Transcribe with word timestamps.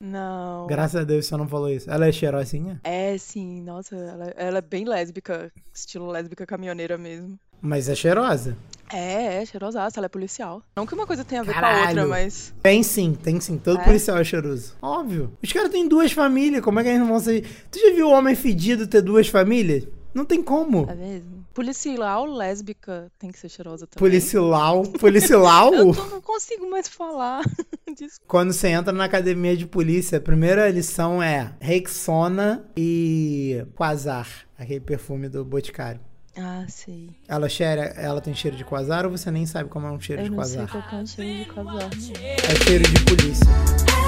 Não. 0.00 0.66
Graças 0.68 1.00
a 1.00 1.04
Deus 1.04 1.26
você 1.26 1.36
não 1.36 1.48
falou 1.48 1.68
isso. 1.68 1.90
Ela 1.90 2.06
é 2.06 2.12
cheirosinha? 2.12 2.80
É, 2.84 3.18
sim, 3.18 3.62
nossa, 3.62 3.96
ela, 3.96 4.24
ela 4.36 4.58
é 4.58 4.62
bem 4.62 4.84
lésbica, 4.84 5.50
estilo 5.74 6.06
lésbica 6.10 6.46
caminhoneira 6.46 6.96
mesmo. 6.96 7.38
Mas 7.60 7.88
é 7.88 7.94
cheirosa. 7.96 8.56
É, 8.92 9.42
é 9.42 9.44
cheirosaça, 9.44 9.98
ela 9.98 10.06
é 10.06 10.08
policial. 10.08 10.62
Não 10.76 10.86
que 10.86 10.94
uma 10.94 11.06
coisa 11.06 11.24
tenha 11.24 11.40
a 11.40 11.44
ver 11.44 11.52
com 11.52 11.58
a 11.58 11.62
Caralho. 11.62 11.88
outra, 12.02 12.06
mas. 12.06 12.54
Tem 12.62 12.82
sim, 12.84 13.12
tem 13.20 13.40
sim. 13.40 13.58
Todo 13.58 13.80
É? 13.80 13.84
policial 13.84 14.16
é 14.18 14.24
cheiroso. 14.24 14.76
Óbvio. 14.80 15.36
Os 15.42 15.52
caras 15.52 15.70
têm 15.70 15.88
duas 15.88 16.12
famílias, 16.12 16.62
como 16.62 16.78
é 16.78 16.84
que 16.84 16.88
eles 16.90 17.00
não 17.00 17.08
vão 17.08 17.18
ser... 17.18 17.44
Tu 17.70 17.80
já 17.80 17.92
viu 17.94 18.08
homem 18.08 18.36
fedido 18.36 18.86
ter 18.86 19.02
duas 19.02 19.26
famílias? 19.26 19.84
Não 20.14 20.24
tem 20.24 20.40
como. 20.40 20.88
É 20.88 20.94
mesmo? 20.94 21.37
Policial 21.58 22.24
lésbica 22.24 23.10
tem 23.18 23.32
que 23.32 23.38
ser 23.40 23.48
cheirosa 23.48 23.84
também. 23.84 23.98
Policial. 23.98 24.84
Policial? 25.00 25.74
Eu 25.74 25.92
não 25.92 26.20
consigo 26.20 26.70
mais 26.70 26.86
falar. 26.86 27.42
Desculpa. 27.88 28.22
Quando 28.28 28.52
você 28.52 28.68
entra 28.68 28.92
na 28.92 29.02
academia 29.02 29.56
de 29.56 29.66
polícia, 29.66 30.18
a 30.18 30.20
primeira 30.20 30.70
lição 30.70 31.20
é 31.20 31.52
Rexona 31.58 32.64
e 32.76 33.66
Quasar, 33.74 34.28
aquele 34.56 34.78
perfume 34.78 35.28
do 35.28 35.44
Boticário. 35.44 36.00
Ah, 36.36 36.64
sei. 36.68 37.10
Ela 37.26 37.48
cheira, 37.48 37.86
ela 37.96 38.20
tem 38.20 38.36
cheiro 38.36 38.56
de 38.56 38.64
quasar 38.64 39.04
ou 39.04 39.10
você 39.10 39.28
nem 39.28 39.44
sabe 39.44 39.68
como 39.68 39.84
é 39.84 39.90
um 39.90 39.98
cheiro 39.98 40.22
Eu 40.22 40.26
de 40.26 40.30
não 40.36 40.44
sei 40.44 40.58
quasar? 40.58 40.88
qual 40.88 41.00
é 41.00 41.02
o 41.02 41.06
cheiro 41.08 41.44
de 41.44 41.56
não. 41.56 41.78
É 41.80 42.54
cheiro 42.64 42.84
de 42.88 43.04
polícia. 43.04 44.07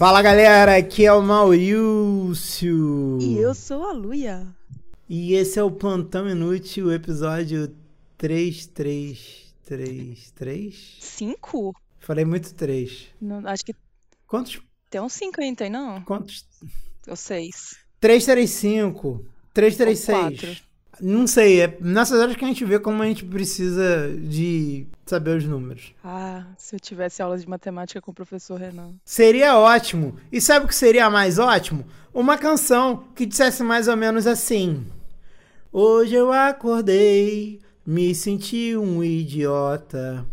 Fala 0.00 0.22
galera, 0.22 0.78
aqui 0.78 1.04
é 1.04 1.12
o 1.12 1.20
Maurício. 1.20 3.18
E 3.20 3.36
eu 3.36 3.54
sou 3.54 3.84
a 3.84 3.92
Luia. 3.92 4.46
E 5.06 5.34
esse 5.34 5.58
é 5.58 5.62
o 5.62 5.70
Plantão 5.70 6.26
Inútil, 6.26 6.90
episódio 6.90 7.70
3333. 8.16 10.96
Cinco? 11.00 11.76
Falei 11.98 12.24
muito 12.24 12.54
3. 12.54 13.08
Não, 13.20 13.46
acho 13.46 13.62
que 13.62 13.74
Quantos? 14.26 14.62
tem 14.88 15.02
uns 15.02 15.12
cinco 15.12 15.38
aí, 15.38 15.48
não 15.48 15.54
tem 15.54 15.68
não? 15.68 16.00
Quantos? 16.00 16.46
Ou 17.06 17.14
seis? 17.14 17.76
335, 18.00 19.22
336. 19.52 20.62
Não 21.00 21.26
sei, 21.26 21.60
é 21.60 21.78
nessas 21.80 22.20
horas 22.20 22.36
que 22.36 22.44
a 22.44 22.48
gente 22.48 22.64
vê 22.64 22.78
como 22.78 23.02
a 23.02 23.06
gente 23.06 23.24
precisa 23.24 24.08
de 24.16 24.86
saber 25.06 25.36
os 25.36 25.44
números. 25.44 25.94
Ah, 26.04 26.44
se 26.56 26.76
eu 26.76 26.80
tivesse 26.80 27.22
aula 27.22 27.38
de 27.38 27.48
matemática 27.48 28.00
com 28.00 28.10
o 28.10 28.14
professor 28.14 28.58
Renan. 28.58 28.92
Seria 29.04 29.58
ótimo. 29.58 30.16
E 30.30 30.40
sabe 30.40 30.66
o 30.66 30.68
que 30.68 30.74
seria 30.74 31.08
mais 31.10 31.38
ótimo? 31.38 31.84
Uma 32.12 32.36
canção 32.36 33.04
que 33.14 33.26
dissesse 33.26 33.62
mais 33.62 33.88
ou 33.88 33.96
menos 33.96 34.26
assim: 34.26 34.86
Hoje 35.72 36.14
eu 36.14 36.32
acordei, 36.32 37.60
me 37.86 38.14
senti 38.14 38.76
um 38.76 39.02
idiota, 39.02 40.26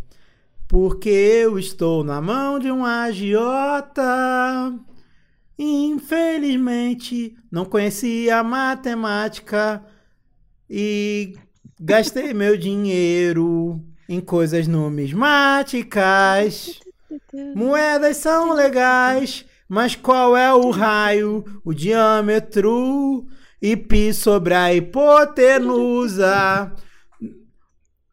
porque 0.67 1.09
eu 1.09 1.57
estou 1.57 2.03
na 2.03 2.21
mão 2.21 2.59
de 2.59 2.71
um 2.71 2.85
agiota. 2.85 4.03
Infelizmente, 5.57 7.35
não 7.51 7.65
conhecia 7.65 8.43
matemática 8.43 9.83
e 10.69 11.33
gastei 11.79 12.33
meu 12.33 12.57
dinheiro 12.57 13.81
em 14.07 14.19
coisas 14.19 14.67
numismáticas. 14.67 16.79
Moedas 17.55 18.17
são 18.17 18.53
legais, 18.53 19.45
mas 19.67 19.95
qual 19.95 20.35
é 20.35 20.53
o 20.53 20.69
raio, 20.69 21.43
o 21.63 21.73
diâmetro 21.73 23.25
e 23.61 23.75
pi 23.75 24.13
sobre 24.13 24.53
a 24.53 24.73
hipotenusa? 24.73 26.73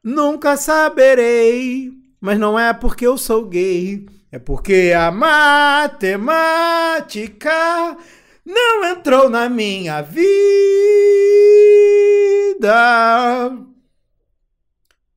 Nunca 0.03 0.57
saberei, 0.57 1.93
mas 2.21 2.39
não 2.39 2.59
é 2.59 2.73
porque 2.75 3.07
eu 3.07 3.17
sou 3.17 3.47
gay, 3.47 4.07
é 4.31 4.39
porque 4.39 4.93
a 4.97 5.11
matemática 5.11 6.37
não 8.45 8.85
entrou 8.85 9.31
na 9.31 9.49
minha 9.49 10.03
vida. 10.03 10.64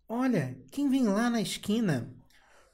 Olha, 0.09 0.57
quem 0.71 0.89
vem 0.89 1.03
lá 1.03 1.29
na 1.29 1.41
esquina? 1.41 2.09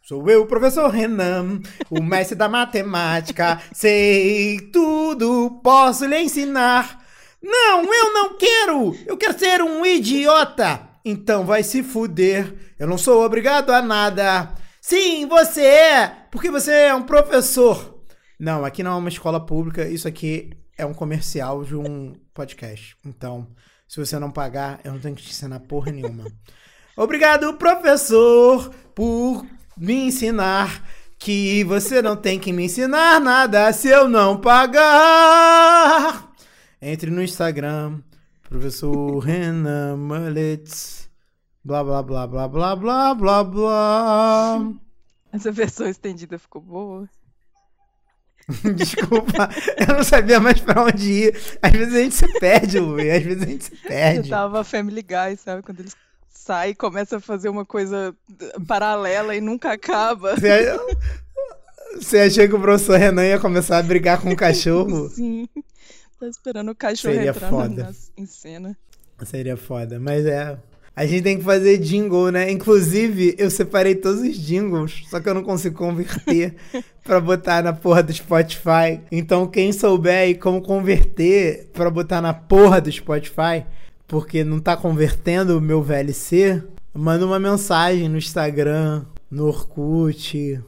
Sou 0.01 0.29
eu, 0.29 0.45
professor 0.45 0.89
Renan, 0.89 1.61
o 1.89 2.01
mestre 2.01 2.35
da 2.35 2.49
matemática. 2.49 3.61
Sei 3.73 4.59
tudo, 4.71 5.61
posso 5.63 6.05
lhe 6.05 6.19
ensinar. 6.19 7.03
Não, 7.41 7.83
eu 7.83 8.13
não 8.13 8.37
quero! 8.37 8.95
Eu 9.05 9.17
quero 9.17 9.37
ser 9.37 9.61
um 9.61 9.85
idiota! 9.85 10.89
Então 11.05 11.45
vai 11.45 11.63
se 11.63 11.83
fuder. 11.83 12.53
Eu 12.79 12.87
não 12.87 12.97
sou 12.97 13.23
obrigado 13.23 13.71
a 13.71 13.81
nada. 13.81 14.53
Sim, 14.81 15.25
você 15.27 15.61
é, 15.61 16.07
porque 16.31 16.51
você 16.51 16.71
é 16.71 16.95
um 16.95 17.03
professor. 17.03 18.03
Não, 18.39 18.65
aqui 18.65 18.83
não 18.83 18.91
é 18.91 18.95
uma 18.95 19.09
escola 19.09 19.45
pública, 19.45 19.87
isso 19.87 20.07
aqui 20.07 20.51
é 20.77 20.85
um 20.85 20.93
comercial 20.93 21.63
de 21.63 21.75
um 21.75 22.13
podcast. 22.33 22.95
Então, 23.05 23.47
se 23.93 23.99
você 23.99 24.17
não 24.17 24.31
pagar, 24.31 24.79
eu 24.83 24.91
não 24.91 24.99
tenho 24.99 25.15
que 25.15 25.21
te 25.21 25.29
ensinar 25.29 25.59
porra 25.59 25.91
nenhuma. 25.91 26.23
Obrigado, 26.97 27.53
professor, 27.53 28.73
por 28.95 29.45
me 29.77 30.07
ensinar 30.07 30.83
que 31.19 31.63
você 31.65 32.01
não 32.01 32.15
tem 32.15 32.39
que 32.39 32.51
me 32.51 32.65
ensinar 32.65 33.21
nada 33.21 33.71
se 33.71 33.89
eu 33.89 34.09
não 34.09 34.41
pagar. 34.41 36.27
Entre 36.81 37.11
no 37.11 37.21
Instagram, 37.21 38.01
professor 38.49 39.19
Renan 39.19 39.95
Mullets. 39.95 41.07
Blá, 41.63 41.83
blá, 41.83 42.01
blá, 42.01 42.25
blá, 42.25 42.47
blá, 42.47 42.75
blá, 42.75 43.13
blá, 43.13 43.43
blá. 43.43 44.73
Essa 45.31 45.51
versão 45.51 45.87
estendida 45.87 46.39
ficou 46.39 46.63
boa. 46.63 47.07
Desculpa, 48.75 49.49
eu 49.77 49.95
não 49.95 50.03
sabia 50.03 50.39
mais 50.39 50.59
pra 50.59 50.83
onde 50.83 51.11
ir. 51.11 51.41
Às 51.61 51.71
vezes 51.71 51.93
a 51.95 51.99
gente 51.99 52.15
se 52.15 52.39
perde, 52.39 52.79
Luiz. 52.79 53.13
Às 53.15 53.23
vezes 53.23 53.43
a 53.43 53.45
gente 53.45 53.63
se 53.65 53.73
Eu 53.73 53.87
perde. 53.89 54.29
tava 54.29 54.63
Family 54.63 55.01
Guy, 55.01 55.37
sabe? 55.37 55.61
Quando 55.63 55.79
eles 55.79 55.95
saem 56.29 56.71
e 56.71 56.75
começam 56.75 57.17
a 57.17 57.21
fazer 57.21 57.47
uma 57.49 57.65
coisa 57.65 58.13
paralela 58.67 59.35
e 59.35 59.39
nunca 59.41 59.71
acaba. 59.71 60.35
Você, 60.35 60.77
você 61.95 62.19
achou 62.19 62.47
que 62.47 62.55
o 62.55 62.59
professor 62.61 62.97
Renan 62.99 63.25
ia 63.25 63.39
começar 63.39 63.77
a 63.77 63.83
brigar 63.83 64.19
com 64.21 64.31
o 64.31 64.35
cachorro? 64.35 65.07
Sim. 65.15 65.47
Tô 66.19 66.25
esperando 66.27 66.71
o 66.71 66.75
cachorro 66.75 67.13
Seria 67.13 67.29
entrar 67.31 67.49
foda. 67.49 67.83
na- 67.83 67.93
em 68.17 68.25
cena. 68.25 68.77
Seria 69.25 69.55
foda, 69.55 69.99
mas 69.99 70.25
é. 70.25 70.57
A 70.95 71.07
gente 71.07 71.23
tem 71.23 71.37
que 71.37 71.43
fazer 71.43 71.79
jingle, 71.79 72.31
né? 72.31 72.51
Inclusive, 72.51 73.35
eu 73.39 73.49
separei 73.49 73.95
todos 73.95 74.21
os 74.21 74.37
jingles, 74.37 75.03
só 75.09 75.19
que 75.19 75.27
eu 75.27 75.33
não 75.33 75.43
consigo 75.43 75.75
converter 75.75 76.55
pra 77.03 77.19
botar 77.19 77.63
na 77.63 77.73
porra 77.73 78.03
do 78.03 78.13
Spotify. 78.13 79.01
Então, 79.11 79.47
quem 79.47 79.73
souber 79.73 80.19
aí 80.19 80.35
como 80.35 80.61
converter 80.61 81.69
pra 81.73 81.89
botar 81.89 82.21
na 82.21 82.33
porra 82.33 82.79
do 82.79 82.91
Spotify, 82.91 83.65
porque 84.07 84.43
não 84.43 84.59
tá 84.59 84.77
convertendo 84.77 85.57
o 85.57 85.61
meu 85.61 85.81
VLC, 85.81 86.63
manda 86.93 87.25
uma 87.25 87.39
mensagem 87.39 88.07
no 88.07 88.17
Instagram, 88.17 89.03
no 89.31 89.47
Orkut, 89.47 90.61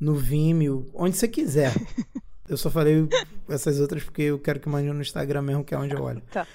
no 0.00 0.16
Vimeo, 0.16 0.84
onde 0.92 1.16
você 1.16 1.28
quiser. 1.28 1.72
Eu 2.48 2.56
só 2.56 2.68
falei 2.68 3.08
essas 3.48 3.80
outras 3.80 4.02
porque 4.02 4.22
eu 4.22 4.38
quero 4.38 4.60
que 4.60 4.68
mande 4.68 4.92
no 4.92 5.00
Instagram 5.00 5.40
mesmo, 5.40 5.64
que 5.64 5.74
é 5.74 5.78
onde 5.78 5.94
eu 5.94 6.02
olho. 6.02 6.22
Tá. 6.30 6.46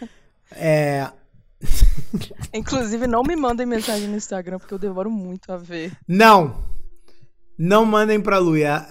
É. 0.51 1.09
Inclusive, 2.53 3.07
não 3.07 3.23
me 3.23 3.35
mandem 3.35 3.65
mensagem 3.65 4.07
no 4.07 4.17
Instagram, 4.17 4.59
porque 4.59 4.73
eu 4.73 4.79
demoro 4.79 5.09
muito 5.09 5.51
a 5.51 5.57
ver. 5.57 5.91
Não! 6.07 6.63
Não 7.57 7.85
mandem 7.85 8.21
pra 8.21 8.37
Luia. 8.37 8.87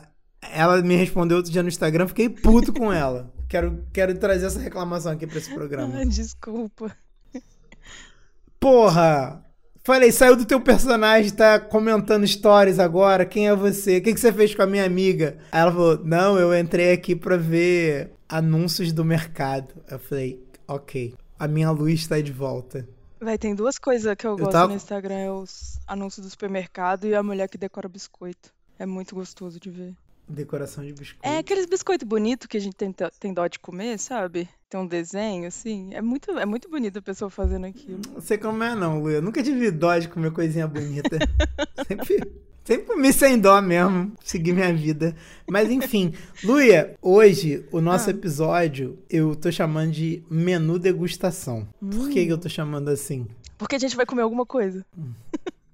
Ela 0.52 0.80
me 0.82 0.94
respondeu 0.94 1.38
outro 1.38 1.50
dia 1.50 1.62
no 1.62 1.68
Instagram, 1.68 2.06
fiquei 2.08 2.28
puto 2.28 2.72
com 2.72 2.92
ela. 2.92 3.32
Quero, 3.48 3.84
quero 3.92 4.16
trazer 4.18 4.46
essa 4.46 4.60
reclamação 4.60 5.12
aqui 5.12 5.26
pra 5.26 5.38
esse 5.38 5.52
programa. 5.52 6.04
Desculpa. 6.06 6.94
Porra! 8.60 9.42
Falei, 9.82 10.12
saiu 10.12 10.36
do 10.36 10.44
teu 10.44 10.60
personagem, 10.60 11.32
tá 11.32 11.58
comentando 11.58 12.26
stories 12.26 12.78
agora. 12.78 13.24
Quem 13.24 13.48
é 13.48 13.56
você? 13.56 13.96
O 13.96 14.02
que, 14.02 14.12
que 14.12 14.20
você 14.20 14.30
fez 14.30 14.54
com 14.54 14.60
a 14.60 14.66
minha 14.66 14.84
amiga? 14.84 15.38
Aí 15.50 15.62
ela 15.62 15.72
falou: 15.72 16.04
Não, 16.04 16.38
eu 16.38 16.54
entrei 16.54 16.92
aqui 16.92 17.16
pra 17.16 17.38
ver 17.38 18.12
anúncios 18.28 18.92
do 18.92 19.02
mercado. 19.02 19.72
Eu 19.90 19.98
falei: 19.98 20.44
Ok, 20.66 21.14
a 21.38 21.46
minha 21.48 21.70
luz 21.70 22.06
tá 22.06 22.20
de 22.20 22.32
volta. 22.32 22.88
Vai, 23.20 23.36
tem 23.36 23.54
duas 23.54 23.78
coisas 23.78 24.14
que 24.16 24.26
eu 24.26 24.36
gosto 24.36 24.52
tava- 24.52 24.68
no 24.68 24.76
Instagram: 24.76 25.14
é 25.14 25.30
os 25.30 25.80
anúncios 25.86 26.24
do 26.24 26.30
supermercado 26.30 27.06
e 27.06 27.14
a 27.14 27.22
mulher 27.22 27.48
que 27.48 27.58
decora 27.58 27.88
biscoito. 27.88 28.52
É 28.78 28.86
muito 28.86 29.14
gostoso 29.14 29.58
de 29.58 29.70
ver. 29.70 29.94
Decoração 30.28 30.84
de 30.84 30.92
biscoito. 30.92 31.26
É 31.26 31.38
aqueles 31.38 31.64
biscoitos 31.66 32.06
bonitos 32.06 32.46
que 32.46 32.56
a 32.58 32.60
gente 32.60 32.76
tem, 32.76 32.94
tem 33.18 33.32
dó 33.32 33.46
de 33.46 33.58
comer, 33.58 33.98
sabe? 33.98 34.48
Tem 34.68 34.78
um 34.78 34.86
desenho, 34.86 35.48
assim. 35.48 35.92
É 35.94 36.02
muito, 36.02 36.30
é 36.38 36.44
muito 36.44 36.68
bonito 36.68 36.98
a 36.98 37.02
pessoa 37.02 37.30
fazendo 37.30 37.64
aquilo. 37.66 38.00
Não 38.12 38.20
sei 38.20 38.36
como 38.36 38.62
é, 38.62 38.74
não, 38.74 39.00
Lu. 39.00 39.10
Eu 39.10 39.22
nunca 39.22 39.42
tive 39.42 39.70
dó 39.70 39.96
de 39.98 40.06
comer 40.08 40.30
coisinha 40.30 40.68
bonita. 40.68 41.16
sempre, 41.88 42.30
Sempre 42.68 42.84
comi 42.84 43.10
sem 43.14 43.38
dó 43.38 43.62
mesmo, 43.62 44.12
seguir 44.22 44.52
minha 44.52 44.74
vida. 44.74 45.16
Mas 45.50 45.70
enfim, 45.70 46.12
Luia, 46.44 46.94
hoje 47.00 47.64
o 47.72 47.80
nosso 47.80 48.08
Ah. 48.08 48.12
episódio 48.12 48.98
eu 49.08 49.34
tô 49.34 49.50
chamando 49.50 49.90
de 49.92 50.22
menu 50.30 50.78
degustação. 50.78 51.66
Por 51.80 52.10
que, 52.10 52.26
que 52.26 52.30
eu 52.30 52.36
tô 52.36 52.46
chamando 52.46 52.90
assim? 52.90 53.26
Porque 53.56 53.76
a 53.76 53.78
gente 53.78 53.96
vai 53.96 54.04
comer 54.04 54.20
alguma 54.20 54.44
coisa. 54.44 54.84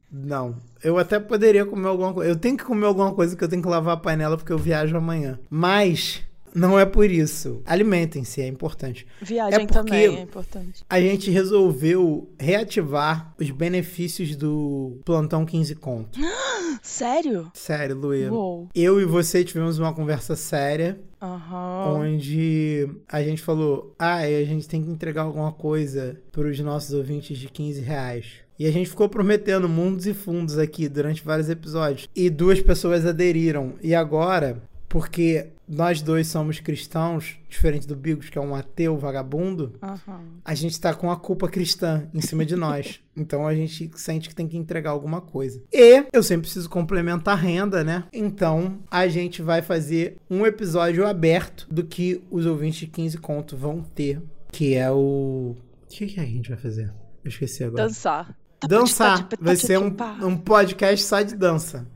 Não, 0.09 0.55
eu 0.85 0.97
até 0.97 1.19
poderia 1.19 1.67
comer 1.67 1.89
alguma 1.89 2.15
coisa. 2.15 2.31
Eu 2.31 2.37
tenho 2.37 2.57
que 2.57 2.63
comer 2.63 2.87
alguma 2.87 3.13
coisa 3.13 3.35
que 3.35 3.43
eu 3.43 3.49
tenho 3.49 3.61
que 3.61 3.67
lavar 3.69 3.95
a 3.95 4.01
panela 4.01 4.37
porque 4.37 4.53
eu 4.53 4.59
viajo 4.59 4.97
amanhã. 4.97 5.37
Mas 5.51 6.23
não 6.55 6.79
é 6.79 6.87
por 6.87 7.11
isso. 7.11 7.61
Alimentem-se, 7.67 8.41
é 8.41 8.47
importante. 8.47 9.07
Viagem 9.21 9.65
É 9.65 9.67
também 9.67 10.17
é 10.17 10.21
importante. 10.21 10.85
A 10.89 11.01
gente 11.01 11.31
resolveu 11.31 12.31
reativar 12.39 13.35
os 13.39 13.51
benefícios 13.51 14.37
do 14.37 15.01
plantão 15.05 15.45
15 15.45 15.75
conto. 15.75 16.19
Sério? 16.83 17.51
Sério. 17.55 17.99
Uou. 18.31 18.69
Eu 18.75 19.01
e 19.01 19.05
você 19.05 19.43
tivemos 19.43 19.79
uma 19.79 19.93
conversa 19.93 20.37
séria 20.37 21.01
Aham. 21.21 21.95
onde 21.99 22.89
a 23.09 23.23
gente 23.23 23.41
falou: 23.43 23.95
ah, 23.99 24.29
e 24.29 24.43
a 24.43 24.45
gente 24.45 24.69
tem 24.69 24.83
que 24.83 24.91
entregar 24.91 25.23
alguma 25.23 25.53
coisa 25.53 26.21
para 26.31 26.47
os 26.47 26.59
nossos 26.61 26.93
ouvintes 26.93 27.39
de 27.39 27.49
15 27.49 27.81
reais. 27.81 28.27
E 28.59 28.67
a 28.67 28.71
gente 28.71 28.89
ficou 28.91 29.09
prometendo 29.09 29.69
mundos 29.69 30.07
e 30.07 30.15
fundos 30.15 30.59
aqui 30.59 30.89
durante 30.89 31.25
vários 31.25 31.49
episódios. 31.49 32.09
E 32.15 32.31
duas 32.31 32.61
pessoas 32.61 33.05
aderiram. 33.05 33.75
E 33.83 33.95
agora, 33.95 34.63
porque 34.95 35.49
nós 35.67 36.01
dois 36.01 36.29
somos 36.29 36.61
cristãos, 36.61 37.37
diferente 37.49 37.85
do 37.85 37.97
Bigos, 37.97 38.31
que 38.31 38.39
é 38.39 38.41
um 38.41 38.55
ateu 38.55 38.97
vagabundo, 38.97 39.73
Aham. 39.83 40.21
a 40.45 40.55
gente 40.55 40.81
tá 40.81 40.95
com 40.95 41.11
a 41.11 41.17
culpa 41.17 41.49
cristã 41.49 42.07
em 42.15 42.21
cima 42.21 42.47
de 42.47 42.55
nós. 42.55 43.01
Então 43.17 43.47
a 43.47 43.55
gente 43.55 43.93
sente 43.95 44.29
que 44.29 44.35
tem 44.35 44.49
que 44.49 44.57
entregar 44.57 44.91
alguma 44.91 45.21
coisa. 45.21 45.63
E 45.73 46.05
eu 46.13 46.21
sempre 46.21 46.43
preciso 46.43 46.69
complementar 46.69 47.35
a 47.35 47.41
renda, 47.41 47.85
né? 47.85 48.03
Então 48.13 48.81
a 48.91 49.07
gente 49.07 49.41
vai 49.41 49.63
fazer 49.63 50.17
um 50.29 50.45
episódio 50.45 51.07
aberto 51.07 51.65
do 51.71 51.85
que 51.85 52.21
os 52.29 52.45
ouvintes 52.45 52.81
de 52.81 52.87
15 52.89 53.19
conto 53.19 53.57
vão 53.57 53.83
ter, 53.83 54.21
que 54.51 54.75
é 54.75 54.91
o. 54.91 55.55
O 55.85 55.87
que, 55.89 56.07
que 56.07 56.19
a 56.19 56.25
gente 56.25 56.49
vai 56.49 56.59
fazer? 56.59 56.93
Eu 57.25 57.29
esqueci 57.29 57.63
agora. 57.63 57.85
Dançar. 57.85 58.37
Dançar. 58.67 59.29
Vai 59.41 59.55
ser 59.55 59.79
um, 59.79 59.95
um 60.21 60.37
podcast 60.37 61.07
só 61.07 61.23
de 61.23 61.37
dança. 61.37 61.87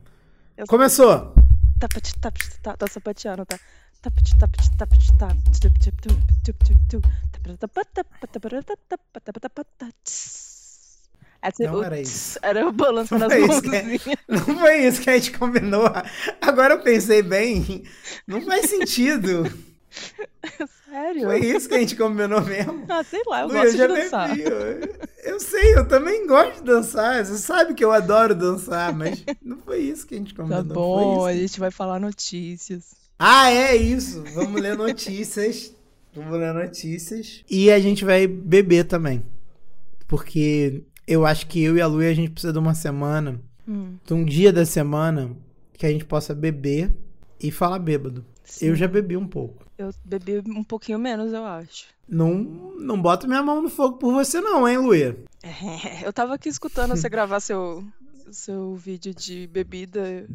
Começou! 0.69 1.48
Tá 1.79 2.87
sapateando, 2.89 3.45
tá? 3.45 3.57
Essa 11.41 11.63
Não 11.63 11.75
o 11.75 11.83
era 11.83 11.99
isso. 11.99 12.37
Era 12.41 12.59
eu 12.61 12.71
balançando 12.71 13.27
Não 13.27 13.27
as 13.27 13.33
foi 13.33 13.49
isso 13.49 13.61
que- 13.61 13.69
mãozinhas. 13.69 14.01
Não 14.27 14.59
foi 14.59 14.77
isso 14.87 15.01
que 15.01 15.09
a 15.09 15.17
gente 15.17 15.37
combinou. 15.37 15.85
Agora 16.41 16.73
eu 16.73 16.81
pensei 16.81 17.21
bem. 17.21 17.83
Não 18.27 18.41
faz 18.41 18.69
sentido. 18.69 19.43
Sério? 20.89 21.23
Foi 21.23 21.39
isso 21.39 21.69
que 21.69 21.75
a 21.75 21.79
gente 21.79 21.95
combinou 21.95 22.41
mesmo. 22.41 22.85
Ah, 22.89 23.03
sei 23.03 23.21
lá, 23.27 23.41
eu 23.41 23.47
Lu, 23.47 23.53
gosto 23.53 23.77
já 23.77 23.87
de 23.87 23.93
dançar. 23.93 24.39
Eu, 24.39 24.51
eu 25.23 25.39
sei, 25.39 25.75
eu 25.75 25.87
também 25.87 26.25
gosto 26.25 26.55
de 26.55 26.63
dançar. 26.63 27.23
Você 27.23 27.37
sabe 27.37 27.73
que 27.73 27.83
eu 27.83 27.91
adoro 27.91 28.33
dançar, 28.33 28.93
mas 28.95 29.23
não 29.41 29.57
foi 29.59 29.79
isso 29.79 30.07
que 30.07 30.15
a 30.15 30.17
gente 30.17 30.33
combinou. 30.33 30.63
Tá 30.63 30.73
bom, 30.73 31.25
a 31.25 31.33
gente 31.33 31.59
vai 31.59 31.69
falar 31.71 31.99
notícias. 31.99 32.95
Ah, 33.17 33.51
é 33.51 33.75
isso. 33.75 34.23
Vamos 34.33 34.59
ler 34.61 34.75
notícias. 34.77 35.73
Vamos 36.15 36.39
ler 36.39 36.53
notícias. 36.53 37.43
E 37.49 37.69
a 37.71 37.79
gente 37.79 38.03
vai 38.03 38.25
beber 38.25 38.85
também. 38.85 39.23
Porque 40.07 40.83
eu 41.07 41.25
acho 41.25 41.45
que 41.47 41.63
eu 41.63 41.77
e 41.77 41.81
a 41.81 41.87
Lu 41.87 41.99
a 41.99 42.13
gente 42.13 42.31
precisa 42.31 42.51
de 42.53 42.59
uma 42.59 42.73
semana, 42.73 43.39
Hum, 43.67 43.97
de 44.03 44.13
um 44.15 44.25
dia 44.25 44.51
da 44.51 44.65
semana, 44.65 45.29
que 45.73 45.85
a 45.85 45.89
gente 45.89 46.03
possa 46.05 46.33
beber 46.33 46.91
e 47.39 47.51
falar 47.51 47.77
bêbado. 47.77 48.25
Sim. 48.49 48.65
Eu 48.65 48.75
já 48.75 48.87
bebi 48.87 49.15
um 49.15 49.27
pouco. 49.27 49.65
Eu 49.77 49.93
bebi 50.03 50.39
um 50.39 50.63
pouquinho 50.63 50.99
menos, 50.99 51.31
eu 51.33 51.45
acho. 51.45 51.87
Não, 52.07 52.33
não 52.79 53.01
boto 53.01 53.27
minha 53.27 53.43
mão 53.43 53.61
no 53.61 53.69
fogo 53.69 53.97
por 53.97 54.13
você, 54.13 54.41
não, 54.41 54.67
hein, 54.67 54.77
Luia? 54.77 55.17
É, 55.43 56.05
eu 56.05 56.11
tava 56.11 56.35
aqui 56.35 56.49
escutando 56.49 56.95
você 56.95 57.07
gravar 57.09 57.39
seu, 57.39 57.83
seu 58.31 58.75
vídeo 58.75 59.13
de 59.13 59.47
bebida 59.47 60.27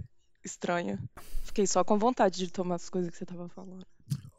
estranha. 0.44 0.98
Fiquei 1.42 1.66
só 1.66 1.82
com 1.82 1.98
vontade 1.98 2.38
de 2.38 2.52
tomar 2.52 2.76
as 2.76 2.88
coisas 2.88 3.10
que 3.10 3.16
você 3.16 3.26
tava 3.26 3.48
falando. 3.48 3.84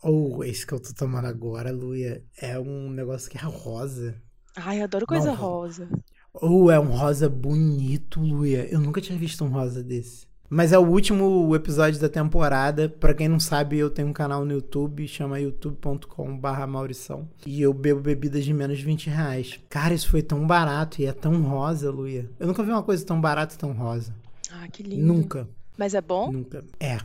Ou 0.01 0.43
esse 0.43 0.65
que 0.65 0.73
eu 0.73 0.79
tô 0.79 0.93
tomando 0.93 1.25
agora, 1.25 1.71
Luia, 1.71 2.23
é 2.37 2.59
um 2.59 2.89
negócio 2.89 3.29
que 3.29 3.37
é 3.37 3.41
rosa. 3.41 4.15
Ai, 4.55 4.81
adoro 4.81 5.05
coisa 5.05 5.31
rosa. 5.33 5.89
Ou 6.33 6.69
é 6.69 6.79
um 6.79 6.95
rosa 6.95 7.29
bonito, 7.29 8.19
Luia. 8.19 8.67
Eu 8.71 8.79
nunca 8.79 9.01
tinha 9.01 9.17
visto 9.17 9.43
um 9.43 9.49
rosa 9.49 9.83
desse. 9.83 10.27
Mas 10.49 10.71
é 10.71 10.77
o 10.77 10.85
último 10.87 11.53
episódio 11.55 11.99
da 11.99 12.07
temporada. 12.07 12.87
Pra 12.87 13.13
quem 13.13 13.27
não 13.27 13.39
sabe, 13.39 13.77
eu 13.77 13.89
tenho 13.89 14.07
um 14.07 14.13
canal 14.13 14.45
no 14.45 14.51
YouTube, 14.53 15.07
chama 15.07 15.39
youtube.com.br 15.39 16.67
Maurição. 16.67 17.27
E 17.45 17.61
eu 17.61 17.73
bebo 17.73 17.99
bebidas 18.01 18.45
de 18.45 18.53
menos 18.53 18.77
de 18.77 18.85
20 18.85 19.09
reais. 19.09 19.59
Cara, 19.69 19.93
isso 19.93 20.09
foi 20.09 20.21
tão 20.21 20.45
barato 20.45 21.01
e 21.01 21.05
é 21.05 21.11
tão 21.11 21.41
rosa, 21.41 21.89
Luia. 21.91 22.29
Eu 22.39 22.47
nunca 22.47 22.63
vi 22.63 22.69
uma 22.71 22.83
coisa 22.83 23.05
tão 23.05 23.19
barata 23.19 23.55
e 23.55 23.57
tão 23.57 23.71
rosa. 23.71 24.13
Ah, 24.51 24.67
que 24.67 24.83
lindo. 24.83 25.03
Nunca. 25.05 25.47
Mas 25.77 25.93
é 25.93 26.01
bom? 26.01 26.31
Nunca. 26.31 26.63
É. 26.79 26.97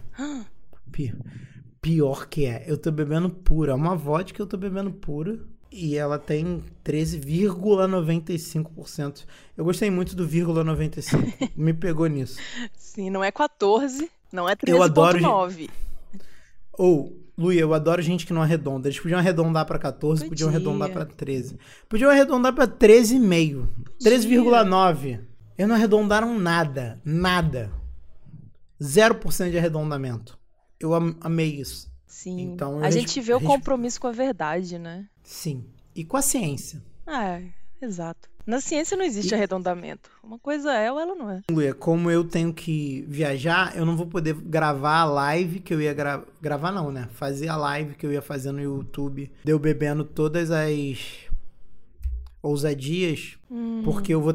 Pi- 0.93 1.15
Pior 1.81 2.29
que 2.29 2.45
é. 2.45 2.65
Eu 2.67 2.77
tô 2.77 2.91
bebendo 2.93 3.31
pura. 3.31 3.73
É 3.73 3.75
uma 3.75 3.97
vodka 3.97 4.37
que 4.37 4.43
eu 4.43 4.47
tô 4.47 4.59
bebendo 4.59 4.91
pura. 4.93 5.39
E 5.73 5.97
ela 5.97 6.19
tem 6.19 6.63
13,95%. 6.85 9.25
Eu 9.57 9.65
gostei 9.65 9.91
muito 9.91 10.15
do 10.17 10.27
vírgula 10.27 10.65
95. 10.65 11.33
Me 11.57 11.73
pegou 11.73 12.07
nisso. 12.07 12.39
Sim, 12.77 13.11
não 13.11 13.23
é 13.23 13.31
14, 13.31 14.11
não 14.33 14.49
é 14.49 14.57
Eu 14.67 14.83
adoro 14.83 15.19
13.9. 15.19 15.71
Ou, 16.73 17.17
Luia, 17.37 17.61
eu 17.61 17.75
adoro 17.75 18.01
gente 18.03 18.27
que 18.27 18.33
não 18.33 18.43
arredonda. 18.43 18.89
Eles 18.89 18.99
podiam 18.99 19.19
arredondar 19.19 19.67
pra 19.67 19.79
14, 19.79 20.29
podiam 20.29 20.49
Podia. 20.51 20.57
arredondar 20.59 20.91
pra 20.91 21.05
13. 21.05 21.59
Podiam 21.89 22.11
arredondar 22.11 22.53
pra 22.55 22.67
13,5. 22.67 23.69
13,9. 24.03 25.21
Eles 25.57 25.69
não 25.69 25.75
arredondaram 25.77 26.39
nada. 26.39 27.01
Nada. 27.05 27.71
0% 28.81 29.51
de 29.51 29.59
arredondamento. 29.59 30.39
Eu 30.79 30.95
am- 30.95 31.17
amei 31.21 31.61
isso. 31.61 31.90
Sim. 32.11 32.41
Então, 32.53 32.83
a 32.83 32.91
gente 32.91 33.21
vê 33.21 33.33
o 33.33 33.41
compromisso 33.41 34.01
com 34.01 34.09
a 34.09 34.12
verdade, 34.12 34.79
né? 34.79 35.07
Sim. 35.23 35.65
E 35.95 36.05
com 36.05 36.17
a 36.17 36.23
ciência. 36.23 36.83
É, 37.07 37.43
exato. 37.81 38.29
Na 38.45 38.61
ciência 38.61 38.97
não 38.97 39.05
existe 39.05 39.33
arredondamento. 39.35 40.11
Uma 40.25 40.39
coisa 40.39 40.73
é 40.73 40.91
ou 40.91 40.99
ela 40.99 41.15
não 41.15 41.31
é. 41.31 41.41
Luia, 41.51 41.73
como 41.73 42.11
eu 42.11 42.25
tenho 42.25 42.53
que 42.53 43.03
viajar, 43.09 43.77
eu 43.77 43.87
não 43.87 43.97
vou 43.97 44.07
poder 44.07 44.35
gravar 44.35 44.99
a 45.01 45.05
live 45.05 45.61
que 45.61 45.73
eu 45.73 45.81
ia 45.81 45.95
gra- 45.95 46.25
gravar, 46.43 46.73
não, 46.73 46.91
né? 46.91 47.09
Fazer 47.12 47.47
a 47.49 47.57
live 47.57 47.95
que 47.95 48.05
eu 48.05 48.12
ia 48.12 48.21
fazer 48.23 48.51
no 48.51 48.61
YouTube. 48.61 49.31
Deu 49.45 49.59
bebendo 49.59 50.05
todas 50.05 50.51
as 50.51 51.29
ousadias, 52.43 53.37
Hum, 53.50 53.83
porque 53.85 54.12
eu 54.14 54.21
vou. 54.21 54.35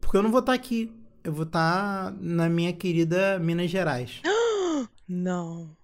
Porque 0.00 0.16
eu 0.16 0.22
não 0.22 0.30
vou 0.30 0.40
estar 0.40 0.52
aqui. 0.52 0.92
Eu 1.22 1.32
vou 1.32 1.44
estar 1.44 2.12
na 2.20 2.48
minha 2.48 2.72
querida 2.72 3.38
Minas 3.38 3.70
Gerais. 3.70 4.20
Não. 5.08 5.76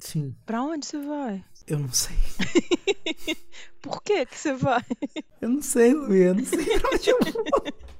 Sim, 0.00 0.34
Pra 0.46 0.62
onde 0.62 0.86
você 0.86 0.98
vai? 0.98 1.44
eu 1.66 1.78
não 1.78 1.92
sei. 1.92 2.16
Por 3.82 4.02
que 4.02 4.26
que 4.26 4.36
você 4.38 4.54
vai? 4.54 4.82
Eu 5.40 5.48
não 5.48 5.62
sei, 5.62 5.94
Luia. 5.94 6.26
Eu 6.28 6.34
não 6.34 6.44
sei 6.44 6.78
pra 6.78 6.90
onde 6.92 7.10
eu 7.10 7.18
vou. 7.32 7.44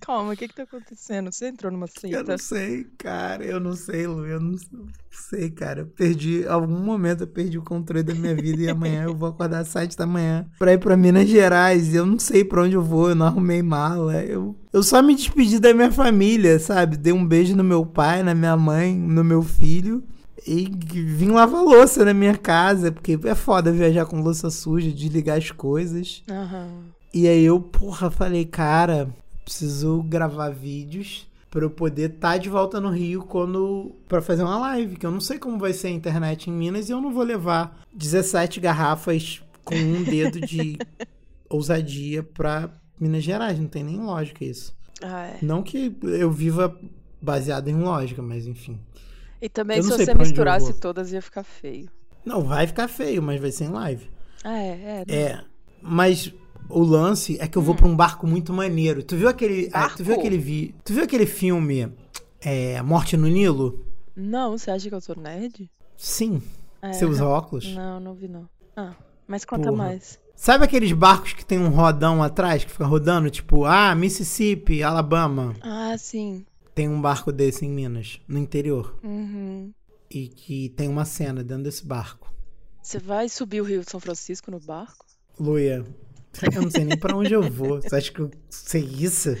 Calma, 0.00 0.34
o 0.34 0.36
que 0.36 0.46
que 0.46 0.54
tá 0.54 0.62
acontecendo? 0.62 1.32
Você 1.32 1.48
entrou 1.48 1.72
numa 1.72 1.86
Eu 1.86 2.00
seita? 2.00 2.22
não 2.22 2.38
sei, 2.38 2.84
cara. 2.96 3.44
Eu 3.44 3.58
não 3.58 3.72
sei, 3.74 4.06
Lu. 4.06 4.24
Eu 4.24 4.38
não 4.40 4.56
sei, 5.10 5.50
cara. 5.50 5.80
Eu 5.80 5.86
perdi. 5.88 6.46
Algum 6.46 6.78
momento 6.78 7.22
eu 7.22 7.26
perdi 7.26 7.58
o 7.58 7.62
controle 7.64 8.04
da 8.04 8.14
minha 8.14 8.32
vida 8.32 8.62
e 8.62 8.68
amanhã 8.70 9.02
eu 9.04 9.16
vou 9.16 9.28
acordar 9.30 9.60
às 9.62 9.68
7 9.68 9.96
da 9.96 10.06
manhã 10.06 10.48
pra 10.60 10.72
ir 10.74 10.78
pra 10.78 10.96
Minas 10.96 11.28
Gerais. 11.28 11.92
E 11.92 11.96
eu 11.96 12.06
não 12.06 12.20
sei 12.20 12.44
pra 12.44 12.62
onde 12.62 12.76
eu 12.76 12.82
vou. 12.84 13.08
Eu 13.08 13.16
não 13.16 13.26
arrumei 13.26 13.62
mala. 13.64 14.22
Eu, 14.22 14.56
eu 14.72 14.82
só 14.84 15.02
me 15.02 15.12
despedi 15.16 15.58
da 15.58 15.74
minha 15.74 15.90
família, 15.90 16.60
sabe? 16.60 16.96
Dei 16.96 17.12
um 17.12 17.26
beijo 17.26 17.56
no 17.56 17.64
meu 17.64 17.84
pai, 17.84 18.22
na 18.22 18.32
minha 18.34 18.56
mãe, 18.56 18.94
no 18.96 19.24
meu 19.24 19.42
filho. 19.42 20.04
E 20.46 20.70
vim 20.70 21.30
lavar 21.30 21.62
louça 21.62 22.04
na 22.04 22.14
minha 22.14 22.36
casa, 22.36 22.92
porque 22.92 23.18
é 23.24 23.34
foda 23.34 23.72
viajar 23.72 24.06
com 24.06 24.20
louça 24.20 24.48
suja, 24.48 24.92
desligar 24.92 25.38
as 25.38 25.50
coisas. 25.50 26.22
Aham. 26.30 26.84
E 27.12 27.26
aí 27.26 27.44
eu, 27.44 27.60
porra, 27.60 28.10
falei, 28.10 28.44
cara, 28.44 29.08
preciso 29.44 30.02
gravar 30.02 30.50
vídeos 30.50 31.26
pra 31.50 31.64
eu 31.64 31.70
poder 31.70 32.10
estar 32.10 32.36
de 32.36 32.48
volta 32.48 32.80
no 32.80 32.90
Rio 32.90 33.22
quando 33.22 33.96
para 34.06 34.20
fazer 34.20 34.42
uma 34.42 34.58
live, 34.58 34.96
que 34.96 35.06
eu 35.06 35.10
não 35.10 35.20
sei 35.20 35.38
como 35.38 35.58
vai 35.58 35.72
ser 35.72 35.88
a 35.88 35.92
internet 35.92 36.50
em 36.50 36.52
Minas 36.52 36.88
e 36.88 36.92
eu 36.92 37.00
não 37.00 37.12
vou 37.12 37.22
levar 37.22 37.80
17 37.94 38.60
garrafas 38.60 39.42
com 39.64 39.74
um 39.74 40.02
dedo 40.02 40.40
de 40.40 40.78
ousadia 41.48 42.22
pra 42.22 42.70
Minas 43.00 43.24
Gerais, 43.24 43.58
não 43.58 43.68
tem 43.68 43.82
nem 43.82 43.98
lógica 43.98 44.44
isso. 44.44 44.76
Ah, 45.02 45.26
é. 45.26 45.38
Não 45.42 45.62
que 45.62 45.96
eu 46.02 46.30
viva 46.30 46.78
baseado 47.20 47.68
em 47.68 47.76
lógica, 47.76 48.20
mas 48.20 48.46
enfim. 48.46 48.78
E 49.40 49.48
também 49.48 49.82
se 49.82 49.88
você 49.88 50.14
misturasse 50.14 50.72
todas 50.74 51.12
ia 51.12 51.22
ficar 51.22 51.42
feio. 51.42 51.88
Não, 52.24 52.42
vai 52.42 52.66
ficar 52.66 52.88
feio, 52.88 53.22
mas 53.22 53.40
vai 53.40 53.52
ser 53.52 53.64
em 53.64 53.68
live. 53.68 54.10
Ah, 54.42 54.58
é, 54.58 54.68
é. 54.68 55.04
né? 55.06 55.14
É, 55.14 55.44
mas 55.80 56.32
o 56.68 56.82
lance 56.82 57.38
é 57.40 57.46
que 57.46 57.56
eu 57.56 57.62
vou 57.62 57.74
pra 57.74 57.86
um 57.86 57.94
barco 57.94 58.26
muito 58.26 58.52
maneiro. 58.52 59.02
Tu 59.02 59.16
viu 59.16 59.28
aquele, 59.28 59.70
ah, 59.72 59.88
tu 59.90 60.02
viu 60.02 60.14
aquele 60.14 60.38
vi, 60.38 60.74
tu 60.84 60.92
viu 60.92 61.04
aquele 61.04 61.26
filme 61.26 61.92
É, 62.40 62.80
Morte 62.82 63.16
no 63.16 63.26
Nilo? 63.26 63.84
Não, 64.14 64.56
você 64.56 64.70
acha 64.70 64.88
que 64.88 64.94
eu 64.94 65.00
sou 65.00 65.16
nerd? 65.16 65.70
Sim. 65.96 66.42
É, 66.82 66.92
Você 66.92 67.04
usa 67.04 67.26
óculos? 67.26 67.74
Não, 67.74 68.00
não 68.00 68.14
vi 68.14 68.28
não. 68.28 68.48
Ah, 68.76 68.94
mas 69.26 69.44
conta 69.44 69.70
Porra. 69.70 69.76
mais. 69.76 70.18
Sabe 70.34 70.64
aqueles 70.64 70.92
barcos 70.92 71.32
que 71.32 71.44
tem 71.44 71.58
um 71.58 71.70
rodão 71.70 72.22
atrás 72.22 72.62
que 72.64 72.70
fica 72.70 72.84
rodando? 72.84 73.30
Tipo, 73.30 73.64
ah, 73.64 73.94
Mississippi, 73.94 74.82
Alabama. 74.82 75.54
Ah, 75.62 75.96
sim. 75.98 76.44
Tem 76.76 76.90
um 76.90 77.00
barco 77.00 77.32
desse 77.32 77.64
em 77.64 77.70
Minas, 77.70 78.20
no 78.28 78.38
interior. 78.38 78.98
Uhum. 79.02 79.72
E 80.10 80.28
que 80.28 80.68
tem 80.76 80.88
uma 80.88 81.06
cena 81.06 81.42
dentro 81.42 81.64
desse 81.64 81.82
barco. 81.86 82.30
Você 82.82 82.98
vai 82.98 83.30
subir 83.30 83.62
o 83.62 83.64
Rio 83.64 83.80
de 83.80 83.90
São 83.90 83.98
Francisco 83.98 84.50
no 84.50 84.60
barco? 84.60 85.06
Luia, 85.40 85.86
eu 86.54 86.62
não 86.62 86.70
sei 86.70 86.84
nem 86.84 86.98
pra 86.98 87.16
onde 87.16 87.32
eu 87.32 87.50
vou. 87.50 87.80
Você 87.80 87.96
acha 87.96 88.12
que 88.12 88.20
eu 88.20 88.30
sei 88.50 88.82
isso? 88.82 89.34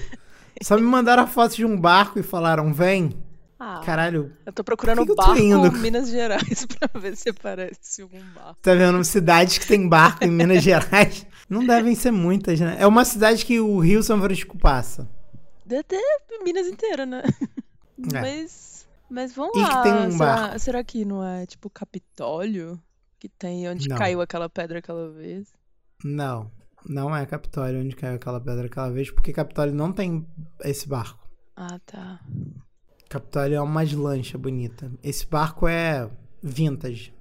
Só 0.62 0.76
me 0.76 0.82
mandaram 0.82 1.24
a 1.24 1.26
foto 1.26 1.56
de 1.56 1.66
um 1.66 1.78
barco 1.78 2.18
e 2.18 2.22
falaram, 2.22 2.72
vem. 2.72 3.12
Ah, 3.60 3.82
Caralho, 3.84 4.32
eu 4.46 4.52
tô 4.54 4.64
procurando 4.64 5.04
tô 5.04 5.14
barco 5.14 5.38
indo? 5.38 5.70
Minas 5.72 6.08
Gerais 6.08 6.64
pra 6.80 6.98
ver 6.98 7.18
se 7.18 7.28
aparece 7.28 8.00
algum 8.00 8.22
barco. 8.34 8.56
tá 8.62 8.74
vendo 8.74 9.04
cidades 9.04 9.58
que 9.58 9.66
tem 9.66 9.86
barco 9.86 10.24
em 10.24 10.30
Minas 10.30 10.62
Gerais? 10.62 11.26
Não 11.50 11.66
devem 11.66 11.94
ser 11.94 12.12
muitas, 12.12 12.58
né? 12.60 12.76
É 12.78 12.86
uma 12.86 13.04
cidade 13.04 13.44
que 13.44 13.60
o 13.60 13.78
Rio 13.78 14.02
São 14.02 14.18
Francisco 14.18 14.56
passa. 14.56 15.06
Ter 15.68 15.84
Minas 16.44 16.66
inteira, 16.66 17.04
né? 17.06 17.22
É. 18.14 18.20
Mas, 18.20 18.86
mas 19.08 19.34
vamos 19.34 19.56
E 19.56 19.60
lá. 19.62 19.80
um 20.06 20.10
será, 20.10 20.58
será 20.58 20.84
que 20.84 21.02
não 21.02 21.24
é 21.26 21.46
tipo 21.46 21.70
Capitólio? 21.70 22.78
Que 23.18 23.26
tem 23.26 23.66
onde 23.70 23.88
Não. 23.88 23.96
caiu 23.96 24.20
aquela 24.20 24.50
pedra 24.50 24.80
aquela 24.80 25.10
vez? 25.10 25.48
Não, 26.04 26.52
não 26.86 27.16
é 27.16 27.24
Capitólio 27.24 27.80
onde 27.80 27.96
caiu 27.96 28.16
aquela 28.16 28.38
pedra 28.38 28.66
aquela 28.66 28.90
vez, 28.90 29.10
porque 29.10 29.32
Capitólio 29.32 29.74
não 29.74 29.90
tem 29.90 30.26
esse 30.62 30.86
barco. 30.86 31.26
Ah, 31.56 31.80
tá. 31.86 32.20
Capitólio 33.08 33.56
é 33.56 33.60
uma 33.62 33.82
lancha 33.96 34.36
bonita. 34.36 34.92
Esse 35.02 35.26
barco 35.26 35.66
é 35.66 36.10
vintage. 36.42 37.14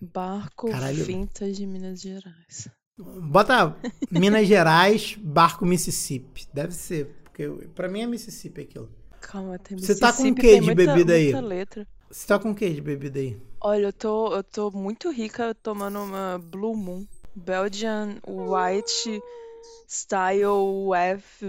Barco 0.00 0.70
Caralho. 0.70 1.04
vintage 1.04 1.52
de 1.52 1.66
Minas 1.66 2.00
Gerais. 2.00 2.70
Bota 2.98 3.76
Minas 4.10 4.48
Gerais, 4.48 5.14
barco 5.22 5.66
Mississippi. 5.66 6.48
Deve 6.54 6.72
ser, 6.72 7.21
porque 7.32 7.48
pra 7.74 7.88
mim 7.88 8.02
é 8.02 8.06
Mississippi 8.06 8.60
aquilo. 8.60 8.90
Calma, 9.20 9.58
tem 9.58 9.78
Você 9.78 9.98
tá 9.98 10.12
com 10.12 10.22
o 10.22 10.26
Mississippi, 10.26 10.42
tem 10.42 10.60
de 10.60 10.66
muita- 10.66 10.92
bebida 10.92 11.12
aí? 11.14 11.32
Você 12.10 12.26
tá 12.26 12.38
com 12.38 12.50
o 12.50 12.54
que 12.54 12.68
de 12.68 12.80
bebida 12.82 13.18
aí? 13.18 13.40
Olha, 13.60 13.86
eu 13.86 13.92
tô, 13.92 14.34
eu 14.34 14.44
tô 14.44 14.70
muito 14.70 15.10
rica 15.10 15.54
tomando 15.54 15.98
uma 16.00 16.38
Blue 16.38 16.76
Moon. 16.76 17.06
Belgian 17.34 18.16
White 18.26 19.22
Style 19.88 20.92
F 20.94 21.46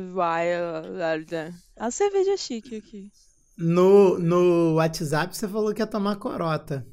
A 1.78 1.92
cerveja 1.92 2.38
chique 2.38 2.78
aqui. 2.78 3.12
No, 3.58 4.18
no 4.18 4.76
WhatsApp 4.76 5.36
você 5.36 5.48
falou 5.48 5.74
que 5.74 5.82
ia 5.82 5.88
tomar 5.88 6.16
corota. 6.16 6.86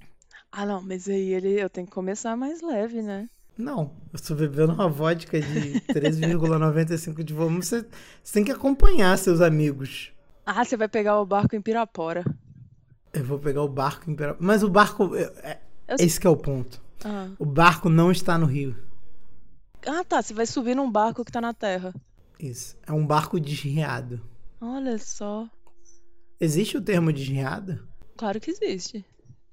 Ah, 0.51 0.67
não, 0.67 0.83
mas 0.83 1.09
aí 1.09 1.33
ele, 1.33 1.61
eu 1.61 1.71
tenho 1.71 1.87
que 1.87 1.93
começar 1.93 2.37
mais 2.37 2.61
leve, 2.61 3.01
né? 3.01 3.29
Não, 3.61 3.93
eu 4.13 4.21
tô 4.21 4.35
bebendo 4.35 4.73
uma 4.73 4.89
vodka 4.89 5.41
de 5.41 5.81
13,95 5.93 7.23
de 7.23 7.33
volume. 7.35 7.63
Você, 7.63 7.87
você 8.23 8.33
tem 8.33 8.45
que 8.45 8.51
acompanhar 8.53 9.17
seus 9.19 9.41
amigos. 9.41 10.13
Ah, 10.47 10.65
você 10.65 10.77
vai 10.77 10.89
pegar 10.89 11.21
o 11.21 11.27
barco 11.27 11.55
em 11.55 11.61
Pirapora. 11.61 12.25
Eu 13.13 13.25
vou 13.25 13.39
pegar 13.39 13.63
o 13.63 13.69
barco 13.69 14.11
em 14.11 14.15
Pera- 14.15 14.37
Mas 14.41 14.63
o 14.63 14.69
barco. 14.71 15.15
é- 15.17 15.33
é- 15.43 15.61
Eu 15.89 15.97
Esse 15.99 16.21
que 16.21 16.27
é 16.27 16.31
o 16.31 16.37
ponto. 16.37 16.81
Ah. 17.05 17.29
O 17.39 17.45
barco 17.45 17.89
não 17.89 18.11
está 18.13 18.39
no 18.39 18.47
rio. 18.47 18.77
ah, 19.87 20.05
tá, 20.05 20.23
você 20.23 20.33
vai 20.33 20.47
subir 20.47 20.75
num 20.77 20.91
barco 20.91 21.25
que 21.25 21.33
tá 21.33 21.41
na 21.41 21.53
terra. 21.53 21.93
Isso. 22.39 22.77
É 22.87 22.93
um 22.93 23.05
barco 23.07 23.39
desriado. 23.41 24.21
Olha 24.61 24.99
só. 24.99 25.49
Existe 26.41 26.77
o 26.77 26.81
termo 26.83 27.13
desriado? 27.13 27.87
Claro 28.17 28.41
que 28.41 28.51
existe. 28.51 29.05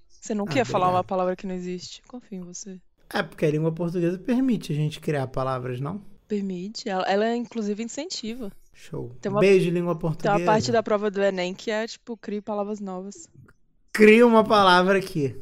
Você 0.10 0.34
não 0.36 0.46
Ah, 0.46 0.48
quer 0.50 0.66
falar 0.66 0.86
obrigado. 0.88 0.98
uma 0.98 1.04
palavra 1.04 1.36
que 1.36 1.48
não 1.48 1.56
existe. 1.56 2.02
Confio 2.08 2.40
em 2.42 2.44
você. 2.46 2.80
É, 3.14 3.24
porque 3.24 3.46
a 3.46 3.52
língua 3.52 3.72
portuguesa 3.72 4.18
permite 4.20 4.72
a 4.74 4.76
gente 4.76 5.00
criar 5.00 5.28
palavras, 5.28 5.80
não? 5.80 6.02
Permite. 6.28 6.90
Ela, 6.90 7.04
ela 7.10 7.36
inclusive 7.36 7.82
incentiva. 7.84 8.52
Show. 8.74 9.16
Tem 9.22 9.32
uma- 9.32 9.40
Beijo, 9.42 9.70
língua 9.70 9.94
Tem 9.96 10.02
portuguesa. 10.02 10.38
uma 10.38 10.46
parte 10.46 10.72
da 10.72 10.84
prova 10.84 11.10
do 11.10 11.22
Enem 11.24 11.54
que 11.54 11.72
é, 11.72 11.88
tipo, 11.88 12.16
crie 12.18 12.42
palavras 12.42 12.80
novas. 12.80 13.28
Cria 13.94 14.26
uma 14.28 14.44
palavra 14.44 15.00
aqui. 15.00 15.36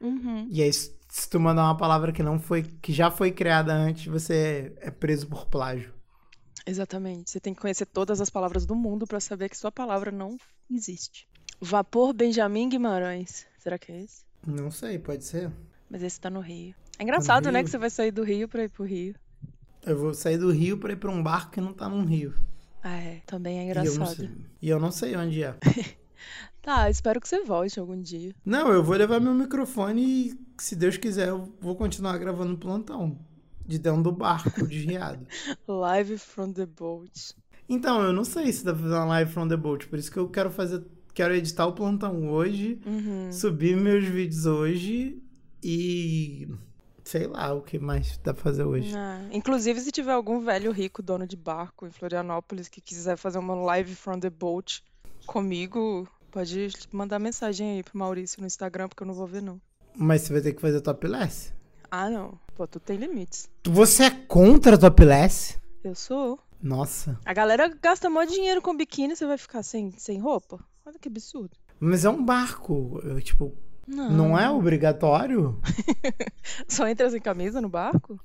Uhum. 0.00 0.46
E 0.50 0.60
aí, 0.62 0.70
se 0.72 0.90
tu 1.30 1.40
mandar 1.40 1.62
uma 1.64 1.76
palavra 1.76 2.12
que 2.12 2.22
não 2.22 2.38
foi, 2.38 2.62
que 2.62 2.92
já 2.92 3.10
foi 3.10 3.30
criada 3.30 3.72
antes, 3.72 4.06
você 4.06 4.74
é 4.80 4.90
preso 4.90 5.26
por 5.28 5.46
plágio. 5.46 5.94
Exatamente. 6.66 7.30
Você 7.30 7.40
tem 7.40 7.54
que 7.54 7.60
conhecer 7.60 7.86
todas 7.86 8.20
as 8.20 8.28
palavras 8.30 8.66
do 8.66 8.74
mundo 8.74 9.06
pra 9.06 9.20
saber 9.20 9.48
que 9.48 9.56
sua 9.56 9.70
palavra 9.72 10.10
não 10.10 10.36
existe. 10.70 11.26
Vapor 11.60 12.12
Benjamin 12.12 12.68
Guimarães. 12.68 13.46
Será 13.58 13.78
que 13.78 13.92
é 13.92 14.02
esse? 14.02 14.24
Não 14.46 14.70
sei, 14.70 14.98
pode 14.98 15.24
ser. 15.24 15.50
Mas 15.88 16.02
esse 16.02 16.20
tá 16.20 16.28
no 16.28 16.40
Rio. 16.40 16.74
É 16.98 17.02
engraçado, 17.02 17.50
né? 17.50 17.62
Que 17.62 17.70
você 17.70 17.78
vai 17.78 17.90
sair 17.90 18.10
do 18.10 18.22
Rio 18.22 18.48
pra 18.48 18.64
ir 18.64 18.68
pro 18.68 18.84
Rio. 18.84 19.14
Eu 19.84 19.98
vou 19.98 20.14
sair 20.14 20.38
do 20.38 20.50
rio 20.50 20.78
pra 20.78 20.92
ir 20.92 20.96
pra 20.96 21.10
um 21.10 21.22
barco 21.22 21.52
que 21.52 21.60
não 21.60 21.72
tá 21.72 21.88
num 21.88 22.04
rio. 22.06 22.32
Ah, 22.82 22.96
é. 22.96 23.20
Também 23.26 23.58
é 23.58 23.64
E 23.66 23.68
eu, 23.68 23.74
não 23.74 23.82
engraçado. 23.84 24.16
sei, 24.16 24.30
e 24.62 24.68
eu 24.70 24.80
não 24.80 24.90
sei 24.90 25.16
onde 25.16 25.42
é. 25.42 25.54
Tá, 26.62 26.88
espero 26.88 27.20
que 27.20 27.28
você 27.28 27.42
volte 27.44 27.78
algum 27.78 28.00
dia. 28.00 28.34
Não, 28.42 28.72
eu 28.72 28.82
vou 28.82 28.96
levar 28.96 29.20
meu 29.20 29.34
microfone 29.34 30.02
e, 30.02 30.40
se 30.58 30.74
Deus 30.74 30.96
quiser, 30.96 31.28
eu 31.28 31.52
vou 31.60 31.76
continuar 31.76 32.16
gravando 32.16 32.56
plantão. 32.56 33.18
De 33.66 33.78
dentro 33.78 34.02
do 34.02 34.12
barco, 34.12 34.66
desriado. 34.66 35.26
Live 35.68 36.16
from 36.16 36.52
the 36.52 36.64
boat. 36.64 37.34
Então, 37.68 38.02
eu 38.02 38.14
não 38.14 38.24
sei 38.24 38.50
se 38.50 38.64
dá 38.64 38.72
pra 38.72 38.80
fazer 38.82 38.94
uma 38.94 39.04
live 39.04 39.30
from 39.30 39.46
the 39.48 39.56
boat. 39.58 39.86
Por 39.88 39.98
isso 39.98 40.10
que 40.10 40.18
eu 40.18 40.26
quero 40.28 40.50
fazer. 40.50 40.82
Quero 41.12 41.34
editar 41.34 41.66
o 41.66 41.72
plantão 41.74 42.30
hoje, 42.30 42.80
Uhum. 42.86 43.30
subir 43.30 43.76
meus 43.76 44.04
vídeos 44.06 44.46
hoje 44.46 45.22
e. 45.62 46.48
Sei 47.04 47.26
lá 47.26 47.52
o 47.52 47.60
que 47.60 47.78
mais 47.78 48.16
dá 48.18 48.32
pra 48.32 48.42
fazer 48.42 48.64
hoje. 48.64 48.94
Ah, 48.96 49.20
inclusive, 49.30 49.78
se 49.80 49.92
tiver 49.92 50.12
algum 50.12 50.40
velho 50.40 50.72
rico 50.72 51.02
dono 51.02 51.26
de 51.26 51.36
barco 51.36 51.86
em 51.86 51.90
Florianópolis 51.90 52.68
que 52.68 52.80
quiser 52.80 53.16
fazer 53.16 53.38
uma 53.38 53.54
live 53.54 53.94
from 53.94 54.18
the 54.18 54.30
boat 54.30 54.82
comigo, 55.26 56.08
pode 56.30 56.70
mandar 56.90 57.18
mensagem 57.18 57.72
aí 57.72 57.82
pro 57.82 57.98
Maurício 57.98 58.40
no 58.40 58.46
Instagram, 58.46 58.88
porque 58.88 59.02
eu 59.02 59.06
não 59.06 59.14
vou 59.14 59.26
ver, 59.26 59.42
não. 59.42 59.60
Mas 59.94 60.22
você 60.22 60.32
vai 60.32 60.42
ter 60.42 60.54
que 60.54 60.60
fazer 60.60 60.80
topless? 60.80 61.52
Ah, 61.90 62.08
não. 62.10 62.38
Pô, 62.56 62.66
tu 62.66 62.80
tem 62.80 62.96
limites. 62.96 63.48
Você 63.66 64.04
é 64.04 64.10
contra 64.10 64.78
topless? 64.78 65.58
Eu 65.84 65.94
sou. 65.94 66.40
Nossa. 66.60 67.20
A 67.24 67.34
galera 67.34 67.68
gasta 67.68 68.08
mó 68.08 68.24
dinheiro 68.24 68.62
com 68.62 68.76
biquíni, 68.76 69.14
você 69.14 69.26
vai 69.26 69.36
ficar 69.36 69.62
sem, 69.62 69.92
sem 69.98 70.18
roupa? 70.18 70.58
Olha 70.86 70.98
que 70.98 71.08
absurdo. 71.08 71.50
Mas 71.78 72.04
é 72.04 72.08
um 72.08 72.24
barco. 72.24 73.00
eu, 73.04 73.20
tipo, 73.20 73.52
Não. 73.86 74.10
não 74.10 74.38
é 74.38 74.50
obrigatório? 74.50 75.60
Só 76.68 76.86
entra 76.88 77.10
sem 77.10 77.20
camisa 77.20 77.60
no 77.60 77.68
barco? 77.68 78.18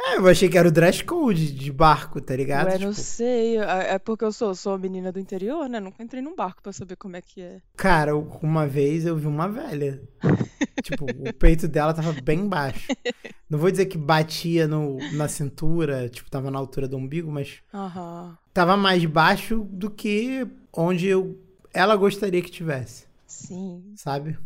É, 0.00 0.16
eu 0.16 0.28
achei 0.28 0.48
que 0.48 0.56
era 0.56 0.68
o 0.68 0.70
dress 0.70 1.02
code 1.02 1.50
de 1.52 1.72
barco, 1.72 2.20
tá 2.20 2.36
ligado? 2.36 2.68
Ué, 2.68 2.78
não 2.78 2.90
Tipo, 2.90 2.94
sei. 2.94 3.58
É 3.58 3.94
é 3.94 3.98
porque 3.98 4.24
eu 4.24 4.30
sou, 4.30 4.54
sou 4.54 4.78
menina 4.78 5.10
do 5.10 5.18
interior, 5.18 5.68
né? 5.68 5.80
Nunca 5.80 6.02
entrei 6.04 6.22
num 6.22 6.36
barco 6.36 6.62
pra 6.62 6.72
saber 6.72 6.94
como 6.94 7.16
é 7.16 7.20
que 7.22 7.40
é. 7.42 7.60
Cara, 7.76 8.16
uma 8.16 8.64
vez 8.66 9.04
eu 9.04 9.16
vi 9.16 9.26
uma 9.26 9.48
velha. 9.48 10.00
tipo, 10.84 11.04
o 11.04 11.32
peito 11.32 11.66
dela 11.66 11.92
tava 11.92 12.12
bem 12.12 12.48
baixo. 12.48 12.86
Não 13.50 13.58
vou 13.58 13.70
dizer 13.72 13.86
que 13.86 13.98
batia 13.98 14.68
no, 14.68 14.98
na 15.14 15.26
cintura, 15.26 16.08
tipo, 16.08 16.30
tava 16.30 16.48
na 16.48 16.58
altura 16.60 16.86
do 16.86 16.96
umbigo, 16.96 17.30
mas 17.32 17.60
Aham. 17.74 18.38
tava 18.54 18.76
mais 18.76 19.04
baixo 19.04 19.66
do 19.68 19.90
que 19.90 20.46
onde 20.72 21.08
eu, 21.08 21.36
ela 21.74 21.96
gostaria 21.96 22.40
que 22.42 22.50
tivesse, 22.52 23.06
Sim. 23.26 23.94
sabe? 23.96 24.38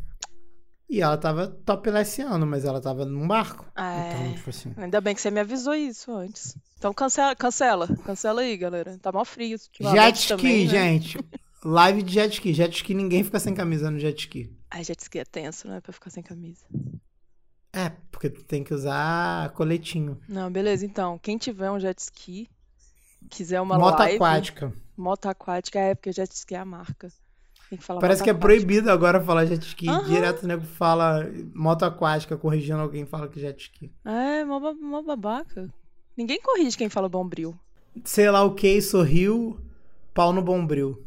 E 0.89 1.01
ela 1.01 1.17
tava 1.17 1.49
toplessiano, 1.49 2.47
mas 2.47 2.65
ela 2.65 2.81
tava 2.81 3.05
num 3.05 3.27
barco. 3.27 3.65
É. 3.77 4.13
Então, 4.13 4.35
tipo 4.35 4.51
assim. 4.51 4.75
Ainda 4.77 5.01
bem 5.01 5.15
que 5.15 5.21
você 5.21 5.31
me 5.31 5.41
avisou 5.41 5.75
isso 5.75 6.13
antes. 6.13 6.57
Então 6.77 6.93
cancela, 6.93 7.35
cancela. 7.35 7.89
Cancela 8.05 8.43
aí, 8.43 8.57
galera. 8.57 8.99
Tá 8.99 9.11
mó 9.11 9.25
frio. 9.25 9.57
Jet 9.81 10.19
ski, 10.19 10.29
também, 10.29 10.67
né? 10.67 10.71
gente. 10.71 11.19
Live 11.65 12.03
de 12.03 12.13
jet 12.13 12.35
ski. 12.35 12.53
Jet 12.53 12.77
ski, 12.77 12.93
ninguém 12.93 13.25
fica 13.25 13.39
sem 13.39 13.55
camisa 13.55 13.91
no 13.91 13.99
jet 13.99 14.19
ski. 14.19 14.55
Ai, 14.71 14.85
jet 14.85 15.01
ski 15.01 15.21
é 15.21 15.25
tenso, 15.25 15.69
né? 15.69 15.81
Pra 15.81 15.93
ficar 15.93 16.11
sem 16.11 16.23
camisa. 16.23 16.65
É, 17.73 17.91
porque 18.11 18.29
tu 18.29 18.45
tem 18.45 18.63
que 18.63 18.75
usar 18.75 19.51
coletinho. 19.53 20.21
Não, 20.29 20.51
beleza. 20.53 20.85
Então, 20.85 21.19
quem 21.19 21.39
tiver 21.39 21.71
um 21.71 21.81
jet 21.81 21.99
ski, 21.99 22.51
quiser 23.31 23.61
uma 23.61 23.79
Moto 23.79 23.99
live... 23.99 24.17
aquática. 24.17 24.73
Moto 24.97 25.27
aquática, 25.27 25.79
é 25.79 25.95
porque 25.95 26.13
jet 26.13 26.31
ski 26.35 26.55
é 26.55 26.59
a 26.59 26.65
marca. 26.65 27.09
Tem 27.73 27.79
que 27.79 27.85
falar 27.87 28.01
Parece 28.03 28.23
que 28.23 28.29
é 28.29 28.35
proibido 28.35 28.91
agora 28.91 29.19
falar 29.19 29.47
jet 29.47 29.65
ski. 29.67 29.89
Aham. 29.89 30.07
Direto 30.07 30.43
o 30.43 30.47
nego 30.47 30.63
fala 30.63 31.27
moto 31.55 31.85
aquática, 31.85 32.37
corrigindo 32.37 32.79
alguém 32.81 33.07
fala 33.07 33.27
que 33.29 33.41
jet 33.41 33.59
ski. 33.63 33.91
É, 34.05 34.45
mó, 34.45 34.61
mó 34.75 35.01
babaca. 35.03 35.73
Ninguém 36.15 36.39
corrige 36.43 36.77
quem 36.77 36.91
fala 36.91 37.09
bombril. 37.09 37.59
Sei 38.05 38.31
lá 38.31 38.43
o 38.45 38.55
que, 38.55 38.79
sorriu, 38.83 39.59
pau 40.13 40.35
no 40.35 40.43
bombril. 40.43 41.03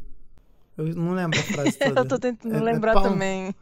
Eu 0.76 0.86
não 0.96 1.14
lembro 1.14 1.38
a 1.38 1.42
frase 1.54 1.78
toda. 1.78 2.00
Eu 2.00 2.08
tô 2.08 2.18
tentando 2.18 2.52
É- 2.56 2.58
é 2.58 2.60
lembrar 2.60 2.94
pau- 2.94 3.04
também. 3.04 3.54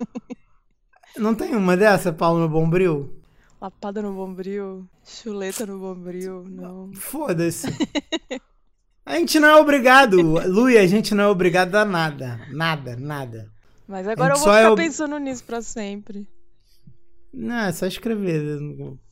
Não 1.18 1.34
tem 1.34 1.54
uma 1.54 1.76
dessa, 1.76 2.10
pau 2.10 2.38
no 2.38 2.48
bombril? 2.48 3.20
Lapada 3.60 4.00
no 4.00 4.14
bombril, 4.14 4.88
chuleta 5.04 5.64
no 5.66 5.78
bombril, 5.78 6.44
não. 6.48 6.90
Foda-se. 6.94 7.68
A 9.06 9.16
gente 9.16 9.38
não 9.38 9.48
é 9.48 9.56
obrigado, 9.56 10.16
Lui, 10.48 10.78
a 10.78 10.86
gente 10.86 11.14
não 11.14 11.24
é 11.24 11.28
obrigado 11.28 11.74
a 11.74 11.84
nada. 11.84 12.40
Nada, 12.50 12.96
nada. 12.96 13.52
Mas 13.86 14.08
agora 14.08 14.34
eu 14.34 14.38
vou 14.38 14.50
é 14.52 14.56
ficar 14.60 14.72
ob- 14.72 14.76
pensando 14.82 15.18
nisso 15.18 15.44
pra 15.44 15.60
sempre. 15.60 16.26
Não, 17.32 17.54
é 17.66 17.72
só 17.72 17.86
escrever. 17.86 18.58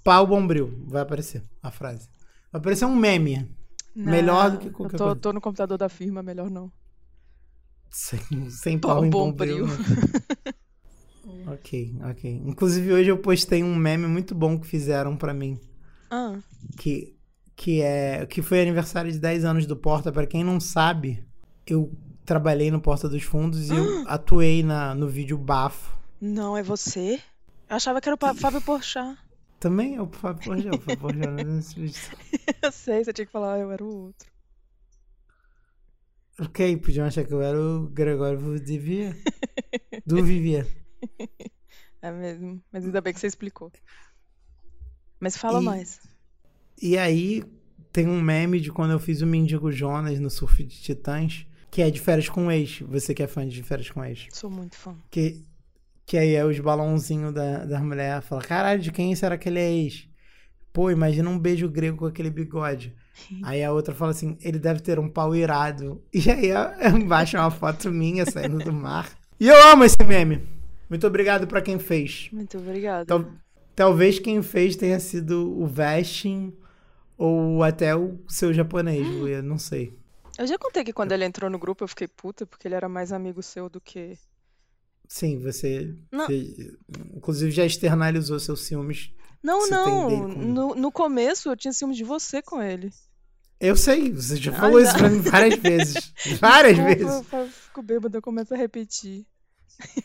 Pau 0.02 0.26
bombril. 0.26 0.72
Vai 0.86 1.02
aparecer 1.02 1.42
a 1.62 1.70
frase. 1.70 2.08
Vai 2.50 2.60
aparecer 2.60 2.86
um 2.86 2.96
meme. 2.96 3.54
Melhor 3.94 4.52
do 4.52 4.58
que 4.58 4.66
Não, 4.66 4.72
qualquer 4.72 4.94
eu 4.94 4.98
tô, 4.98 5.04
coisa. 5.04 5.20
tô 5.20 5.32
no 5.34 5.40
computador 5.40 5.76
da 5.76 5.88
firma, 5.90 6.22
melhor 6.22 6.48
não. 6.48 6.72
Sem, 7.90 8.48
sem 8.48 8.78
Pau 8.78 8.94
pau 8.96 9.04
em 9.04 9.10
bombril. 9.10 9.66
bombril. 9.66 9.86
ok, 11.52 11.94
ok. 12.10 12.42
Inclusive 12.46 12.92
hoje 12.92 13.10
eu 13.10 13.18
postei 13.18 13.62
um 13.62 13.74
meme 13.76 14.06
muito 14.06 14.34
bom 14.34 14.58
que 14.58 14.66
fizeram 14.66 15.16
pra 15.16 15.34
mim. 15.34 15.60
Ah, 16.10 16.38
que, 16.78 17.14
que 17.62 17.80
é 17.80 18.26
que 18.26 18.42
foi 18.42 18.60
aniversário 18.60 19.10
de 19.12 19.18
10 19.18 19.44
anos 19.44 19.66
do 19.66 19.76
Porta. 19.76 20.10
Pra 20.10 20.26
quem 20.26 20.42
não 20.42 20.58
sabe, 20.58 21.24
eu 21.66 21.92
trabalhei 22.24 22.70
no 22.70 22.80
Porta 22.80 23.08
dos 23.08 23.22
Fundos 23.22 23.70
e 23.70 23.74
eu 23.76 24.04
atuei 24.08 24.62
na, 24.62 24.94
no 24.94 25.08
vídeo 25.08 25.38
Bafo. 25.38 25.96
não, 26.20 26.56
é 26.56 26.62
você? 26.62 27.20
Eu 27.68 27.76
achava 27.76 28.00
que 28.00 28.08
era 28.08 28.16
o 28.20 28.34
Fábio 28.34 28.60
Porchat. 28.60 29.16
Também 29.60 29.94
é 29.94 30.02
o 30.02 30.08
Fábio 30.10 30.42
Porchat, 30.44 30.76
o 30.76 30.80
Fábio 30.80 30.98
Porchat 30.98 31.26
nesse 31.44 31.74
vídeo. 31.80 32.00
Eu 32.62 32.72
sei, 32.72 33.04
você 33.04 33.12
tinha 33.12 33.26
que 33.26 33.32
falar, 33.32 33.58
eu 33.60 33.70
era 33.70 33.84
o 33.84 34.06
outro. 34.06 34.30
Ok, 36.40 36.76
podiam 36.78 37.06
achar 37.06 37.24
que 37.24 37.32
eu 37.32 37.42
era 37.42 37.60
o 37.60 37.86
Gregório 37.88 38.38
Vivier. 38.58 39.16
Do 40.06 40.24
Vivier. 40.24 40.66
É 42.04 42.10
mesmo. 42.10 42.60
Mas 42.72 42.84
ainda 42.84 43.00
bem 43.00 43.14
que 43.14 43.20
você 43.20 43.28
explicou. 43.28 43.70
Mas 45.20 45.36
fala 45.36 45.60
E- 45.62 45.64
mais. 45.64 46.00
E 46.80 46.96
aí 46.98 47.42
tem 47.92 48.08
um 48.08 48.20
meme 48.20 48.60
de 48.60 48.70
quando 48.72 48.92
eu 48.92 48.98
fiz 48.98 49.20
o 49.22 49.26
Mendigo 49.26 49.70
Jonas 49.70 50.18
no 50.18 50.30
Surf 50.30 50.62
de 50.64 50.80
Titãs, 50.80 51.46
que 51.70 51.82
é 51.82 51.90
de 51.90 52.00
férias 52.00 52.28
com 52.28 52.50
ex. 52.50 52.80
Você 52.88 53.14
que 53.14 53.22
é 53.22 53.26
fã 53.26 53.46
de 53.46 53.62
férias 53.62 53.90
com 53.90 54.04
ex. 54.04 54.26
Sou 54.32 54.50
muito 54.50 54.76
fã. 54.76 54.94
Que, 55.10 55.42
que 56.06 56.16
aí 56.18 56.34
é 56.34 56.44
os 56.44 56.58
balãozinhos 56.58 57.32
da, 57.34 57.64
da 57.64 57.80
mulher. 57.80 58.20
Fala, 58.22 58.42
caralho, 58.42 58.80
de 58.80 58.90
quem 58.90 59.14
será 59.14 59.36
que 59.38 59.48
ele 59.48 59.58
é 59.60 59.70
ex? 59.72 60.08
Pô, 60.72 60.90
imagina 60.90 61.28
um 61.28 61.38
beijo 61.38 61.68
grego 61.68 61.98
com 61.98 62.06
aquele 62.06 62.30
bigode. 62.30 62.94
Aí 63.44 63.62
a 63.62 63.70
outra 63.70 63.94
fala 63.94 64.10
assim, 64.12 64.38
ele 64.40 64.58
deve 64.58 64.80
ter 64.80 64.98
um 64.98 65.06
pau 65.08 65.36
irado. 65.36 66.02
E 66.14 66.30
aí 66.30 66.48
embaixo 66.98 67.36
é 67.36 67.40
uma 67.40 67.50
foto 67.50 67.90
minha 67.92 68.24
saindo 68.24 68.58
do 68.58 68.72
mar. 68.72 69.10
E 69.38 69.48
eu 69.48 69.68
amo 69.70 69.84
esse 69.84 70.02
meme. 70.06 70.40
Muito 70.88 71.06
obrigado 71.06 71.46
pra 71.46 71.60
quem 71.60 71.78
fez. 71.78 72.30
Muito 72.32 72.56
obrigada. 72.56 73.04
Tal- 73.04 73.26
talvez 73.76 74.18
quem 74.18 74.40
fez 74.42 74.76
tenha 74.76 74.98
sido 74.98 75.60
o 75.60 75.66
Vesting 75.66 76.54
ou 77.16 77.62
até 77.62 77.94
o 77.96 78.18
seu 78.28 78.52
japonês, 78.52 79.06
Luia, 79.06 79.40
não 79.42 79.58
sei. 79.58 79.96
Eu 80.38 80.46
já 80.46 80.56
contei 80.58 80.82
que 80.84 80.92
quando 80.92 81.12
ele 81.12 81.24
entrou 81.24 81.50
no 81.50 81.58
grupo 81.58 81.84
eu 81.84 81.88
fiquei 81.88 82.08
puta 82.08 82.46
porque 82.46 82.66
ele 82.66 82.74
era 82.74 82.88
mais 82.88 83.12
amigo 83.12 83.42
seu 83.42 83.68
do 83.68 83.80
que. 83.80 84.18
Sim, 85.06 85.38
você, 85.40 85.94
Não. 86.10 86.26
você, 86.26 86.74
inclusive 87.14 87.50
já 87.50 87.66
externalizou 87.66 88.40
seus 88.40 88.62
ciúmes. 88.62 89.12
Não, 89.42 89.68
não. 89.68 90.08
com- 90.08 90.38
No, 90.38 90.74
no 90.74 90.90
começo 90.92 91.50
eu 91.50 91.56
tinha 91.56 91.72
ciúmes 91.72 91.96
de 91.98 92.04
você 92.04 92.40
com 92.40 92.62
ele. 92.62 92.90
Eu 93.60 93.76
sei, 93.76 94.10
você 94.10 94.36
já 94.36 94.50
Ah, 94.52 94.54
falou 94.60 94.80
isso 94.80 94.96
pra 94.96 95.08
mim 95.10 95.20
várias 95.20 95.58
vezes. 95.60 96.12
Várias 96.40 96.76
Desculpa, 96.76 96.94
vezes. 97.20 97.32
Eu 97.32 97.48
fico 97.48 97.82
bêbada, 97.82 98.18
eu 98.18 98.22
começo 98.22 98.54
a 98.54 98.56
repetir. 98.56 99.24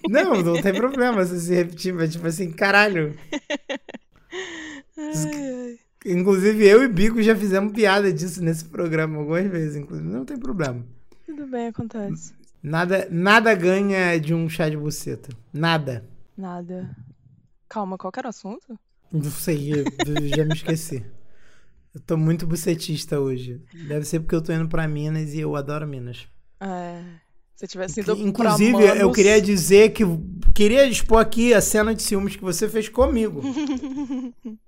Não, 0.07 0.41
não 0.43 0.61
tem 0.61 0.73
problema 0.73 1.25
você 1.25 1.39
se 1.39 1.53
repetir, 1.55 1.93
mas 1.93 2.11
tipo 2.11 2.27
assim, 2.27 2.51
caralho. 2.51 3.17
Ai, 4.97 5.31
ai. 5.35 5.79
Inclusive 6.05 6.65
eu 6.65 6.83
e 6.83 6.87
Bico 6.87 7.21
já 7.21 7.35
fizemos 7.35 7.73
piada 7.73 8.11
disso 8.13 8.41
nesse 8.43 8.65
programa 8.65 9.17
algumas 9.17 9.45
vezes, 9.49 9.75
inclusive. 9.75 10.07
Não 10.07 10.23
tem 10.25 10.37
problema. 10.37 10.85
Tudo 11.25 11.47
bem, 11.47 11.67
acontece. 11.67 12.33
Nada, 12.63 13.07
nada 13.11 13.53
ganha 13.53 14.17
de 14.19 14.33
um 14.33 14.47
chá 14.49 14.69
de 14.69 14.77
buceta. 14.77 15.29
Nada. 15.53 16.05
Nada. 16.37 16.95
Calma, 17.69 17.97
qual 17.97 18.11
era 18.17 18.27
o 18.27 18.29
assunto? 18.29 18.79
Não 19.11 19.23
sei, 19.23 19.73
eu, 19.73 19.85
eu 20.05 20.27
já 20.27 20.45
me 20.45 20.53
esqueci. 20.53 21.03
Eu 21.93 22.01
tô 22.01 22.15
muito 22.17 22.45
bucetista 22.45 23.19
hoje. 23.19 23.61
Deve 23.87 24.05
ser 24.05 24.19
porque 24.19 24.35
eu 24.35 24.41
tô 24.41 24.53
indo 24.53 24.67
pra 24.67 24.87
Minas 24.87 25.33
e 25.33 25.39
eu 25.39 25.55
adoro 25.55 25.87
Minas. 25.87 26.27
É. 26.59 27.01
Se 27.55 27.65
tivesse 27.67 28.01
ido 28.01 28.13
Inclusive, 28.17 28.71
pra 28.73 28.81
eu 28.95 28.95
Manos- 28.97 29.15
queria 29.15 29.41
dizer 29.41 29.89
que 29.91 30.03
queria 30.53 30.85
expor 30.85 31.19
aqui 31.19 31.53
a 31.53 31.61
cena 31.61 31.95
de 31.95 32.03
ciúmes 32.03 32.35
que 32.35 32.43
você 32.43 32.69
fez 32.69 32.87
comigo. 32.87 33.41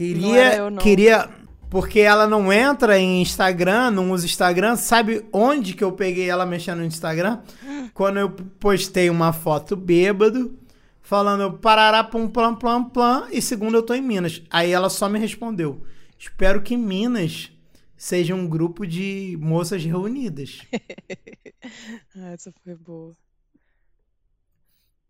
Queria, 0.00 0.70
queria, 0.80 1.30
porque 1.68 2.00
ela 2.00 2.26
não 2.26 2.50
entra 2.50 2.98
em 2.98 3.20
Instagram, 3.20 3.90
não 3.90 4.12
usa 4.12 4.24
Instagram. 4.24 4.74
Sabe 4.74 5.26
onde 5.30 5.74
que 5.74 5.84
eu 5.84 5.92
peguei 5.92 6.30
ela 6.30 6.46
mexendo 6.46 6.78
no 6.78 6.86
Instagram? 6.86 7.42
Quando 7.92 8.18
eu 8.18 8.30
postei 8.30 9.10
uma 9.10 9.30
foto 9.30 9.76
bêbado, 9.76 10.58
falando 11.02 11.58
parará 11.58 12.02
pum 12.02 12.26
plam 12.26 12.54
plam 12.54 12.82
plam 12.82 13.28
e 13.30 13.42
segundo 13.42 13.74
eu 13.74 13.82
tô 13.82 13.92
em 13.92 14.00
Minas. 14.00 14.42
Aí 14.48 14.70
ela 14.70 14.88
só 14.88 15.06
me 15.06 15.18
respondeu: 15.18 15.84
"Espero 16.18 16.62
que 16.62 16.78
Minas 16.78 17.52
seja 17.94 18.34
um 18.34 18.48
grupo 18.48 18.86
de 18.86 19.36
moças 19.38 19.84
reunidas". 19.84 20.62
Ah, 22.16 22.32
essa 22.32 22.50
foi 22.64 22.74
boa. 22.74 23.14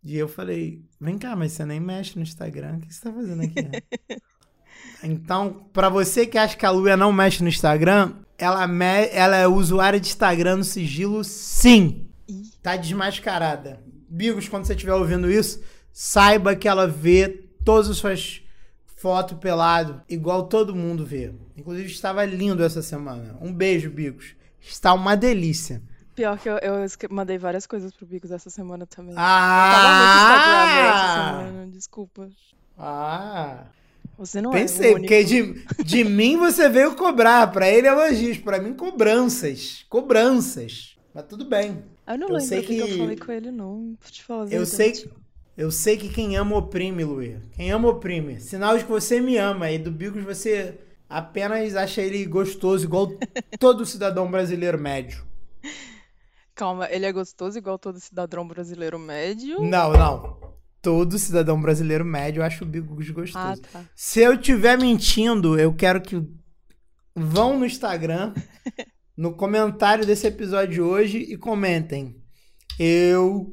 E 0.03 0.19
eu 0.19 0.29
falei, 0.29 0.83
vem 1.01 1.17
cá, 1.17 1.37
mas 1.37 1.53
você 1.53 1.65
nem 1.65 1.79
mexe 1.79 2.17
no 2.17 2.23
Instagram, 2.23 2.77
o 2.77 2.81
que 2.81 2.93
você 2.93 3.01
tá 3.01 3.13
fazendo 3.13 3.43
aqui? 3.43 3.55
então, 5.03 5.67
pra 5.73 5.89
você 5.89 6.27
que 6.27 6.37
acha 6.39 6.57
que 6.57 6.67
a 6.67 6.71
Luia 6.71 6.97
não 6.97 7.13
mexe 7.13 7.43
no 7.43 7.49
Instagram, 7.49 8.13
ela, 8.39 8.67
me- 8.67 9.09
ela 9.13 9.37
é 9.37 9.47
usuária 9.47 9.99
de 10.01 10.09
Instagram 10.09 10.57
no 10.57 10.65
sigilo, 10.65 11.23
sim. 11.25 12.09
Tá 12.63 12.77
desmascarada. 12.77 13.81
Bigos, 14.09 14.49
quando 14.49 14.65
você 14.65 14.75
estiver 14.75 14.95
ouvindo 14.95 15.31
isso, 15.31 15.61
saiba 15.93 16.55
que 16.57 16.69
ela 16.69 16.87
vê 16.87 17.29
todas 17.65 17.89
as 17.89 17.97
suas 17.97 18.43
fotos 18.97 19.39
pelado, 19.39 20.03
igual 20.09 20.45
todo 20.47 20.75
mundo 20.75 21.05
vê. 21.07 21.33
Inclusive, 21.57 21.89
estava 21.91 22.25
lindo 22.25 22.63
essa 22.63 22.83
semana. 22.83 23.37
Um 23.41 23.53
beijo, 23.53 23.91
Bigos. 23.91 24.35
Está 24.61 24.93
uma 24.93 25.17
delícia. 25.17 25.83
Pior 26.15 26.39
que 26.39 26.49
eu, 26.51 26.59
eu 26.59 26.87
mandei 27.11 27.39
várias 27.39 27.67
coisas 27.67 27.93
pro 27.93 28.05
Bigos 28.07 28.31
essa 28.31 28.51
semana 28.51 28.85
também. 28.87 29.13
Eu 29.13 29.17
tava 29.17 29.97
muito 29.97 30.17
Instagram 30.17 30.89
essa 30.89 31.03
Ah! 31.03 31.39
semana, 31.47 31.67
desculpa. 31.71 32.29
Ah! 32.79 33.65
Você 34.21 34.43
não 34.43 34.51
Pensei, 34.51 34.91
é 34.91 34.93
o 34.93 34.97
único. 34.97 35.09
porque 35.09 35.25
de, 35.25 35.65
de 35.83 36.05
mim 36.05 36.37
você 36.37 36.69
veio 36.69 36.95
cobrar. 36.95 37.51
Pra 37.51 37.67
ele, 37.71 37.89
elogios. 37.89 38.37
Pra 38.37 38.61
mim, 38.61 38.75
cobranças. 38.75 39.87
Cobranças. 39.89 40.97
Mas 41.15 41.25
tudo 41.25 41.47
bem. 41.47 41.83
Eu 42.07 42.19
não 42.19 42.29
eu 42.29 42.35
lembro 42.35 42.41
sei 42.49 42.61
que, 42.61 42.67
que 42.75 42.79
eu 42.81 42.87
que- 42.87 42.99
falei 42.99 43.17
com 43.17 43.33
ele, 43.33 43.51
não. 43.51 43.97
Pra 43.99 44.11
te 44.11 44.23
falar 44.23 44.53
Eu 44.53 44.67
sei, 44.67 44.93
eu 45.57 45.71
sei 45.71 45.97
que 45.97 46.11
quem 46.11 46.37
ama 46.37 46.55
oprime, 46.59 47.03
Luia. 47.03 47.41
Quem 47.53 47.71
ama 47.73 47.89
oprime. 47.89 48.39
Sinal 48.41 48.77
de 48.77 48.85
que 48.85 48.91
você 48.91 49.21
me 49.23 49.39
ama. 49.39 49.71
E 49.71 49.79
do 49.79 49.91
Bigos 49.91 50.23
você 50.23 50.79
apenas 51.09 51.75
acha 51.75 52.03
ele 52.03 52.23
gostoso, 52.27 52.85
igual 52.85 53.09
todo 53.59 53.87
cidadão 53.87 54.31
brasileiro 54.31 54.79
médio. 54.79 55.25
Calma, 56.55 56.89
ele 56.91 57.07
é 57.07 57.13
gostoso 57.13 57.57
igual 57.57 57.79
todo 57.79 57.99
cidadão 57.99 58.47
brasileiro 58.47 58.99
médio? 58.99 59.63
Não, 59.63 59.93
não. 59.93 60.39
Todo 60.83 61.19
cidadão 61.19 61.61
brasileiro 61.61 62.05
médio 62.05 62.43
acha 62.43 62.65
o 62.65 62.67
Bigos 62.67 63.09
Ah, 63.11 63.13
gostoso. 63.13 63.63
tá. 63.73 63.85
Se 63.95 64.21
eu 64.21 64.35
estiver 64.35 64.79
mentindo, 64.79 65.59
eu 65.59 65.75
quero 65.75 66.01
que 66.01 66.23
vão 67.15 67.59
no 67.59 67.67
Instagram, 67.67 68.33
no 69.17 69.35
comentário 69.35 70.07
desse 70.07 70.27
episódio 70.27 70.75
de 70.75 70.81
hoje 70.81 71.19
e 71.19 71.37
comentem. 71.37 72.17
Eu, 72.79 73.53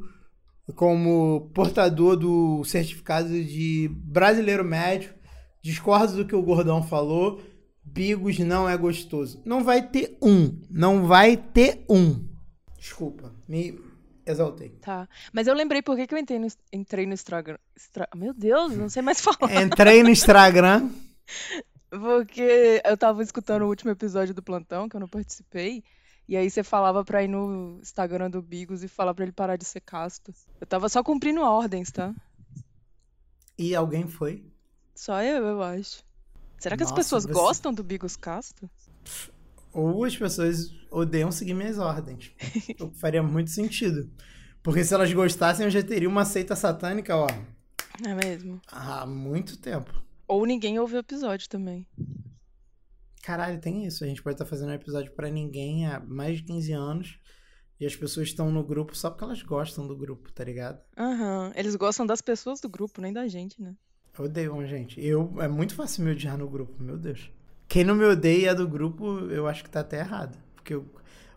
como 0.76 1.52
portador 1.54 2.16
do 2.16 2.64
certificado 2.64 3.28
de 3.28 3.90
brasileiro 3.94 4.64
médio, 4.64 5.14
discordo 5.62 6.16
do 6.16 6.26
que 6.26 6.36
o 6.36 6.42
Gordão 6.44 6.82
falou. 6.82 7.42
Bigos 7.84 8.38
não 8.40 8.70
é 8.70 8.78
gostoso. 8.78 9.42
Não 9.46 9.64
vai 9.64 9.82
ter 9.86 10.18
um. 10.22 10.62
Não 10.70 11.06
vai 11.06 11.36
ter 11.36 11.84
um. 11.90 12.26
Desculpa, 12.78 13.34
me 13.50 13.78
exaltei. 14.28 14.70
Tá. 14.82 15.08
Mas 15.34 15.48
eu 15.48 15.54
lembrei 15.54 15.82
por 15.82 15.96
que, 15.96 16.06
que 16.08 16.14
eu 16.14 16.20
entrei 16.20 16.38
no, 16.40 16.48
entrei 16.74 17.06
no 17.06 17.14
Instagram. 17.14 17.58
Estra- 17.76 18.08
Meu 18.16 18.34
Deus, 18.34 18.76
não 18.76 18.90
sei 18.90 19.02
mais 19.02 19.20
falar. 19.22 19.62
Entrei 19.64 20.04
no 20.04 20.10
Instagram. 20.10 20.90
Porque 21.90 22.82
eu 22.86 22.98
tava 22.98 23.24
escutando 23.24 23.62
o 23.64 23.68
último 23.68 23.92
episódio 23.92 24.34
do 24.34 24.44
Plantão, 24.44 24.90
que 24.90 24.96
eu 24.96 25.00
não 25.00 25.08
participei. 25.08 25.84
E 26.28 26.36
aí 26.36 26.50
você 26.50 26.62
falava 26.62 27.06
pra 27.06 27.24
ir 27.24 27.30
no 27.30 27.80
Instagram 27.82 28.30
do 28.30 28.42
Bigos 28.42 28.84
e 28.84 28.88
falar 28.90 29.14
pra 29.14 29.24
ele 29.24 29.32
parar 29.32 29.56
de 29.56 29.64
ser 29.64 29.80
casto. 29.80 30.34
Eu 30.60 30.68
tava 30.68 30.90
só 30.90 31.02
cumprindo 31.02 31.42
ordens, 31.42 31.90
tá? 31.92 32.14
E 33.58 33.74
alguém 33.74 34.08
foi. 34.08 34.44
Só 34.94 35.22
eu, 35.24 35.46
eu 35.46 35.64
acho. 35.64 36.04
Será 36.60 36.76
que 36.76 36.84
as 36.84 36.90
Nossa, 36.90 37.02
pessoas 37.02 37.24
você- 37.24 37.32
gostam 37.32 37.74
do 37.74 37.84
Bigos 37.84 38.18
casto? 38.18 38.70
Ou 39.80 40.04
as 40.04 40.16
pessoas 40.18 40.72
odeiam 40.92 41.32
seguir 41.32 41.54
minhas 41.54 41.78
ordens. 41.78 42.32
O 42.82 42.90
que 42.90 43.00
faria 43.00 43.22
muito 43.22 43.52
sentido. 43.52 44.10
Porque 44.64 44.84
se 44.84 44.94
elas 44.94 45.12
gostassem, 45.14 45.66
eu 45.66 45.70
já 45.72 45.84
teria 45.84 46.10
uma 46.10 46.26
seita 46.26 46.56
satânica, 46.56 47.16
ó, 47.16 47.28
É 48.06 48.14
mesmo. 48.14 48.60
há 48.68 49.06
muito 49.06 49.58
tempo. 49.58 49.94
Ou 50.28 50.46
ninguém 50.46 50.78
ouve 50.80 50.96
o 50.96 51.00
episódio 51.00 51.48
também. 51.48 51.88
Caralho, 53.24 53.60
tem 53.60 53.86
isso. 53.86 54.04
A 54.04 54.08
gente 54.08 54.22
pode 54.24 54.36
estar 54.36 54.46
fazendo 54.46 54.70
um 54.70 54.74
episódio 54.74 55.12
pra 55.14 55.30
ninguém 55.30 55.86
há 55.86 56.00
mais 56.00 56.38
de 56.38 56.44
15 56.44 56.72
anos. 56.74 57.20
E 57.80 57.86
as 57.86 57.96
pessoas 57.96 58.30
estão 58.30 58.50
no 58.52 58.64
grupo 58.64 58.96
só 58.98 59.10
porque 59.10 59.24
elas 59.24 59.42
gostam 59.44 59.88
do 59.88 59.96
grupo, 59.96 60.32
tá 60.32 60.44
ligado? 60.44 60.80
Aham. 60.98 61.52
Eles 61.56 61.76
gostam 61.76 62.06
das 62.06 62.22
pessoas 62.22 62.60
do 62.60 62.68
grupo, 62.70 63.00
nem 63.02 63.14
da 63.14 63.28
gente, 63.28 63.62
né? 63.62 63.76
Odeio, 64.18 64.66
gente. 64.66 65.00
Eu, 65.00 65.36
é 65.40 65.48
muito 65.48 65.76
fácil 65.76 66.04
me 66.04 66.12
odiar 66.12 66.38
no 66.38 66.50
grupo, 66.50 66.82
meu 66.82 66.98
Deus. 66.98 67.30
Quem 67.68 67.84
não 67.84 67.96
me 67.96 68.06
odeia 68.06 68.52
é 68.52 68.56
do 68.56 68.68
grupo, 68.68 69.20
eu 69.30 69.48
acho 69.48 69.64
que 69.64 69.70
tá 69.70 69.82
até 69.82 70.00
errado. 70.00 70.38
Porque 70.56 70.74
eu- 70.74 70.86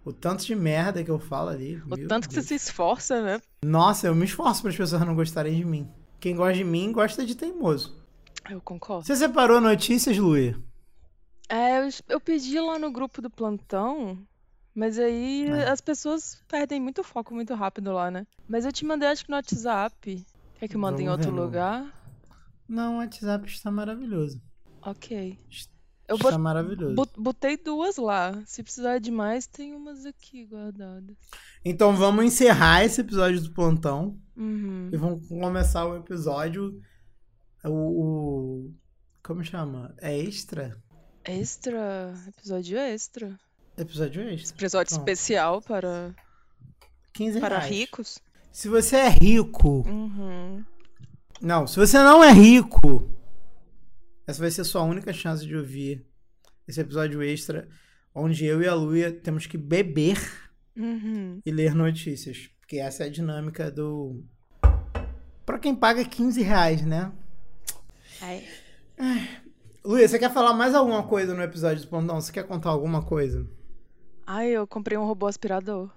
o 0.04 0.12
tanto 0.12 0.44
de 0.44 0.54
merda 0.54 1.02
que 1.04 1.10
eu 1.10 1.18
falo 1.18 1.50
ali. 1.50 1.76
O 1.90 2.08
tanto 2.08 2.28
que 2.28 2.34
Deus. 2.34 2.46
você 2.46 2.58
se 2.58 2.68
esforça, 2.68 3.20
né? 3.22 3.40
Nossa, 3.64 4.06
eu 4.06 4.14
me 4.14 4.24
esforço 4.24 4.62
para 4.62 4.70
as 4.70 4.76
pessoas 4.76 5.04
não 5.04 5.14
gostarem 5.14 5.56
de 5.56 5.64
mim. 5.64 5.88
Quem 6.18 6.36
gosta 6.36 6.54
de 6.54 6.64
mim 6.64 6.92
gosta 6.92 7.24
de 7.26 7.34
teimoso. 7.34 8.00
Eu 8.48 8.60
concordo. 8.60 9.06
Você 9.06 9.16
separou 9.16 9.60
notícias, 9.60 10.16
Luia? 10.18 10.56
É, 11.48 11.80
eu, 11.84 11.88
eu 12.08 12.20
pedi 12.20 12.58
lá 12.60 12.78
no 12.78 12.90
grupo 12.92 13.20
do 13.20 13.28
plantão, 13.28 14.18
mas 14.74 14.98
aí 14.98 15.48
É. 15.48 15.68
as 15.68 15.80
pessoas 15.80 16.40
perdem 16.48 16.80
muito 16.80 17.02
foco 17.02 17.34
muito 17.34 17.54
rápido 17.54 17.92
lá, 17.92 18.10
né? 18.10 18.26
Mas 18.48 18.64
eu 18.64 18.72
te 18.72 18.84
mandei, 18.84 19.08
acho 19.08 19.24
que 19.24 19.30
no 19.30 19.36
WhatsApp. 19.36 20.24
Quer 20.58 20.68
que 20.68 20.76
eu 20.76 20.80
mande 20.80 21.02
em 21.02 21.08
outro 21.08 21.32
ver 21.32 21.40
lugar? 21.40 21.92
Não, 22.68 22.94
o 22.94 22.98
WhatsApp 22.98 23.46
está 23.48 23.70
maravilhoso. 23.70 24.40
Ok. 24.82 25.38
Eu 26.10 26.16
está 26.16 26.30
bot- 26.32 26.38
maravilhoso. 26.38 26.94
bot- 26.94 27.12
botei 27.20 27.56
duas 27.56 27.96
lá. 27.96 28.42
Se 28.44 28.62
precisar 28.62 28.98
de 28.98 29.10
mais, 29.10 29.46
tem 29.46 29.74
umas 29.74 30.04
aqui 30.04 30.44
guardadas. 30.46 31.16
Então 31.64 31.94
vamos 31.96 32.24
encerrar 32.24 32.84
esse 32.84 33.00
episódio 33.00 33.40
do 33.40 33.50
plantão 33.52 34.18
Uhum. 34.36 34.90
e 34.92 34.96
vamos 34.96 35.26
começar 35.28 35.86
o 35.86 35.96
episódio. 35.96 36.80
O. 37.64 37.70
o- 37.70 38.74
como 39.22 39.44
chama? 39.44 39.94
É 39.98 40.18
extra? 40.18 40.76
Extra. 41.24 42.12
Episódio 42.28 42.78
extra. 42.78 43.38
Episódio 43.76 44.22
extra. 44.22 44.56
Episódio 44.56 44.88
Pronto. 44.94 45.08
especial 45.08 45.62
para, 45.62 46.14
15 47.12 47.38
para 47.40 47.58
reais. 47.58 47.70
ricos. 47.74 48.18
Se 48.50 48.68
você 48.68 48.96
é 48.96 49.08
rico. 49.08 49.84
Uhum. 49.88 50.64
Não, 51.40 51.66
se 51.66 51.76
você 51.76 51.98
não 51.98 52.22
é 52.24 52.32
rico, 52.32 53.08
essa 54.26 54.40
vai 54.40 54.50
ser 54.50 54.64
sua 54.64 54.82
única 54.82 55.12
chance 55.12 55.46
de 55.46 55.56
ouvir 55.56 56.04
esse 56.68 56.80
episódio 56.80 57.22
extra, 57.22 57.68
onde 58.14 58.44
eu 58.44 58.62
e 58.62 58.66
a 58.68 58.74
Luia 58.74 59.10
temos 59.12 59.46
que 59.46 59.58
beber 59.58 60.18
Uhum. 60.76 61.40
e 61.44 61.50
ler 61.50 61.74
notícias. 61.74 62.48
Porque 62.60 62.76
essa 62.78 63.02
é 63.04 63.06
a 63.06 63.10
dinâmica 63.10 63.70
do. 63.70 64.22
Pra 65.44 65.58
quem 65.58 65.74
paga 65.74 66.04
15 66.04 66.42
reais, 66.42 66.84
né? 66.86 67.10
Ai. 68.22 68.46
Luia, 69.84 70.06
você 70.06 70.18
quer 70.18 70.32
falar 70.32 70.52
mais 70.52 70.74
alguma 70.74 71.02
coisa 71.02 71.34
no 71.34 71.42
episódio 71.42 71.82
do 71.82 71.88
Plantão? 71.88 72.20
Você 72.20 72.30
quer 72.30 72.44
contar 72.46 72.68
alguma 72.70 73.02
coisa? 73.02 73.48
Ai, 74.26 74.50
eu 74.50 74.66
comprei 74.66 74.96
um 74.96 75.04
robô 75.06 75.26
aspirador. 75.26 75.90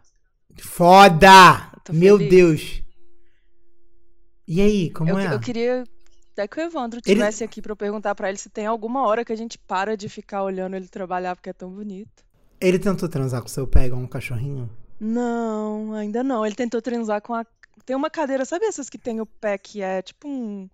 Foda! 0.57 1.71
Meu. 1.91 2.17
Deus! 2.17 2.81
E 4.47 4.61
aí, 4.61 4.89
como 4.89 5.09
Eu, 5.11 5.19
é? 5.19 5.33
eu 5.33 5.39
queria 5.39 5.83
até 6.33 6.47
que 6.47 6.59
o 6.59 6.61
Evandro 6.63 6.99
Ele- 7.05 7.15
tivesse 7.15 7.43
aqui 7.43 7.61
pra 7.61 7.71
eu 7.71 7.75
perguntar 7.77 8.13
pra 8.15 8.27
ele 8.29 8.37
se 8.37 8.49
tem 8.49 8.65
alguma 8.65 9.07
hora 9.07 9.23
que 9.23 9.31
a 9.31 9.35
gente 9.35 9.57
para 9.57 9.95
de 9.95 10.09
ficar 10.09 10.43
olhando 10.43 10.75
ele 10.75 10.87
trabalhar 10.87 11.35
porque 11.35 11.49
é 11.49 11.53
tão 11.53 11.69
bonito. 11.71 12.23
Ele 12.59 12.77
tentou 12.79 13.07
transar 13.07 13.41
com 13.41 13.47
seu 13.47 13.67
pé 13.67 13.85
igual 13.85 14.01
um 14.01 14.07
cachorrinho? 14.07 14.69
Não, 14.99 15.93
ainda 15.93 16.23
não. 16.23 16.45
Ele 16.45 16.55
tentou 16.55 16.81
transar 16.81 17.21
com 17.21 17.33
a. 17.33 17.45
Tem 17.85 17.95
uma 17.95 18.09
cadeira, 18.09 18.45
sabe 18.45 18.65
essas 18.65 18.89
que 18.89 18.97
tem 18.97 19.19
o 19.19 19.25
pé 19.25 19.57
que 19.57 19.81
é 19.81 20.01
tipo 20.01 20.27
um- 20.27 20.69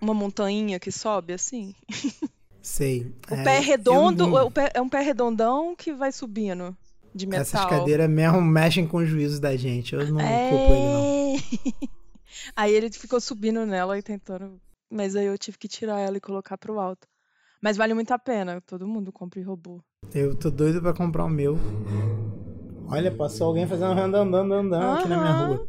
uma 0.00 0.14
montanha 0.14 0.78
que 0.80 0.90
sobe 0.90 1.32
assim? 1.32 1.74
Sei. 2.62 3.12
O 3.30 3.36
pé 3.44 3.56
é 3.56 3.60
redondo, 3.60 4.26
não- 4.26 4.46
o 4.46 4.50
pé- 4.50 4.70
é 4.74 4.80
um 4.80 4.88
pé 4.88 5.00
redondão 5.02 5.76
que 5.76 5.92
vai 5.92 6.10
subindo 6.10 6.74
de 7.14 7.26
metal. 7.26 7.42
Essas 7.42 7.66
cadeiras 7.66 8.08
mesmo 8.08 8.40
mexem 8.40 8.86
com 8.86 8.96
o 8.98 9.04
juízo 9.06 9.38
da 9.40 9.54
gente. 9.54 9.94
Eu 9.94 10.00
não 10.08 10.20
culpo 10.48 10.72
ele, 10.72 10.92
não. 10.92 11.36
É. 11.36 11.88
Aí 12.56 12.72
ele 12.72 12.90
ficou 12.90 13.20
subindo 13.20 13.64
nela 13.66 13.98
e 13.98 14.02
tentando. 14.02 14.58
Mas 14.90 15.16
aí 15.16 15.26
eu 15.26 15.36
tive 15.38 15.58
que 15.58 15.68
tirar 15.68 15.98
ela 16.00 16.16
e 16.16 16.20
colocar 16.20 16.56
pro 16.58 16.78
alto. 16.78 17.06
Mas 17.62 17.76
vale 17.76 17.94
muito 17.94 18.12
a 18.12 18.18
pena. 18.18 18.60
Todo 18.60 18.86
mundo 18.86 19.10
compra 19.12 19.42
robô. 19.44 19.80
Eu 20.14 20.34
tô 20.36 20.50
doido 20.50 20.80
pra 20.82 20.92
comprar 20.92 21.24
o 21.24 21.28
meu. 21.30 21.58
Olha, 22.88 23.10
passou 23.10 23.46
alguém 23.48 23.66
fazendo 23.66 23.98
andando, 23.98 24.34
andando 24.36 24.74
aqui 24.74 25.08
na 25.08 25.18
minha 25.18 25.32
rua. 25.32 25.66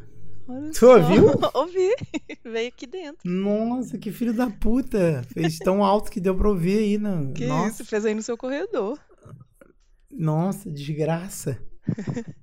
Olha 0.48 0.70
Tu 0.72 0.78
só. 0.78 0.98
ouviu? 1.00 1.26
Ouvi. 1.56 1.96
Veio 2.44 2.68
aqui 2.68 2.86
dentro. 2.86 3.20
Nossa, 3.28 3.98
que 3.98 4.12
filho 4.12 4.34
da 4.34 4.50
puta. 4.50 5.24
Fez 5.34 5.58
tão 5.58 5.84
alto 5.84 6.12
que 6.12 6.20
deu 6.20 6.36
pra 6.36 6.50
ouvir 6.50 6.78
aí, 6.78 6.98
né? 7.00 7.32
Que 7.34 7.48
Nossa, 7.48 7.82
isso? 7.82 7.86
Fez 7.86 8.06
aí 8.06 8.14
no 8.14 8.22
seu 8.22 8.38
corredor. 8.38 9.00
nossa, 10.12 10.70
desgraça. 10.70 11.58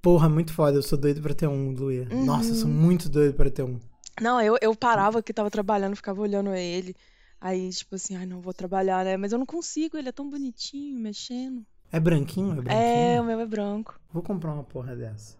Porra, 0.00 0.28
muito 0.28 0.52
foda. 0.52 0.78
Eu 0.78 0.82
sou 0.82 0.98
doido 0.98 1.20
pra 1.20 1.34
ter 1.34 1.46
um, 1.48 1.70
Luia. 1.72 2.06
Nossa, 2.10 2.50
eu 2.50 2.54
sou 2.54 2.68
Uhum. 2.68 2.74
muito 2.76 3.08
doido 3.08 3.34
pra 3.34 3.50
ter 3.50 3.62
um. 3.62 3.78
Não, 4.20 4.40
eu, 4.40 4.56
eu 4.60 4.74
parava 4.74 5.22
que 5.22 5.32
tava 5.32 5.50
trabalhando, 5.50 5.96
ficava 5.96 6.20
olhando 6.20 6.54
ele. 6.54 6.94
Aí, 7.40 7.70
tipo 7.70 7.94
assim, 7.96 8.16
ai, 8.16 8.26
não 8.26 8.40
vou 8.40 8.52
trabalhar, 8.54 9.04
né? 9.04 9.16
Mas 9.16 9.32
eu 9.32 9.38
não 9.38 9.46
consigo, 9.46 9.96
ele 9.96 10.08
é 10.08 10.12
tão 10.12 10.28
bonitinho, 10.30 10.98
mexendo. 10.98 11.64
É 11.90 11.98
branquinho? 11.98 12.52
É 12.52 12.62
branquinho? 12.62 12.76
É, 12.76 13.20
o 13.20 13.24
meu 13.24 13.40
é 13.40 13.46
branco. 13.46 13.98
Vou 14.12 14.22
comprar 14.22 14.52
uma 14.52 14.62
porra 14.64 14.94
dessa. 14.94 15.36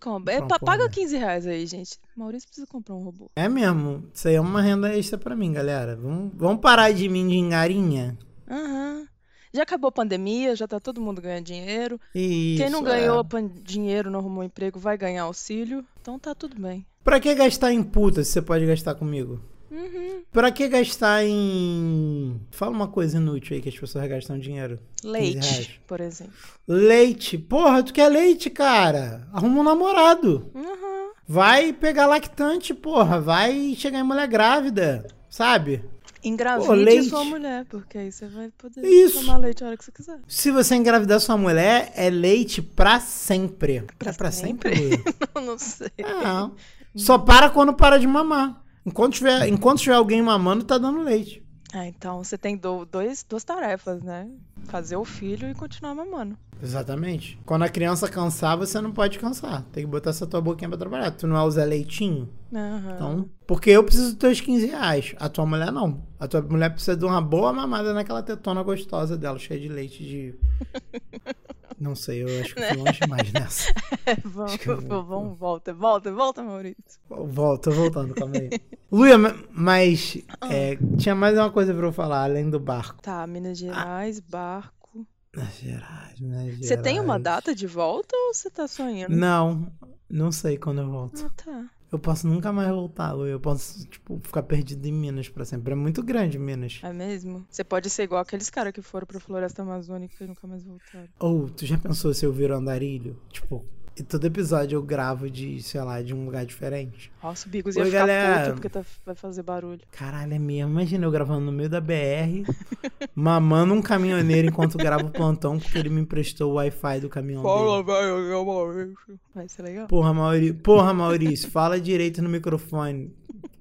Compra. 0.00 0.34
É, 0.34 0.40
porra 0.40 0.58
paga 0.58 0.84
dessa. 0.88 1.00
15 1.00 1.16
reais 1.16 1.46
aí, 1.46 1.64
gente. 1.66 1.98
Maurício 2.16 2.48
precisa 2.48 2.66
comprar 2.66 2.94
um 2.94 3.02
robô. 3.04 3.30
É 3.36 3.48
mesmo. 3.48 4.04
Isso 4.12 4.26
aí 4.28 4.34
é 4.34 4.40
uma 4.40 4.60
renda 4.60 4.92
extra 4.94 5.16
pra 5.16 5.36
mim, 5.36 5.52
galera. 5.52 5.96
Vamos, 5.96 6.32
vamos 6.34 6.60
parar 6.60 6.92
de 6.92 7.08
mendigarinha? 7.08 8.18
Aham. 8.50 9.06
Já 9.54 9.62
acabou 9.62 9.88
a 9.88 9.92
pandemia, 9.92 10.54
já 10.54 10.68
tá 10.68 10.78
todo 10.78 11.00
mundo 11.00 11.22
ganhando 11.22 11.44
dinheiro. 11.46 11.98
Isso, 12.14 12.62
Quem 12.62 12.70
não 12.70 12.80
é. 12.80 12.84
ganhou 12.84 13.24
pan- 13.24 13.48
dinheiro, 13.62 14.10
não 14.10 14.18
arrumou 14.20 14.44
emprego, 14.44 14.78
vai 14.78 14.98
ganhar 14.98 15.22
auxílio. 15.22 15.82
Então 16.02 16.18
tá 16.18 16.34
tudo 16.34 16.60
bem. 16.60 16.84
Pra 17.08 17.20
que 17.20 17.34
gastar 17.34 17.72
em 17.72 17.82
puta 17.82 18.22
se 18.22 18.32
você 18.32 18.42
pode 18.42 18.66
gastar 18.66 18.94
comigo? 18.94 19.40
Uhum. 19.70 20.24
Pra 20.30 20.52
que 20.52 20.68
gastar 20.68 21.24
em. 21.24 22.38
Fala 22.50 22.70
uma 22.70 22.88
coisa 22.88 23.16
inútil 23.16 23.56
aí 23.56 23.62
que 23.62 23.70
as 23.70 23.78
pessoas 23.78 24.06
gastam 24.06 24.38
dinheiro. 24.38 24.78
Leite, 25.02 25.80
por 25.86 26.02
exemplo. 26.02 26.34
Leite. 26.66 27.38
Porra, 27.38 27.82
tu 27.82 27.94
quer 27.94 28.10
leite, 28.10 28.50
cara? 28.50 29.26
Arruma 29.32 29.60
um 29.60 29.64
namorado. 29.64 30.50
Uhum. 30.54 31.12
Vai 31.26 31.72
pegar 31.72 32.04
lactante, 32.04 32.74
porra. 32.74 33.18
Vai 33.18 33.74
chegar 33.74 34.00
em 34.00 34.02
mulher 34.02 34.28
grávida. 34.28 35.06
Sabe? 35.30 35.82
Engravide 36.22 36.72
leite. 36.74 37.08
sua 37.08 37.24
mulher, 37.24 37.64
porque 37.70 37.96
aí 37.96 38.12
você 38.12 38.26
vai 38.26 38.50
poder 38.58 38.84
Isso. 38.84 39.20
tomar 39.20 39.38
leite 39.38 39.64
a 39.64 39.68
hora 39.68 39.78
que 39.78 39.84
você 39.84 39.92
quiser. 39.92 40.18
Se 40.28 40.50
você 40.50 40.74
engravidar 40.74 41.20
sua 41.20 41.38
mulher, 41.38 41.90
é 41.96 42.10
leite 42.10 42.60
pra 42.60 43.00
sempre. 43.00 43.82
Pra 43.98 44.10
é 44.10 44.14
pra 44.14 44.30
sempre? 44.30 44.76
sempre? 44.76 45.14
Eu 45.34 45.40
não 45.40 45.56
sei. 45.58 45.90
É. 45.96 46.68
Só 46.96 47.18
para 47.18 47.50
quando 47.50 47.72
para 47.72 47.98
de 47.98 48.06
mamar. 48.06 48.62
Enquanto 48.84 49.14
tiver, 49.14 49.46
enquanto 49.48 49.80
tiver 49.80 49.94
alguém 49.96 50.22
mamando, 50.22 50.64
tá 50.64 50.78
dando 50.78 51.02
leite. 51.02 51.42
Ah, 51.74 51.86
então 51.86 52.24
você 52.24 52.38
tem 52.38 52.56
do- 52.56 52.86
dois, 52.86 53.22
duas 53.28 53.44
tarefas, 53.44 54.02
né? 54.02 54.26
Fazer 54.64 54.96
o 54.96 55.04
filho 55.04 55.50
e 55.50 55.54
continuar 55.54 55.94
mamando. 55.94 56.36
Exatamente. 56.62 57.38
Quando 57.44 57.62
a 57.64 57.68
criança 57.68 58.08
cansar, 58.08 58.56
você 58.56 58.80
não 58.80 58.90
pode 58.90 59.18
cansar. 59.18 59.62
Tem 59.70 59.84
que 59.84 59.90
botar 59.90 60.10
essa 60.10 60.26
tua 60.26 60.40
boquinha 60.40 60.68
pra 60.70 60.78
trabalhar. 60.78 61.10
Tu 61.10 61.26
não 61.26 61.36
é 61.36 61.42
o 61.42 61.50
Zé 61.50 61.64
Leitinho? 61.66 62.28
Aham. 62.52 62.92
Então, 62.94 63.30
porque 63.46 63.68
eu 63.70 63.84
preciso 63.84 64.06
dos 64.08 64.14
teus 64.18 64.40
15 64.40 64.66
reais. 64.66 65.14
A 65.20 65.28
tua 65.28 65.44
mulher 65.44 65.70
não. 65.70 66.02
A 66.18 66.26
tua 66.26 66.40
mulher 66.40 66.70
precisa 66.70 66.96
de 66.96 67.04
uma 67.04 67.20
boa 67.20 67.52
mamada 67.52 67.92
naquela 67.92 68.22
tetona 68.22 68.62
gostosa 68.62 69.16
dela, 69.18 69.38
cheia 69.38 69.60
de 69.60 69.68
leite 69.68 70.02
de. 70.02 70.34
Não 71.80 71.94
sei, 71.94 72.24
eu 72.24 72.40
acho 72.40 72.54
que 72.54 72.62
fui 72.62 72.76
longe 72.76 73.00
demais 73.00 73.32
nessa. 73.32 73.72
vamos, 74.24 74.66
eu 74.66 75.04
vamos, 75.04 75.38
volta, 75.38 75.72
volta, 75.72 76.12
volta, 76.12 76.42
Maurício. 76.42 77.00
Volta, 77.08 77.70
voltando, 77.70 78.14
calma 78.14 78.36
aí. 78.36 78.50
Luia, 78.90 79.16
ma- 79.16 79.34
mas 79.52 80.18
Ah. 80.40 80.52
é, 80.52 80.76
tinha 80.98 81.14
mais 81.14 81.36
uma 81.38 81.50
coisa 81.52 81.72
pra 81.72 81.86
eu 81.86 81.92
falar, 81.92 82.24
além 82.24 82.50
do 82.50 82.58
barco. 82.58 83.00
Tá, 83.00 83.24
Minas 83.26 83.58
Gerais, 83.58 84.18
barco. 84.18 85.06
Minas 85.34 85.54
Gerais, 85.60 86.20
Minas 86.20 86.58
Você 86.66 86.76
tem 86.76 86.94
uma 86.98 87.18
Gerais. 87.18 87.22
data 87.22 87.54
de 87.54 87.66
volta 87.66 88.16
ou 88.16 88.34
você 88.34 88.50
tá 88.50 88.66
sonhando? 88.66 89.14
Não, 89.16 89.70
não 90.10 90.32
sei 90.32 90.56
quando 90.58 90.80
eu 90.80 90.90
volto. 90.90 91.24
Ah, 91.26 91.30
tá. 91.44 91.64
Eu 91.90 91.98
posso 91.98 92.26
nunca 92.26 92.52
mais 92.52 92.68
voltar. 92.68 93.14
Eu 93.14 93.40
posso, 93.40 93.86
tipo, 93.86 94.18
ficar 94.22 94.42
perdido 94.42 94.84
em 94.86 94.92
Minas 94.92 95.28
pra 95.28 95.44
sempre. 95.44 95.72
É 95.72 95.76
muito 95.76 96.02
grande 96.02 96.38
Minas. 96.38 96.80
É 96.82 96.92
mesmo? 96.92 97.46
Você 97.48 97.64
pode 97.64 97.88
ser 97.88 98.02
igual 98.02 98.20
aqueles 98.20 98.50
caras 98.50 98.72
que 98.72 98.82
foram 98.82 99.06
pra 99.06 99.18
Floresta 99.18 99.62
Amazônica 99.62 100.14
e 100.22 100.26
nunca 100.26 100.46
mais 100.46 100.62
voltaram. 100.64 101.08
Ou, 101.18 101.48
tu 101.48 101.64
já 101.64 101.78
pensou 101.78 102.12
se 102.12 102.26
eu 102.26 102.32
viro 102.32 102.54
andarilho? 102.54 103.16
Tipo, 103.30 103.64
e 103.98 104.02
todo 104.02 104.24
episódio 104.26 104.76
eu 104.76 104.82
gravo 104.82 105.28
de, 105.30 105.62
sei 105.62 105.80
lá, 105.82 106.00
de 106.02 106.14
um 106.14 106.24
lugar 106.24 106.44
diferente. 106.46 107.10
Nossa, 107.22 107.46
o 107.46 107.50
Bigos 107.50 107.76
ia 107.76 107.82
Oi, 107.82 107.86
ficar 107.90 107.98
galera. 108.00 108.40
puto 108.44 108.52
porque 108.54 108.68
tá- 108.68 108.84
vai 109.04 109.14
fazer 109.14 109.42
barulho. 109.42 109.80
Caralho, 109.90 110.32
é 110.34 110.38
mesmo. 110.38 110.70
Imagina 110.70 111.06
eu 111.06 111.10
gravando 111.10 111.40
no 111.46 111.52
meio 111.52 111.68
da 111.68 111.80
BR, 111.80 112.44
mamando 113.14 113.74
um 113.74 113.82
caminhoneiro 113.82 114.48
enquanto 114.48 114.76
gravo 114.78 115.06
o 115.06 115.10
plantão, 115.10 115.58
porque 115.58 115.78
ele 115.78 115.88
me 115.88 116.00
emprestou 116.00 116.52
o 116.52 116.54
Wi-Fi 116.54 117.00
do 117.00 117.08
caminhão 117.08 117.42
dele. 117.42 117.82
velho, 117.84 118.46
Maurício. 118.46 118.96
Vai 119.34 119.48
ser 119.48 119.62
legal. 119.62 119.86
Porra, 119.86 120.12
Maurício, 120.14 120.54
porra, 120.56 120.94
Maurício, 120.94 121.50
fala 121.50 121.80
direito 121.80 122.22
no 122.22 122.28
microfone. 122.28 123.12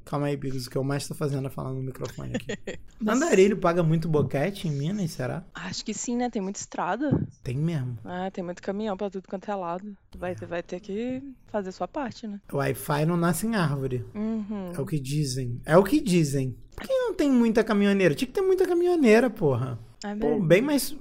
Calma 0.10 0.28
aí, 0.28 0.38
Bigos, 0.38 0.67
o 0.67 0.70
que 0.70 0.78
eu 0.78 0.84
mais 0.86 1.06
tô 1.06 1.13
fazendo 1.13 1.48
é 1.48 1.50
falar 1.50 1.74
no 1.74 1.82
microfone 1.84 2.34
aqui. 2.36 2.80
Andarilho 3.06 3.58
paga 3.58 3.84
muito 3.84 4.08
boquete 4.08 4.65
em 4.67 4.72
Minas, 4.72 5.12
será? 5.12 5.43
Acho 5.54 5.84
que 5.84 5.93
sim, 5.93 6.15
né? 6.15 6.30
Tem 6.30 6.41
muita 6.41 6.60
estrada. 6.60 7.28
Tem 7.43 7.58
mesmo. 7.58 7.98
Ah, 8.06 8.32
tem 8.32 8.41
muito 8.43 8.62
caminhão 8.62 8.96
pra 8.96 9.10
tudo 9.10 9.28
quanto 9.28 9.52
é 9.52 9.56
lado. 9.56 9.98
Vai, 10.17 10.34
ter- 10.34 10.46
vai 10.46 10.63
ter 10.63 10.80
que 10.80 11.22
fazer 11.48 11.74
sua 11.74 11.89
parte, 11.89 12.26
né? 12.26 12.39
Wi-Fi 12.54 13.06
não 13.06 13.17
nasce 13.17 13.46
em 13.48 13.56
árvore. 13.56 14.06
Uhum. 14.15 14.72
É 14.74 14.80
o 14.80 14.86
que 14.86 14.98
dizem. 14.98 15.60
É 15.65 15.78
o 15.78 15.84
que 15.84 16.00
dizem. 16.00 16.56
Por 16.74 16.88
que 16.88 16.93
não 16.93 17.13
tem 17.13 17.30
muita 17.30 17.62
caminhoneira? 17.63 18.15
Tinha 18.15 18.28
que 18.28 18.34
ter 18.34 18.41
muita 18.41 18.65
caminhoneira, 18.65 19.30
porra. 19.30 19.78
É 20.06 20.15
Pô, 20.15 20.30
mesmo. 20.30 20.48
bem 20.48 20.62
mais. 20.62 20.96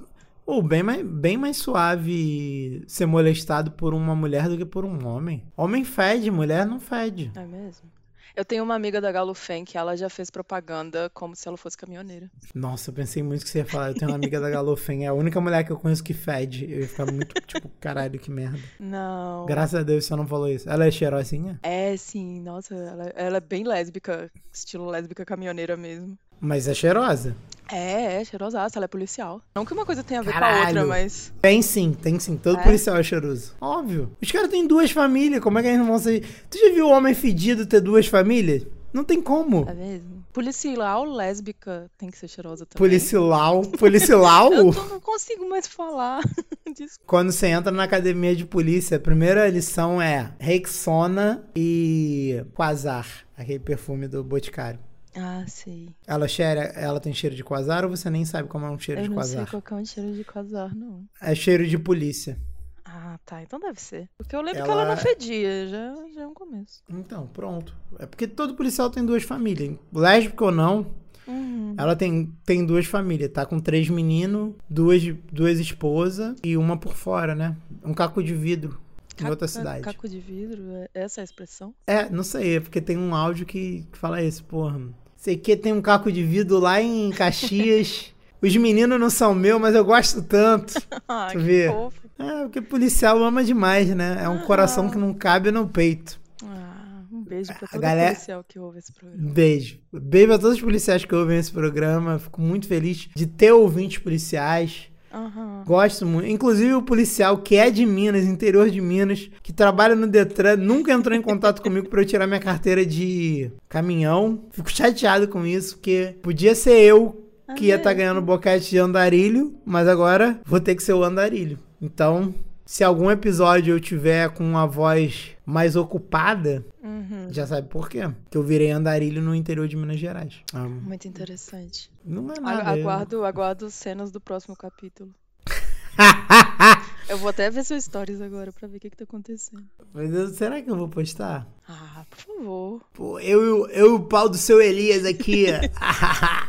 Pô, 0.45 0.61
bem 0.61 0.81
mais, 0.83 1.05
bem 1.05 1.37
mais 1.37 1.57
suave 1.57 2.83
ser 2.87 3.05
molestado 3.05 3.71
por 3.71 3.93
uma 3.93 4.15
mulher 4.15 4.47
do 4.49 4.57
que 4.57 4.65
por 4.65 4.85
um 4.85 5.05
homem. 5.05 5.43
Homem 5.57 5.83
fede, 5.83 6.31
mulher 6.31 6.65
não 6.65 6.79
fede. 6.79 7.31
É 7.35 7.45
mesmo. 7.45 7.89
Eu 8.37 8.45
tenho 8.45 8.63
uma 8.63 8.75
amiga 8.75 9.01
da 9.01 9.11
Galo 9.11 9.33
Fen 9.33 9.65
que 9.65 9.79
ela 9.79 9.97
já 9.97 10.09
fez 10.09 10.29
propaganda 10.29 11.09
como 11.11 11.35
se 11.35 11.47
ela 11.47 11.57
fosse 11.57 11.75
caminhoneira. 11.75 12.29
Nossa, 12.53 12.91
eu 12.91 12.93
pensei 12.93 13.23
muito 13.23 13.43
que 13.43 13.49
você 13.49 13.57
ia 13.57 13.65
falar. 13.65 13.87
Eu 13.87 13.95
tenho 13.95 14.11
uma 14.11 14.15
amiga 14.15 14.39
da 14.39 14.47
Galofen, 14.47 15.05
é 15.05 15.07
a 15.07 15.13
única 15.13 15.41
mulher 15.41 15.63
que 15.63 15.71
eu 15.71 15.75
conheço 15.75 16.03
que 16.03 16.13
fede. 16.13 16.71
Eu 16.71 16.81
ia 16.81 16.87
ficar 16.87 17.11
muito, 17.11 17.33
tipo, 17.47 17.67
caralho, 17.79 18.19
que 18.19 18.29
merda. 18.29 18.59
Não. 18.79 19.47
Graças 19.47 19.79
a 19.79 19.83
Deus 19.83 20.05
você 20.05 20.15
não 20.15 20.27
falou 20.27 20.47
isso. 20.47 20.69
Ela 20.69 20.85
é 20.85 20.91
cheirosinha? 20.91 21.59
É, 21.63 21.97
sim, 21.97 22.39
nossa, 22.41 22.75
ela, 22.75 23.05
ela 23.15 23.37
é 23.37 23.41
bem 23.41 23.63
lésbica, 23.63 24.29
estilo 24.53 24.85
lésbica 24.85 25.25
caminhoneira 25.25 25.75
mesmo. 25.75 26.15
Mas 26.39 26.67
é 26.67 26.75
cheirosa. 26.75 27.35
É, 27.71 28.21
é 28.21 28.25
cheirosaça, 28.25 28.77
ela 28.79 28.85
é 28.85 28.87
policial. 28.87 29.41
Não 29.55 29.65
que 29.65 29.73
uma 29.73 29.85
coisa 29.85 30.03
tenha 30.03 30.19
a 30.19 30.23
ver 30.23 30.31
com 30.31 30.37
a 30.37 30.41
Caralho. 30.41 30.67
outra, 30.81 30.85
mas. 30.85 31.33
Tem 31.41 31.61
sim, 31.61 31.93
tem 31.93 32.19
sim. 32.19 32.37
Todo 32.37 32.59
É? 32.59 32.63
policial 32.63 32.97
é 32.97 33.03
cheiroso. 33.03 33.53
Óbvio. 33.61 34.11
Os 34.21 34.31
caras 34.31 34.49
têm 34.49 34.67
duas 34.67 34.91
famílias, 34.91 35.41
como 35.41 35.59
é 35.59 35.61
que 35.61 35.67
eles 35.67 35.79
não 35.79 35.87
vão 35.87 35.99
ser... 35.99 36.23
Tu 36.49 36.57
já 36.57 36.73
viu 36.73 36.87
homem 36.87 37.13
fedido 37.13 37.65
ter 37.65 37.81
duas 37.81 38.07
famílias? 38.07 38.65
Não 38.93 39.03
tem 39.03 39.21
como. 39.21 39.65
É 39.69 39.73
mesmo? 39.73 40.25
Policial 40.31 41.03
lésbica 41.03 41.91
tem 41.97 42.09
que 42.09 42.17
ser 42.17 42.27
cheirosa 42.27 42.65
também. 42.65 42.77
Policial, 42.77 43.61
policial. 43.77 44.53
Eu 44.53 44.71
não 44.89 44.99
consigo 44.99 45.47
mais 45.49 45.67
falar. 45.67 46.21
Desculpa. 46.65 47.03
Quando 47.05 47.31
você 47.31 47.47
entra 47.47 47.71
na 47.71 47.83
academia 47.83 48.35
de 48.35 48.45
polícia, 48.45 48.97
a 48.97 48.99
primeira 48.99 49.47
lição 49.49 50.01
é 50.01 50.31
Rexona 50.39 51.43
e 51.55 52.43
Quasar, 52.55 53.07
aquele 53.37 53.59
perfume 53.59 54.07
do 54.07 54.23
Boticário. 54.23 54.79
Ah, 55.19 55.43
sei. 55.47 55.89
Ela 56.05 56.27
cheira, 56.27 56.61
ela 56.75 56.99
tem 56.99 57.13
cheiro 57.13 57.35
de 57.35 57.43
quasar 57.43 57.83
ou 57.83 57.89
você 57.89 58.09
nem 58.09 58.23
sabe 58.23 58.47
como 58.47 58.65
é 58.65 58.69
um 58.69 58.77
cheiro 58.77 59.01
Eu 59.01 59.05
de 59.05 59.09
não 59.09 59.23
sei 59.23 59.35
quasar? 59.37 59.61
qual 59.63 59.79
é 59.79 59.83
o 59.83 59.85
cheiro 59.85 60.13
de 60.13 60.23
quasar, 60.23 60.75
não. 60.75 61.03
É 61.19 61.33
cheiro 61.33 61.65
de 61.67 61.77
polícia. 61.77 62.37
Ah, 62.85 63.19
tá. 63.25 63.41
Então 63.41 63.59
deve 63.59 63.81
ser. 63.81 64.07
Porque 64.17 64.35
eu 64.35 64.41
lembro 64.41 64.63
que 64.63 64.69
Ela- 64.69 64.81
ela 64.83 64.89
não 64.91 64.97
fedia. 64.97 65.67
Já, 65.67 65.95
já 66.13 66.21
é 66.21 66.27
um 66.27 66.33
começo. 66.33 66.81
Então, 66.89 67.27
pronto. 67.27 67.75
É 67.99 68.05
porque 68.05 68.27
todo 68.27 68.53
policial 68.55 68.89
tem 68.89 69.05
duas 69.05 69.23
famílias. 69.23 69.75
Lésbico 69.91 70.45
ou 70.45 70.51
não, 70.51 70.85
Uhum. 71.27 71.73
ela 71.77 71.95
tem, 71.95 72.31
tem 72.45 72.65
duas 72.65 72.85
famílias. 72.85 73.31
Tá 73.31 73.45
com 73.45 73.59
três 73.59 73.89
meninos, 73.89 74.53
duas, 74.69 75.01
duas 75.31 75.59
esposas 75.59 76.37
e 76.43 76.55
uma 76.55 76.77
por 76.77 76.93
fora, 76.95 77.33
né? 77.35 77.57
Um 77.83 77.93
caco 77.93 78.23
de 78.23 78.33
vidro 78.33 78.79
em 79.15 79.17
Caco- 79.23 79.31
outra 79.31 79.47
cidade. 79.47 79.81
Caco 79.81 80.07
de 80.07 80.19
vidro, 80.19 80.63
é- 80.75 80.89
essa 80.93 81.19
é 81.19 81.23
a 81.23 81.25
expressão? 81.25 81.73
É, 81.85 82.09
não 82.09 82.23
sei, 82.23 82.55
é 82.57 82.59
porque 82.61 82.79
tem 82.79 82.97
um 82.97 83.13
áudio 83.13 83.45
que, 83.45 83.83
que 83.91 83.97
fala 83.97 84.21
isso, 84.23 84.43
porra. 84.45 84.79
Sei 85.27 85.35
que 85.35 85.57
tem 85.57 85.73
um 85.73 85.81
caco 85.81 86.09
de 86.09 86.23
vidro 86.23 86.57
lá 86.57 86.81
em 86.81 87.09
Caxias. 87.11 88.13
Os 88.41 88.55
meninos 88.55 88.97
não 88.97 89.09
são 89.09 89.35
meus, 89.35 89.59
mas 89.59 89.75
eu 89.75 89.83
gosto 89.83 90.21
tanto. 90.21 90.73
Ah, 91.05 91.27
Tu 91.29 91.37
que 91.37 91.43
vê? 91.43 91.67
fofo. 91.69 91.99
É, 92.17 92.43
porque 92.43 92.61
policial 92.61 93.21
ama 93.21 93.43
demais, 93.43 93.89
né? 93.93 94.19
É 94.23 94.29
um 94.29 94.39
coração 94.45 94.89
que 94.89 94.97
não 94.97 95.13
cabe 95.13 95.51
no 95.51 95.67
peito. 95.67 96.17
Ah, 96.45 97.01
um 97.11 97.21
beijo 97.23 97.53
pra 97.59 97.67
todo 97.67 97.81
galera- 97.81 98.11
policial 98.13 98.45
que 98.47 98.57
ouve 98.57 98.79
esse 98.79 98.91
Um 98.91 98.95
programa. 98.95 99.33
beijo. 99.33 99.79
Beijo 99.91 100.31
a 100.31 100.39
todos 100.39 100.55
os 100.55 100.63
policiais 100.63 101.03
que 101.03 101.13
ouvem 101.13 101.37
esse 101.39 101.51
programa. 101.51 102.17
Fico 102.19 102.39
muito 102.39 102.65
feliz 102.65 103.09
de 103.13 103.27
ter 103.27 103.51
ouvintes 103.51 103.97
policiais. 103.97 104.87
Aham. 105.17 105.63
Gosto 105.65 106.05
muito. 106.05 106.29
Inclusive 106.29 106.75
o 106.75 106.81
policial 106.81 107.39
que 107.39 107.55
é 107.55 107.71
de 107.71 107.85
Minas, 107.85 108.25
interior 108.25 108.69
de 108.69 108.79
Minas, 108.79 109.29
que 109.41 109.51
trabalha 109.51 109.95
no 109.95 110.05
Detran, 110.05 110.57
nunca 110.57 110.93
entrou 110.93 111.17
em 111.17 111.21
contato 111.21 111.61
comigo 111.61 111.89
pra 111.89 112.01
eu 112.01 112.05
tirar 112.05 112.27
minha 112.27 112.39
carteira 112.39 112.85
de 112.85 113.51
caminhão. 113.67 114.43
Fico 114.51 114.71
chateado 114.71 115.27
com 115.27 115.45
isso, 115.45 115.75
porque 115.75 116.15
podia 116.21 116.53
ser 116.53 116.79
eu 116.81 117.23
que 117.55 117.65
ia 117.67 117.77
estar 117.77 117.93
ganhando 117.93 118.21
boquete 118.21 118.69
de 118.69 118.77
andarilho, 118.77 119.55
mas 119.65 119.87
agora 119.87 120.39
vou 120.45 120.59
ter 120.59 120.75
que 120.75 120.83
ser 120.83 120.93
o 120.93 121.03
andarilho. 121.03 121.57
Então, 121.81 122.33
se 122.67 122.83
algum 122.83 123.09
episódio 123.09 123.73
eu 123.75 123.79
tiver 123.79 124.29
com 124.31 124.43
uma 124.43 124.67
voz 124.67 125.31
mais 125.45 125.75
ocupada, 125.77 126.65
Uhum. 126.83 127.27
já 127.31 127.47
sabe 127.47 127.69
por 127.69 127.87
quê? 127.89 128.01
Que 128.29 128.37
eu 128.37 128.43
virei 128.43 128.69
andarilho 128.71 129.21
no 129.21 129.33
interior 129.33 129.67
de 129.67 129.77
Minas 129.77 129.97
Gerais. 129.99 130.41
Ah, 130.53 130.59
Muito 130.67 131.07
interessante. 131.07 131.89
não 132.03 132.31
é 132.33 132.39
nada. 132.41 132.77
eu- 132.77 132.81
Aguardo, 132.83 133.23
aguardo 133.25 133.69
cenas 133.71 134.11
do 134.11 134.19
próximo 134.19 134.55
capítulo. 134.55 135.09
Eu 137.09 137.17
vou 137.17 137.29
até 137.29 137.49
ver 137.49 137.63
seus 137.63 137.85
stories 137.85 138.19
agora 138.19 138.51
pra 138.51 138.67
ver 138.67 138.75
o 138.75 138.79
que, 138.81 138.89
que 138.89 138.97
tá 138.97 139.05
acontecendo. 139.05 139.63
Mas 139.93 140.13
eu- 140.13 140.27
será 140.27 140.61
que 140.61 140.69
eu 140.69 140.75
vou 140.75 140.89
postar? 140.89 141.47
Ah, 141.65 142.05
por 142.09 142.17
favor. 142.19 142.81
Pô, 142.93 143.17
eu, 143.21 143.41
eu, 143.41 143.67
eu 143.69 143.85
e 143.87 143.95
o 143.95 144.01
pau 144.01 144.27
do 144.27 144.35
seu 144.37 144.61
Elias 144.61 145.05
aqui. 145.05 145.45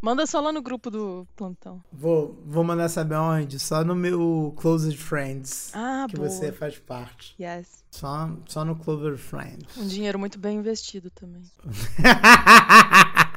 Manda 0.00 0.26
só 0.26 0.40
lá 0.40 0.52
no 0.52 0.62
grupo 0.62 0.90
do 0.90 1.26
plantão. 1.34 1.82
vou, 1.92 2.40
vou 2.46 2.62
mandar 2.62 2.88
saber 2.88 3.16
onde? 3.16 3.58
Só 3.58 3.82
no 3.82 3.96
meu 3.96 4.54
Closed 4.56 4.96
Friends. 4.96 5.72
Ah, 5.74 6.06
que 6.08 6.16
boa. 6.16 6.30
você 6.30 6.52
faz 6.52 6.78
parte. 6.78 7.34
Yes. 7.40 7.82
Só, 7.90 8.30
só 8.46 8.64
no 8.64 8.76
Clover 8.76 9.16
Friends. 9.18 9.76
Um 9.76 9.86
dinheiro 9.88 10.16
muito 10.18 10.38
bem 10.38 10.58
investido 10.58 11.10
também. 11.10 11.42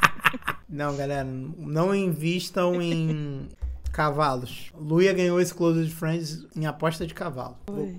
Não, 0.70 0.96
galera, 0.96 1.26
não 1.26 1.94
invistam 1.94 2.82
em 2.82 3.50
cavalos. 3.92 4.72
Luia 4.78 5.12
ganhou 5.12 5.42
esse 5.42 5.54
Closed 5.54 5.92
Friends 5.94 6.46
em 6.56 6.66
aposta 6.66 7.06
de 7.06 7.14
cavalo. 7.14 7.58
Vou, 7.68 7.94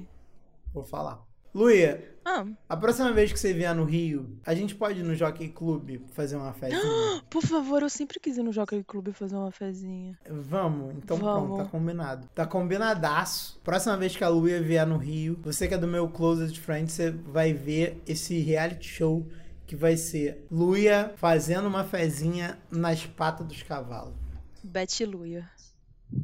vou 0.73 0.85
falar. 0.85 1.21
Luia, 1.55 2.12
Ah, 2.25 2.47
a 2.69 2.77
próxima 2.77 3.13
vez 3.13 3.33
que 3.33 3.39
você 3.39 3.53
vier 3.53 3.75
no 3.75 3.85
Rio, 3.85 4.39
a 4.47 4.55
gente 4.55 4.75
pode 4.75 5.01
ir 5.01 5.03
no 5.03 5.15
Jockey 5.15 5.49
Club 5.49 6.01
fazer 6.13 6.37
uma 6.37 6.53
festinha? 6.53 7.23
por 7.29 7.43
favor, 7.43 7.83
eu 7.83 7.91
sempre 7.91 8.21
quis 8.21 8.37
ir 8.37 8.43
no 8.43 8.53
Jockey 8.53 8.85
Club 8.85 9.13
fazer 9.13 9.35
uma 9.37 9.51
fezinha. 9.51 10.19
Vamos, 10.31 10.95
então 10.97 11.17
Vamos. 11.17 11.49
pronto, 11.49 11.65
tá 11.65 11.71
combinado. 11.71 12.29
Tá 12.35 12.47
combinadaço. 12.47 13.61
Próxima 13.65 13.97
vez 13.97 14.17
que 14.17 14.23
a 14.23 14.29
Luia 14.29 14.63
vier 14.63 14.87
no 14.87 14.97
Rio, 14.97 15.39
você 15.43 15.67
que 15.67 15.75
é 15.75 15.79
do 15.79 15.89
meu 15.89 16.09
Closest 16.09 16.59
Friend, 16.61 16.91
você 16.91 17.11
vai 17.11 17.53
ver 17.53 18.01
esse 18.07 18.39
reality 18.39 18.89
show 18.89 19.27
que 19.67 19.75
vai 19.75 19.97
ser 19.97 20.47
Luia 20.51 21.13
fazendo 21.17 21.67
uma 21.67 21.83
fezinha 21.85 22.59
nas 22.71 23.07
patas 23.07 23.47
dos 23.47 23.63
cavalos. 23.63 24.15
Betty 24.63 25.05
Luia. 25.05 25.51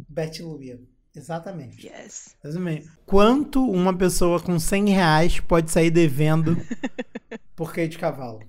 Betty 0.09 0.43
Luia. 0.43 0.79
Exatamente. 1.18 1.87
Yes. 1.87 2.37
Exatamente. 2.42 2.88
Quanto 3.04 3.68
uma 3.68 3.96
pessoa 3.96 4.40
com 4.40 4.59
100 4.59 4.90
reais 4.90 5.40
pode 5.40 5.70
sair 5.70 5.90
devendo 5.90 6.57
por 7.57 7.74
de 7.74 7.98
cavalo? 7.98 8.40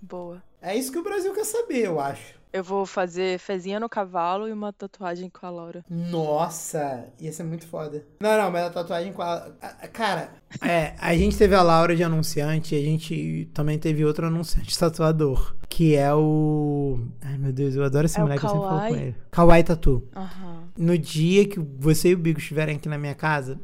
Boa. 0.00 0.42
É 0.62 0.76
isso 0.76 0.92
que 0.92 0.98
o 0.98 1.02
Brasil 1.02 1.34
quer 1.34 1.44
saber, 1.44 1.86
eu 1.86 2.00
acho. 2.00 2.37
Eu 2.52 2.64
vou 2.64 2.86
fazer 2.86 3.38
fezinha 3.38 3.78
no 3.78 3.88
cavalo 3.88 4.48
e 4.48 4.52
uma 4.52 4.72
tatuagem 4.72 5.28
com 5.28 5.44
a 5.46 5.50
Laura. 5.50 5.84
Nossa, 5.88 7.06
ia 7.20 7.32
ser 7.32 7.44
muito 7.44 7.66
foda. 7.66 8.04
Não, 8.20 8.36
não, 8.36 8.50
mas 8.50 8.64
a 8.64 8.70
tatuagem 8.70 9.12
com 9.12 9.22
a. 9.22 9.50
Cara, 9.92 10.30
é, 10.62 10.94
a 10.98 11.14
gente 11.14 11.36
teve 11.36 11.54
a 11.54 11.62
Laura 11.62 11.94
de 11.94 12.02
anunciante 12.02 12.74
e 12.74 12.78
a 12.78 12.82
gente 12.82 13.50
também 13.52 13.78
teve 13.78 14.04
outro 14.04 14.26
anunciante 14.26 14.78
tatuador. 14.78 15.54
Que 15.68 15.94
é 15.94 16.12
o. 16.14 17.00
Ai, 17.20 17.36
meu 17.36 17.52
Deus, 17.52 17.74
eu 17.74 17.84
adoro 17.84 18.06
esse 18.06 18.18
É 18.18 18.22
moleque, 18.22 18.44
eu 18.44 18.50
sempre 18.50 18.66
falo 18.66 18.80
com 18.80 18.96
ele. 18.96 19.16
Kawaii 19.30 19.64
Tatu. 19.64 20.08
Aham. 20.16 20.64
No 20.76 20.96
dia 20.96 21.46
que 21.46 21.58
você 21.60 22.10
e 22.10 22.14
o 22.14 22.18
Bigo 22.18 22.38
estiverem 22.38 22.76
aqui 22.76 22.88
na 22.88 22.96
minha 22.96 23.14
casa, 23.14 23.60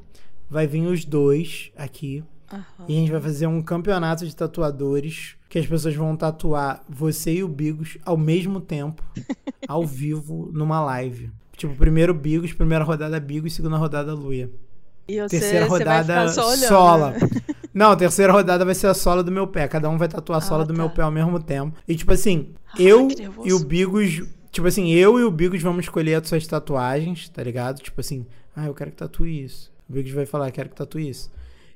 vai 0.50 0.66
vir 0.66 0.86
os 0.86 1.04
dois 1.04 1.70
aqui. 1.76 2.22
Aham. 2.52 2.64
E 2.88 2.96
a 2.96 3.00
gente 3.00 3.10
vai 3.12 3.20
fazer 3.20 3.46
um 3.46 3.60
campeonato 3.62 4.26
de 4.26 4.34
tatuadores 4.34 5.36
que 5.48 5.58
as 5.58 5.66
pessoas 5.66 5.94
vão 5.94 6.16
tatuar 6.16 6.82
você 6.88 7.34
e 7.34 7.44
o 7.44 7.48
Bigos 7.48 7.98
ao 8.04 8.16
mesmo 8.16 8.60
tempo, 8.60 9.02
ao 9.68 9.84
vivo, 9.86 10.50
numa 10.52 10.80
live. 10.84 11.30
Tipo, 11.56 11.74
primeiro 11.76 12.12
Bigos, 12.12 12.52
primeira 12.52 12.84
rodada 12.84 13.18
Bigos, 13.20 13.52
segunda 13.54 13.76
rodada 13.76 14.12
Luia. 14.14 14.50
E 15.06 15.20
você, 15.20 15.38
Terceira 15.38 15.66
você 15.66 15.70
rodada 15.70 16.12
olhando, 16.22 16.58
sola. 16.68 17.10
né? 17.12 17.18
Não, 17.74 17.96
terceira 17.96 18.32
rodada 18.32 18.64
vai 18.64 18.74
ser 18.74 18.86
a 18.86 18.94
sola 18.94 19.22
do 19.22 19.30
meu 19.32 19.46
pé. 19.46 19.66
Cada 19.68 19.88
um 19.90 19.98
vai 19.98 20.08
tatuar 20.08 20.38
a 20.40 20.42
Ah, 20.42 20.46
sola 20.46 20.64
do 20.64 20.72
meu 20.72 20.88
tá. 20.88 20.94
pé 20.96 21.02
ao 21.02 21.10
mesmo 21.10 21.40
tempo. 21.42 21.76
E 21.86 21.94
tipo 21.96 22.12
assim, 22.12 22.54
Ai, 22.72 22.82
eu 22.82 23.08
e 23.44 23.52
o 23.52 23.58
Bigos. 23.58 24.22
Tipo 24.50 24.68
assim, 24.68 24.90
eu 24.92 25.18
e 25.18 25.24
o 25.24 25.30
Bigos 25.30 25.60
vamos 25.60 25.84
escolher 25.84 26.14
as 26.14 26.28
suas 26.28 26.46
tatuagens, 26.46 27.28
tá 27.28 27.42
ligado? 27.42 27.80
Tipo 27.82 28.00
assim, 28.00 28.24
ah, 28.54 28.66
eu 28.66 28.74
quero 28.74 28.92
que 28.92 28.96
tatue 28.96 29.42
isso. 29.44 29.72
O 29.88 29.92
Bigos 29.92 30.12
vai 30.12 30.24
falar, 30.24 30.50
quero 30.52 30.68
que 30.68 30.76
tatue 30.76 31.08
isso. 31.08 31.30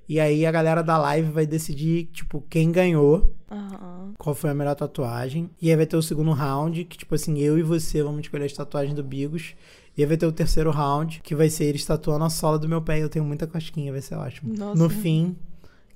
E 0.08 0.18
aí 0.18 0.46
a 0.46 0.50
galera 0.50 0.82
da 0.82 0.96
live 0.96 1.30
vai 1.30 1.46
decidir, 1.46 2.06
tipo, 2.06 2.42
quem 2.48 2.72
ganhou, 2.72 3.34
Aham. 3.50 4.14
qual 4.16 4.34
foi 4.34 4.48
a 4.50 4.54
melhor 4.54 4.74
tatuagem. 4.74 5.50
E 5.60 5.68
aí 5.70 5.76
vai 5.76 5.84
ter 5.86 5.96
o 5.96 6.02
segundo 6.02 6.32
round, 6.32 6.84
que, 6.84 6.96
tipo 6.96 7.14
assim, 7.14 7.38
eu 7.40 7.58
e 7.58 7.62
você 7.62 8.02
vamos 8.02 8.20
escolher 8.22 8.46
as 8.46 8.52
tatuagens 8.54 8.94
do 8.94 9.02
Bigos. 9.04 9.54
E 9.96 10.00
aí 10.02 10.06
vai 10.08 10.16
ter 10.16 10.24
o 10.26 10.32
terceiro 10.32 10.70
round, 10.70 11.20
que 11.22 11.34
vai 11.34 11.50
ser 11.50 11.64
eles 11.64 11.84
tatuando 11.84 12.24
a 12.24 12.30
sola 12.30 12.58
do 12.58 12.68
meu 12.68 12.80
pé. 12.80 12.98
E 12.98 13.02
eu 13.02 13.08
tenho 13.10 13.24
muita 13.24 13.46
cosquinha, 13.46 13.92
vai 13.92 14.00
ser 14.00 14.14
ótimo. 14.14 14.54
Nossa. 14.56 14.80
No 14.82 14.88
fim, 14.88 15.36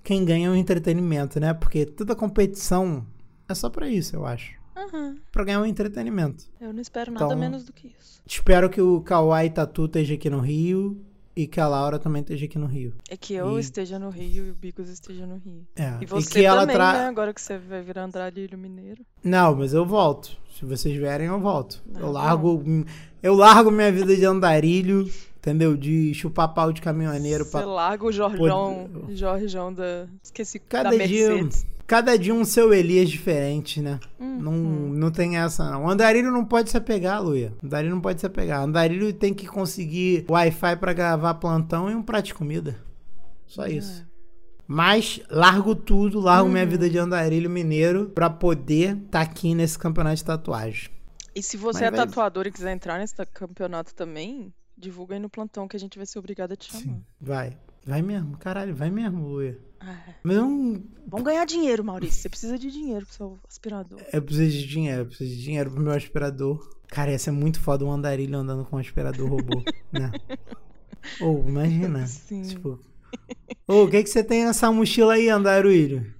quem 0.05 0.25
ganha 0.25 0.49
é 0.49 0.51
o 0.51 0.57
entretenimento, 0.57 1.41
né? 1.41 1.55
Porque 1.55 1.87
toda 1.87 2.15
competição 2.15 3.07
É 3.49 3.55
só 3.55 3.71
pra 3.71 3.89
isso, 3.89 4.15
eu 4.17 4.27
acho. 4.27 4.53
Aham. 4.77 5.17
Pra 5.31 5.45
ganhar 5.45 5.61
um 5.61 5.67
entretenimento. 5.67 6.45
Eu 6.61 6.73
não 6.73 6.81
espero 6.81 7.13
nada 7.13 7.27
Então- 7.27 7.39
menos 7.39 7.65
do 7.65 7.73
que 7.73 7.89
isso. 7.99 8.21
Espero 8.27 8.69
que 8.71 8.81
o 8.81 9.01
Kawai 9.03 9.49
Tatu 9.51 9.85
esteja 9.87 10.15
aqui 10.15 10.29
no 10.31 10.41
Rio 10.41 11.01
e 11.35 11.47
que 11.47 11.61
a 11.61 11.67
Laura 11.69 11.99
também 11.99 12.21
esteja 12.23 12.45
aqui 12.45 12.59
no 12.59 12.67
Rio. 12.67 12.93
É 13.09 13.17
que 13.17 13.35
eu 13.35 13.57
E- 13.57 13.61
esteja 13.61 13.99
no 13.99 14.11
Rio 14.11 14.47
e 14.47 14.51
o 14.51 14.55
Bicos 14.55 14.89
esteja 14.89 15.27
no 15.27 15.37
Rio. 15.37 15.67
É. 15.77 15.97
E 16.01 16.07
você 16.07 16.41
que 16.41 16.45
ela 16.45 16.61
também, 16.63 16.77
tra... 16.77 16.93
né? 16.93 17.07
Agora 17.09 17.33
que 17.33 17.41
você 17.41 17.59
vai 17.59 17.83
virar 17.83 18.05
Andrade 18.05 18.49
Mineiro. 18.57 19.05
Não, 19.25 19.55
mas 19.57 19.73
eu 19.73 19.85
volto. 19.87 20.37
Se 20.59 20.65
vocês 20.65 20.95
vierem, 20.97 21.27
eu 21.29 21.41
volto. 21.41 21.83
Ah, 21.95 22.01
Eu 22.01 22.13
largo, 22.13 22.63
eu 23.23 23.35
largo 23.35 23.71
minha 23.71 23.91
vida 23.91 24.15
de 24.15 24.25
andarilho, 24.25 25.11
entendeu? 25.43 25.77
De 25.77 26.15
chupar 26.15 26.55
pau 26.55 26.73
de 26.73 26.81
caminhoneiro 26.81 27.45
Você 27.45 27.51
pra 27.51 27.67
larga 27.67 28.05
o 28.07 28.13
Jorjão, 28.13 28.89
Jorjão 29.11 29.75
da... 29.75 30.07
Esqueci, 30.23 30.61
cada 30.61 30.91
da 30.97 31.05
dia, 31.05 31.29
Mercedes. 31.31 31.67
cada 31.87 32.17
dia 32.17 32.33
um 32.33 32.45
seu 32.45 32.73
Elias 32.73 33.11
diferente, 33.11 33.83
né? 33.83 33.99
Hum, 34.21 34.39
Não, 34.41 34.53
não 34.53 35.11
tem 35.11 35.37
essa, 35.37 35.69
não. 35.69 35.85
O 35.85 35.91
andarilho 35.91 36.31
não 36.31 36.45
pode 36.45 36.71
se 36.71 36.77
apegar, 36.77 37.21
Luia. 37.23 37.53
O 37.63 37.67
andarilho 37.67 37.95
não 37.95 38.01
pode 38.01 38.21
se 38.21 38.27
apegar. 38.27 38.61
O 38.61 38.65
andarilho 38.67 39.13
tem 39.13 39.35
que 39.35 39.47
conseguir 39.47 40.25
Wi-Fi 40.31 40.77
pra 40.77 40.93
gravar 40.93 41.35
plantão 41.35 41.91
e 41.91 41.95
um 41.95 42.03
prato 42.03 42.27
de 42.27 42.35
comida. 42.35 42.77
Só 43.47 43.67
isso. 43.67 44.07
Mas 44.67 45.21
largo 45.29 45.75
tudo, 45.75 46.21
largo 46.21 46.49
minha 46.49 46.65
vida 46.65 46.89
de 46.89 46.97
andarilho 46.97 47.51
mineiro 47.51 48.11
pra 48.15 48.31
poder 48.31 48.97
tá 49.11 49.21
aqui 49.21 49.55
nesse 49.55 49.79
campeonato 49.79 50.17
de 50.17 50.25
tatuagem. 50.25 50.89
E 51.35 51.43
se 51.43 51.57
você 51.57 51.81
Mas 51.81 51.93
é 51.93 51.97
vai- 51.97 52.07
tatuador 52.07 52.47
e 52.47 52.53
quiser 52.53 52.73
entrar 52.73 52.99
nesse 52.99 53.15
campeonato 53.35 53.95
também, 53.95 54.53
divulga 54.83 55.15
aí 55.15 55.21
no 55.21 55.31
plantão 55.31 55.67
que 55.69 55.77
a 55.77 55.81
gente 55.81 55.97
vai 55.97 56.05
ser 56.05 56.19
obrigado 56.19 56.53
a 56.53 56.57
te 56.57 56.71
chamar. 56.73 56.99
Vai. 57.21 57.57
Vai 57.85 58.01
mesmo, 58.03 58.37
caralho, 58.37 58.75
vai 58.75 58.91
mesmo, 58.91 59.27
Luia. 59.27 59.59
Ah, 59.81 59.97
Mas 60.23 60.37
eu 60.37 60.43
não. 60.47 60.83
Vamos 61.07 61.25
ganhar 61.27 61.45
dinheiro, 61.45 61.83
Maurício. 61.83 62.21
Você 62.23 62.29
precisa 62.29 62.57
de 62.59 62.71
dinheiro 62.71 63.05
pro 63.07 63.15
seu 63.15 63.39
aspirador. 63.49 64.01
Eu 64.13 64.23
preciso 64.23 64.51
de 64.59 64.67
dinheiro, 64.69 65.01
eu 65.03 65.07
preciso 65.07 65.31
de 65.31 65.43
dinheiro 65.43 65.71
pro 65.71 65.81
meu 65.83 65.93
aspirador. 65.93 66.71
Cara, 66.87 67.11
ia 67.11 67.19
ser 67.19 67.33
muito 67.33 67.59
foda 67.59 67.85
um 67.85 67.91
andarilho 67.91 68.37
andando 68.39 68.65
com 68.65 68.77
um 68.77 68.79
aspirador 68.79 69.29
robô, 69.29 69.65
né? 69.91 70.13
Ou, 71.21 71.45
imagina. 71.49 72.07
Sim. 72.07 72.43
Tipo. 72.43 72.79
Ô, 73.67 73.83
o 73.85 73.91
que, 73.91 74.03
que 74.05 74.11
você 74.11 74.23
tem 74.23 74.45
nessa 74.45 74.71
mochila 74.71 75.15
aí, 75.15 75.29
andarilho? 75.29 76.15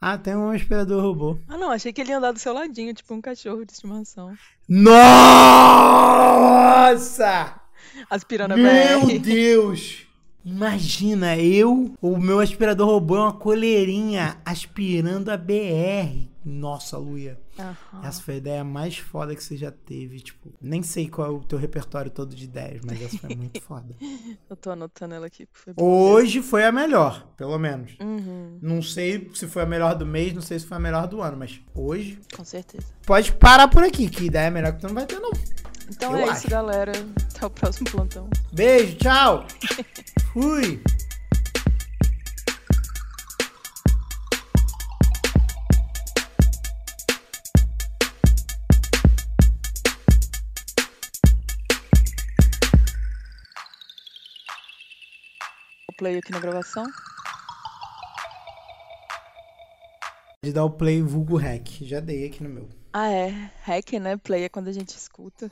Ah, 0.00 0.16
tem 0.18 0.36
um 0.36 0.50
aspirador 0.50 1.02
robô. 1.02 1.38
Ah, 1.48 1.56
não. 1.56 1.70
Achei 1.72 1.92
que 1.92 2.00
ele 2.02 2.10
ia 2.10 2.18
andar 2.18 2.30
do 2.32 2.38
seu 2.38 2.52
ladinho, 2.52 2.94
tipo 2.94 3.12
um 3.14 3.20
cachorro 3.20 3.64
de 3.64 3.72
estimação. 3.72 4.36
Nossa! 6.44 7.60
Aspirando 8.10 8.52
a 8.52 8.56
Meu 8.56 9.06
BR. 9.06 9.18
Deus! 9.18 10.06
Imagina, 10.44 11.38
eu, 11.38 11.94
o 12.02 12.18
meu 12.18 12.38
aspirador 12.38 12.86
robô 12.86 13.16
é 13.16 13.20
uma 13.20 13.32
coleirinha 13.32 14.36
aspirando 14.44 15.30
a 15.30 15.38
BR. 15.38 16.28
Nossa, 16.44 16.98
Luia. 16.98 17.40
Aham. 17.58 18.06
Essa 18.06 18.20
foi 18.20 18.34
a 18.34 18.36
ideia 18.36 18.62
mais 18.62 18.98
foda 18.98 19.34
que 19.34 19.42
você 19.42 19.56
já 19.56 19.70
teve. 19.70 20.20
Tipo, 20.20 20.52
nem 20.60 20.82
sei 20.82 21.08
qual 21.08 21.26
é 21.28 21.30
o 21.30 21.38
teu 21.40 21.58
repertório 21.58 22.10
todo 22.10 22.36
de 22.36 22.44
ideias, 22.44 22.82
mas 22.84 23.00
essa 23.00 23.16
foi 23.16 23.34
muito 23.34 23.58
foda. 23.64 23.96
Eu 24.50 24.54
tô 24.54 24.70
anotando 24.72 25.14
ela 25.14 25.26
aqui. 25.26 25.48
Foi. 25.50 25.72
Hoje 25.78 26.42
foi 26.42 26.64
a 26.64 26.70
melhor, 26.70 27.26
pelo 27.38 27.58
menos. 27.58 27.92
Uhum, 27.98 28.58
Não 28.60 28.82
sei 28.82 29.30
se 29.34 29.46
foi 29.48 29.62
a 29.62 29.66
melhor 29.66 29.94
do 29.94 30.04
mês, 30.04 30.34
não 30.34 30.42
sei 30.42 30.58
se 30.58 30.66
foi 30.66 30.76
a 30.76 30.80
melhor 30.80 31.06
do 31.08 31.22
ano, 31.22 31.38
mas 31.38 31.58
hoje. 31.74 32.18
com 32.36 32.44
certeza. 32.44 32.84
Pode 33.06 33.32
parar 33.32 33.68
por 33.68 33.82
aqui, 33.82 34.10
que 34.10 34.24
ideia 34.26 34.50
melhor 34.50 34.74
que 34.74 34.80
tu 34.80 34.88
não 34.88 34.94
vai 34.94 35.06
ter, 35.06 35.18
não. 35.18 35.30
Então 35.90 36.12
Eu 36.12 36.18
é 36.18 36.24
acho. 36.30 36.40
isso, 36.40 36.48
galera. 36.48 36.92
Até 37.34 37.46
o 37.46 37.50
próximo 37.50 37.90
plantão. 37.90 38.28
Beijo, 38.52 38.96
tchau! 38.96 39.46
Fui! 40.32 40.80
Play 55.96 56.18
aqui 56.18 56.32
na 56.32 56.40
gravação. 56.40 56.84
De 60.42 60.52
dar 60.52 60.64
o 60.64 60.70
play 60.70 61.00
vulgo 61.02 61.36
hack. 61.36 61.66
Já 61.82 62.00
dei 62.00 62.26
aqui 62.26 62.42
no 62.42 62.50
meu. 62.50 62.68
Ah, 62.92 63.08
é. 63.10 63.50
Hack, 63.62 63.92
né? 63.94 64.16
Play 64.16 64.44
é 64.44 64.48
quando 64.48 64.68
a 64.68 64.72
gente 64.72 64.90
escuta. 64.90 65.50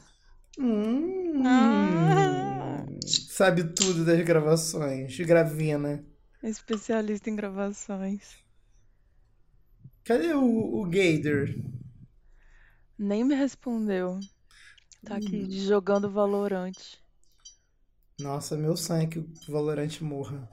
Hum, 0.59 1.43
Ah. 1.45 2.85
Sabe 3.07 3.65
tudo 3.75 4.05
das 4.05 4.21
gravações. 4.25 5.17
Gravina. 5.21 6.05
Especialista 6.41 7.31
em 7.31 7.35
gravações. 7.35 8.37
Cadê 10.05 10.33
o, 10.35 10.81
o 10.81 10.85
Gator? 10.88 11.49
Nem 12.99 13.23
me 13.23 13.35
respondeu. 13.35 14.19
Tá 15.05 15.17
aqui 15.17 15.51
jogando 15.67 16.11
Valorante. 16.11 17.03
Nossa, 18.19 18.57
meu 18.57 18.77
sonho 18.77 19.03
é 19.03 19.07
que 19.07 19.19
o 19.19 19.31
Valorante 19.49 20.03
morra. 20.05 20.49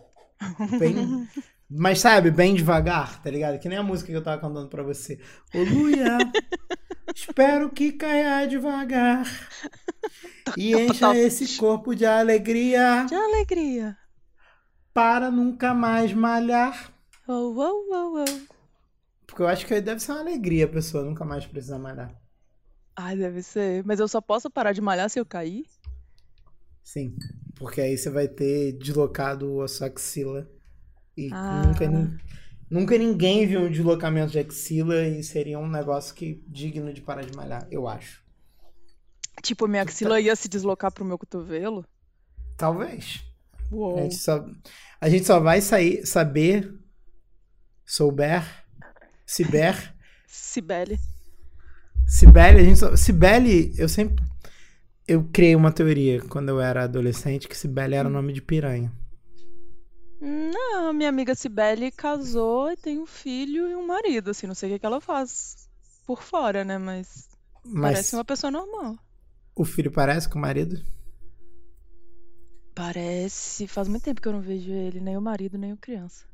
Bem... 0.77 1.11
Mas 1.69 1.99
sabe, 1.99 2.31
bem 2.31 2.55
devagar, 2.55 3.21
tá 3.21 3.29
ligado? 3.29 3.59
Que 3.59 3.69
nem 3.69 3.77
a 3.77 3.83
música 3.83 4.09
que 4.11 4.17
eu 4.17 4.23
tava 4.23 4.41
cantando 4.41 4.69
pra 4.69 4.83
você. 4.83 5.19
Ô 5.53 5.63
Luia, 5.63 6.17
espero 7.15 7.69
que 7.71 7.91
caia 7.93 8.45
devagar 8.47 9.25
e 10.57 10.73
encha 10.75 11.15
esse 11.15 11.57
corpo 11.57 11.95
de 11.95 12.05
alegria 12.05 13.05
De 13.07 13.15
alegria. 13.15 13.97
para 14.93 15.29
nunca 15.31 15.73
mais 15.73 16.13
malhar. 16.13 16.91
Oh, 17.27 17.53
oh, 17.55 17.85
oh, 17.91 18.23
oh. 18.25 18.55
Porque 19.27 19.41
eu 19.43 19.47
acho 19.47 19.65
que 19.67 19.73
aí 19.73 19.81
deve 19.81 19.99
ser 20.01 20.11
uma 20.13 20.21
alegria 20.21 20.65
a 20.65 20.69
pessoa 20.69 21.03
nunca 21.03 21.23
mais 21.23 21.45
precisar 21.45 21.77
malhar. 21.77 22.11
Ai, 22.95 23.15
deve 23.15 23.41
ser. 23.43 23.83
Mas 23.85 23.99
eu 23.99 24.07
só 24.07 24.19
posso 24.19 24.49
parar 24.49 24.73
de 24.73 24.81
malhar 24.81 25.09
se 25.09 25.19
eu 25.19 25.25
cair? 25.25 25.65
Sim, 26.83 27.15
porque 27.55 27.79
aí 27.81 27.97
você 27.97 28.09
vai 28.09 28.27
ter 28.27 28.73
deslocado 28.73 29.61
a 29.61 29.67
sua 29.67 29.87
axila. 29.87 30.49
E 31.15 31.29
Ah. 31.31 31.61
nunca, 31.67 31.85
nunca 32.69 32.97
ninguém 32.97 33.45
viu 33.47 33.61
um 33.61 33.71
deslocamento 33.71 34.31
de 34.31 34.39
axila 34.39 35.05
e 35.07 35.23
seria 35.23 35.59
um 35.59 35.69
negócio 35.69 36.13
que 36.13 36.43
digno 36.47 36.93
de 36.93 37.01
parar 37.01 37.23
de 37.23 37.35
malhar, 37.35 37.67
eu 37.71 37.87
acho. 37.87 38.23
Tipo, 39.41 39.67
minha 39.67 39.83
axila 39.83 40.19
ia 40.19 40.35
se 40.35 40.49
deslocar 40.49 40.91
pro 40.91 41.05
meu 41.05 41.17
cotovelo? 41.17 41.85
Talvez. 42.57 43.23
A 43.71 43.75
Uou. 43.75 43.97
gente 43.97 44.15
só, 44.15 44.45
a 44.99 45.09
gente 45.09 45.25
só 45.25 45.39
vai 45.39 45.61
sair, 45.61 46.05
saber, 46.05 46.73
souber, 47.85 48.43
ciber, 49.25 49.93
Cibele. 50.29 50.99
Cibele, 52.07 52.59
a 52.59 52.63
gente 52.63 52.79
só, 52.79 52.95
Cibele, 52.95 53.73
eu 53.77 53.89
sempre, 53.89 54.23
eu 55.07 55.23
criei 55.31 55.55
uma 55.55 55.71
teoria 55.71 56.21
quando 56.21 56.49
eu 56.49 56.61
era 56.61 56.83
adolescente 56.83 57.47
que 57.47 57.57
Cibele 57.57 57.95
era 57.95 58.07
o 58.07 58.11
nome 58.11 58.31
de 58.31 58.41
piranha. 58.41 58.91
Não, 60.21 60.93
minha 60.93 61.09
amiga 61.09 61.33
Cibele 61.35 61.91
casou 61.91 62.71
e 62.71 62.77
tem 62.77 62.99
um 62.99 63.05
filho 63.05 63.69
e 63.69 63.75
um 63.75 63.85
marido, 63.87 64.31
assim, 64.31 64.47
não 64.47 64.55
sei 64.55 64.69
o 64.69 64.73
que 64.73 64.79
que 64.79 64.85
ela 64.85 64.99
faz 65.01 65.69
por 66.05 66.21
fora, 66.23 66.63
né? 66.65 66.77
Mas 66.77 67.29
Mas 67.63 67.81
parece 67.93 68.15
uma 68.15 68.25
pessoa 68.25 68.51
normal. 68.51 68.97
o 69.55 69.63
filho 69.65 69.91
parece 69.91 70.27
com 70.27 70.39
o 70.39 70.41
marido? 70.41 70.83
Parece. 72.73 73.67
Faz 73.67 73.87
muito 73.87 74.03
tempo 74.03 74.21
que 74.21 74.27
eu 74.27 74.31
não 74.33 74.41
vejo 74.41 74.71
ele, 74.71 74.99
nem 74.99 75.17
o 75.17 75.21
marido, 75.21 75.57
nem 75.57 75.73
o 75.73 75.77
criança. 75.77 76.25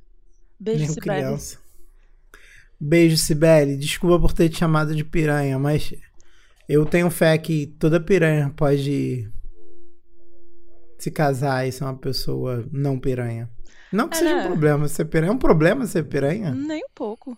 Beijo, 0.59 0.85
Nem 0.85 0.87
Cibele. 0.87 1.01
criança. 1.01 1.59
Beijo, 2.79 3.17
Sibeli. 3.17 3.77
Desculpa 3.77 4.19
por 4.19 4.33
ter 4.33 4.49
te 4.49 4.57
chamado 4.57 4.95
de 4.95 5.03
piranha, 5.03 5.57
mas 5.59 5.93
eu 6.67 6.85
tenho 6.85 7.09
fé 7.09 7.37
que 7.37 7.67
toda 7.79 7.99
piranha 7.99 8.51
pode 8.55 9.29
se 10.99 11.11
casar 11.11 11.67
e 11.67 11.71
ser 11.71 11.83
uma 11.83 11.97
pessoa 11.97 12.67
não 12.71 12.99
piranha. 12.99 13.49
Não 13.91 14.09
que 14.09 14.15
É, 14.17 14.19
seja 14.19 14.35
um 14.35 14.47
problema 14.47 14.88
ser 14.88 15.05
piranha. 15.05 15.31
É 15.31 15.33
um 15.33 15.38
problema 15.38 15.85
ser 15.85 16.03
piranha? 16.03 16.51
Nem 16.53 16.83
um 16.83 16.89
pouco. 16.93 17.38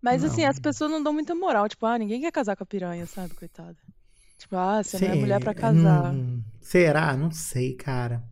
Mas 0.00 0.22
assim, 0.22 0.42
Não. 0.42 0.50
as 0.50 0.58
pessoas 0.58 0.90
não 0.90 1.02
dão 1.02 1.12
muita 1.12 1.34
moral. 1.34 1.68
Tipo, 1.68 1.86
ah, 1.86 1.98
ninguém 1.98 2.20
quer 2.20 2.30
casar 2.30 2.56
com 2.56 2.62
a 2.62 2.66
piranha, 2.66 3.06
sabe, 3.06 3.34
coitada. 3.34 3.76
Tipo, 4.38 4.56
ah, 4.56 4.82
você 4.82 4.98
não 4.98 5.14
é 5.14 5.16
mulher 5.16 5.40
pra 5.40 5.54
casar. 5.54 6.12
não- 6.12 6.44
será? 6.60 7.16
Não 7.16 7.30
sei, 7.30 7.74
cara. 7.74 8.22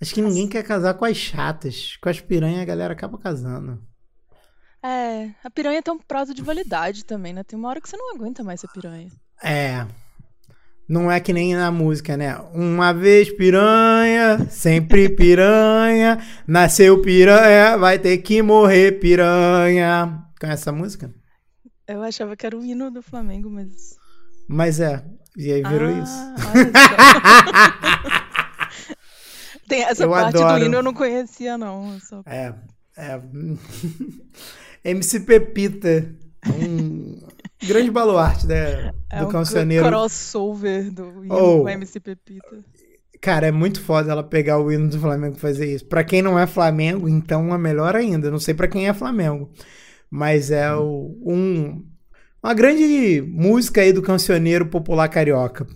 Acho 0.00 0.14
que 0.14 0.22
ninguém 0.22 0.48
quer 0.48 0.62
casar 0.62 0.94
com 0.94 1.04
as 1.04 1.16
chatas. 1.16 1.96
Com 2.00 2.08
as 2.08 2.20
piranhas 2.20 2.60
a 2.62 2.64
galera 2.64 2.92
acaba 2.92 3.18
casando. 3.18 3.82
É, 4.80 5.30
a 5.42 5.50
piranha 5.50 5.82
tem 5.82 5.92
um 5.92 5.98
prazo 5.98 6.32
de 6.32 6.40
validade 6.42 7.04
também, 7.04 7.32
né? 7.32 7.42
Tem 7.42 7.58
uma 7.58 7.68
hora 7.68 7.80
que 7.80 7.88
você 7.88 7.96
não 7.96 8.14
aguenta 8.14 8.44
mais 8.44 8.60
ser 8.60 8.68
piranha. 8.68 9.10
É. 9.42 9.84
Não 10.88 11.10
é 11.12 11.20
que 11.20 11.32
nem 11.34 11.54
na 11.54 11.70
música, 11.70 12.16
né? 12.16 12.34
Uma 12.54 12.92
vez 12.94 13.30
piranha, 13.30 14.46
sempre 14.48 15.08
piranha, 15.10 16.18
nasceu 16.48 17.02
piranha, 17.02 17.76
vai 17.76 17.98
ter 17.98 18.16
que 18.18 18.40
morrer 18.40 18.92
piranha. 18.98 20.24
Conhece 20.40 20.62
essa 20.62 20.72
música? 20.72 21.12
Eu 21.86 22.02
achava 22.02 22.34
que 22.36 22.46
era 22.46 22.56
o 22.56 22.64
hino 22.64 22.90
do 22.90 23.02
Flamengo, 23.02 23.50
mas. 23.50 23.96
Mas 24.48 24.80
é. 24.80 25.04
E 25.36 25.52
aí 25.52 25.62
virou 25.62 25.88
Ah, 25.88 26.02
isso. 26.02 26.18
Tem 29.68 29.82
essa 29.84 30.04
Eu 30.04 30.10
parte 30.10 30.36
adoro. 30.38 30.58
do 30.60 30.64
hino 30.66 30.76
eu 30.76 30.82
não 30.82 30.94
conhecia, 30.94 31.58
não. 31.58 31.98
só- 32.00 32.22
É. 32.26 32.54
É. 32.96 33.20
MC 34.90 35.20
Pepita. 35.20 36.10
Um 36.46 37.18
grande 37.66 37.90
baluarte 37.90 38.46
né, 38.46 38.92
É 39.10 39.18
do 39.20 39.26
um 39.26 39.28
cancioneiro. 39.30 39.84
crossover 39.86 40.90
do 40.92 41.24
hino 41.24 41.34
Oh. 41.34 41.62
com 41.62 41.68
MC 41.68 42.00
Pepita. 42.00 42.64
Cara, 43.20 43.48
é 43.48 43.52
muito 43.52 43.80
foda 43.80 44.12
ela 44.12 44.22
pegar 44.22 44.58
o 44.60 44.70
hino 44.70 44.88
do 44.88 44.98
Flamengo 45.00 45.36
e 45.36 45.40
fazer 45.40 45.74
isso. 45.74 45.84
Pra 45.86 46.04
quem 46.04 46.22
não 46.22 46.38
é 46.38 46.46
Flamengo, 46.46 47.08
então 47.08 47.52
é 47.52 47.58
melhor 47.58 47.96
ainda. 47.96 48.30
Não 48.30 48.38
sei 48.38 48.54
pra 48.54 48.68
quem 48.68 48.88
é 48.88 48.94
Flamengo. 48.94 49.50
Mas 50.08 50.50
é 50.52 50.72
o- 50.74 51.16
um, 51.26 51.84
uma 52.42 52.54
grande 52.54 53.20
música 53.26 53.80
aí 53.80 53.92
do 53.92 54.02
cancioneiro 54.02 54.66
popular 54.66 55.08
carioca. 55.08 55.66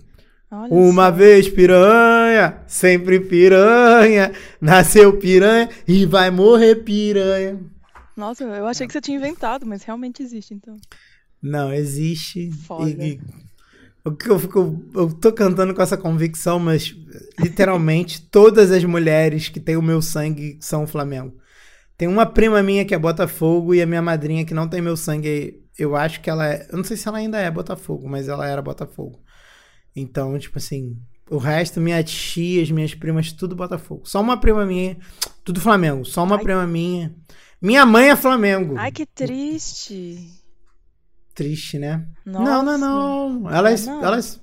Olha 0.49 0.71
Uma 0.71 1.05
só. 1.07 1.11
vez 1.11 1.49
piranha, 1.49 2.61
sempre 2.65 3.19
piranha. 3.19 4.31
Nasceu 4.61 5.17
piranha 5.17 5.67
e 5.87 6.05
vai 6.05 6.31
morrer 6.31 6.75
piranha. 6.83 7.59
Nossa, 8.15 8.43
eu 8.43 8.65
achei 8.67 8.85
que 8.87 8.93
você 8.93 9.01
tinha 9.01 9.17
inventado, 9.17 9.65
mas 9.65 9.83
realmente 9.83 10.21
existe, 10.23 10.53
então. 10.53 10.77
Não, 11.43 11.73
existe. 11.73 12.49
Foda. 12.51 12.89
E, 12.89 13.19
o 14.05 14.11
que 14.11 14.29
eu 14.29 14.39
fico. 14.39 14.81
Eu 14.95 15.13
tô 15.13 15.31
cantando 15.33 15.73
com 15.73 15.81
essa 15.81 15.97
convicção, 15.97 16.57
mas 16.57 16.95
literalmente 17.37 18.21
todas 18.31 18.71
as 18.71 18.83
mulheres 18.85 19.49
que 19.49 19.59
têm 19.59 19.75
o 19.75 19.81
meu 19.81 20.01
sangue 20.01 20.57
são 20.61 20.87
Flamengo. 20.87 21.35
Tem 21.97 22.07
uma 22.07 22.25
prima 22.25 22.63
minha 22.63 22.85
que 22.85 22.95
é 22.95 22.97
Botafogo 22.97 23.75
e 23.75 23.81
a 23.81 23.85
minha 23.85 24.01
madrinha 24.01 24.45
que 24.45 24.53
não 24.53 24.67
tem 24.67 24.81
meu 24.81 24.95
sangue. 24.95 25.61
Eu 25.77 25.95
acho 25.95 26.21
que 26.21 26.29
ela 26.29 26.47
é. 26.47 26.67
Eu 26.71 26.77
não 26.77 26.83
sei 26.83 26.95
se 26.95 27.07
ela 27.07 27.17
ainda 27.17 27.37
é 27.37 27.51
Botafogo, 27.51 28.07
mas 28.07 28.29
ela 28.29 28.47
era 28.47 28.61
Botafogo. 28.61 29.19
Então, 29.95 30.37
tipo 30.39 30.57
assim. 30.57 30.97
O 31.29 31.37
resto, 31.37 31.79
minha 31.79 32.03
tia, 32.03 32.61
as 32.61 32.69
minhas 32.69 32.93
primas, 32.93 33.31
tudo 33.31 33.55
Botafogo. 33.55 34.01
Só 34.05 34.19
uma 34.19 34.37
prima 34.37 34.65
minha, 34.65 34.97
tudo 35.43 35.61
Flamengo. 35.61 36.03
Só 36.05 36.23
uma 36.23 36.35
Ai. 36.35 36.43
prima 36.43 36.67
minha. 36.67 37.15
Minha 37.61 37.85
mãe 37.85 38.09
é 38.09 38.15
Flamengo. 38.15 38.75
Ai, 38.77 38.91
que 38.91 39.05
triste. 39.05 40.42
Triste, 41.33 41.79
né? 41.79 42.07
Nossa. 42.25 42.43
Não, 42.43 42.63
não, 42.63 42.77
não. 42.77 43.49
Elas. 43.51 43.85
Não. 43.85 44.03
elas... 44.03 44.41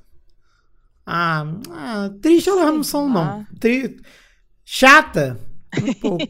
Ah, 1.06 1.44
ah, 1.70 2.10
triste 2.20 2.48
elas 2.48 2.66
não 2.66 2.82
são, 2.82 3.08
não. 3.08 3.14
lá. 3.14 3.46
Tri... 3.58 3.96
Chata. 4.64 5.38
Um 5.82 5.94
pouco. 6.00 6.24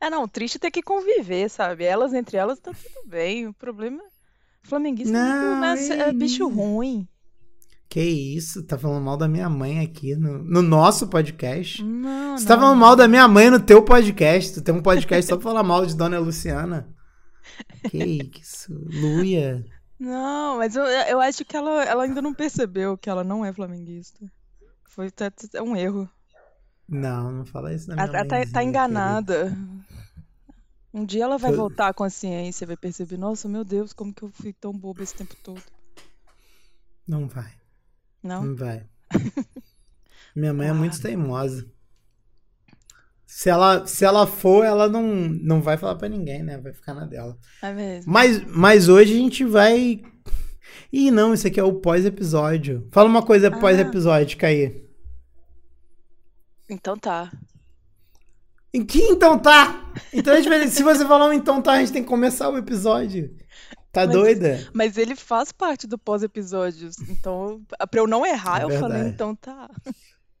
É, 0.00 0.10
não, 0.10 0.28
triste 0.28 0.58
ter 0.58 0.70
que 0.70 0.82
conviver, 0.82 1.48
sabe? 1.48 1.84
Elas 1.84 2.12
entre 2.12 2.36
elas 2.36 2.58
tá 2.58 2.72
tudo 2.72 3.08
bem. 3.08 3.46
O 3.46 3.54
problema 3.54 4.02
é 4.02 4.68
flamenguista 4.68 5.12
Não, 5.12 5.60
não, 5.60 5.64
é, 5.66 6.12
bicho 6.12 6.48
ruim. 6.48 7.08
que 7.88 8.00
isso? 8.00 8.62
Tá 8.64 8.76
falando 8.76 9.04
mal 9.04 9.16
da 9.16 9.28
minha 9.28 9.48
mãe 9.48 9.80
aqui 9.80 10.14
no, 10.16 10.38
no 10.42 10.62
nosso 10.62 11.08
podcast. 11.08 11.82
Não, 11.82 12.36
Você 12.36 12.44
não. 12.44 12.48
tá 12.48 12.60
falando 12.60 12.78
mal 12.78 12.96
da 12.96 13.08
minha 13.08 13.26
mãe 13.26 13.50
no 13.50 13.60
teu 13.60 13.82
podcast. 13.82 14.54
Tu 14.54 14.62
tem 14.62 14.74
um 14.74 14.82
podcast 14.82 15.28
só 15.28 15.36
pra 15.36 15.44
falar 15.44 15.62
mal 15.62 15.86
de 15.86 15.96
Dona 15.96 16.18
Luciana. 16.18 16.88
Que 17.90 17.98
isso? 18.40 18.72
Luia. 18.74 19.64
Não, 19.98 20.58
mas 20.58 20.76
eu, 20.76 20.82
eu 20.84 21.20
acho 21.20 21.44
que 21.44 21.56
ela, 21.56 21.82
ela 21.84 22.04
ainda 22.04 22.20
não 22.20 22.34
percebeu 22.34 22.98
que 22.98 23.08
ela 23.08 23.24
não 23.24 23.44
é 23.44 23.52
flamenguista. 23.52 24.18
Foi 24.84 25.10
tá- 25.10 25.30
tá- 25.30 25.46
é 25.54 25.62
um 25.62 25.74
erro. 25.76 26.08
Não, 26.88 27.32
não 27.32 27.44
fala 27.46 27.72
isso 27.74 27.88
da 27.88 27.94
minha 27.94 28.06
Ela 28.06 28.24
tá, 28.26 28.36
tá 28.52 28.62
enganada. 28.62 29.56
Um 30.92 31.04
dia 31.04 31.24
ela 31.24 31.36
vai 31.38 31.50
Foi- 31.50 31.58
voltar 31.58 31.88
à 31.88 31.94
consciência, 31.94 32.66
vai 32.66 32.76
perceber, 32.76 33.16
nossa, 33.18 33.48
meu 33.48 33.64
Deus, 33.64 33.92
como 33.92 34.14
que 34.14 34.22
eu 34.22 34.30
fui 34.30 34.52
tão 34.52 34.72
boba 34.72 35.02
esse 35.02 35.14
tempo 35.14 35.34
todo. 35.42 35.62
Não 37.06 37.28
vai. 37.28 37.52
Não? 38.22 38.44
Não 38.44 38.56
vai. 38.56 38.86
Minha 40.34 40.52
mãe 40.52 40.66
é 40.66 40.70
Claro. 40.70 40.78
muito 40.78 41.00
teimosa. 41.00 41.66
Se 43.26 43.50
ela, 43.50 43.84
se 43.86 44.04
ela 44.04 44.26
for, 44.26 44.64
ela 44.64 44.88
não, 44.88 45.02
não 45.02 45.60
vai 45.60 45.76
falar 45.76 45.96
pra 45.96 46.08
ninguém, 46.08 46.42
né? 46.42 46.58
Vai 46.58 46.72
ficar 46.72 46.94
na 46.94 47.04
dela. 47.04 47.36
É 47.60 47.72
mesmo. 47.72 48.10
Mas, 48.12 48.42
mas 48.46 48.88
hoje 48.88 49.12
a 49.12 49.16
gente 49.16 49.44
vai. 49.44 50.00
Ih, 50.92 51.10
não, 51.10 51.34
isso 51.34 51.46
aqui 51.46 51.58
é 51.58 51.64
o 51.64 51.74
pós-episódio. 51.74 52.86
Fala 52.92 53.08
uma 53.08 53.22
coisa 53.22 53.48
Ah. 53.48 53.58
pós-episódio, 53.58 54.38
Caí. 54.38 54.84
Então 56.68 56.96
tá. 56.96 57.30
Em 58.72 58.84
que 58.84 59.00
então 59.02 59.38
tá? 59.38 59.92
Então 60.12 60.32
a 60.34 60.36
gente 60.36 60.48
vai- 60.48 60.68
se 60.68 60.82
você 60.82 61.04
falar 61.06 61.28
um 61.28 61.32
então 61.32 61.62
tá, 61.62 61.72
a 61.72 61.78
gente 61.80 61.92
tem 61.92 62.02
que 62.02 62.08
começar 62.08 62.48
o 62.48 62.58
episódio. 62.58 63.34
Tá 63.92 64.04
Mas- 64.06 64.10
doida? 64.14 64.68
Mas 64.74 64.98
ele 64.98 65.16
faz 65.16 65.50
parte 65.50 65.86
do 65.86 65.96
pós-episódio. 65.98 66.90
Então, 67.08 67.62
pra 67.90 68.00
eu 68.00 68.06
não 68.06 68.26
errar, 68.26 68.60
É 68.60 68.64
eu 68.64 68.70
falei, 68.70 68.96
verdade. 69.02 69.14
então 69.14 69.34
tá. 69.34 69.70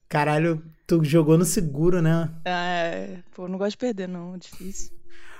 Caralho, 0.08 0.62
tu 0.86 1.02
jogou 1.04 1.36
no 1.36 1.44
seguro, 1.44 2.00
né? 2.00 2.30
É, 2.44 3.18
pô, 3.34 3.48
não 3.48 3.58
gosto 3.58 3.72
de 3.72 3.76
perder, 3.78 4.08
não. 4.08 4.34
É 4.34 4.38
difícil. 4.38 4.92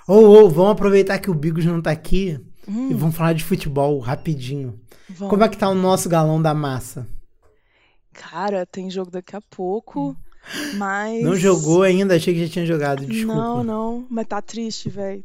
Ô, 0.08 0.14
ô, 0.14 0.48
vamos 0.48 0.72
aproveitar 0.72 1.18
que 1.18 1.30
o 1.30 1.34
Bigos 1.34 1.64
não 1.64 1.82
tá 1.82 1.90
aqui 1.90 2.40
e 2.68 2.70
Hum, 2.70 2.96
vamos 2.96 3.16
falar 3.16 3.32
de 3.32 3.44
futebol 3.44 3.98
rapidinho. 4.00 4.80
vamos. 5.08 5.30
Como 5.30 5.44
é 5.44 5.48
que 5.48 5.56
tá 5.56 5.68
o 5.68 5.74
nosso 5.74 6.08
galão 6.08 6.42
da 6.42 6.52
massa? 6.52 7.06
Cara, 8.12 8.66
tem 8.66 8.90
jogo 8.90 9.10
daqui 9.10 9.36
a 9.36 9.40
pouco, 9.40 10.16
mas. 10.76 11.22
Não 11.22 11.36
jogou 11.36 11.82
ainda? 11.82 12.16
Achei 12.16 12.34
que 12.34 12.44
já 12.46 12.52
tinha 12.52 12.66
jogado, 12.66 13.06
desculpa. 13.06 13.40
Não, 13.40 13.62
não, 13.62 14.06
mas 14.10 14.26
tá 14.26 14.42
triste, 14.42 14.88
velho. 14.88 15.22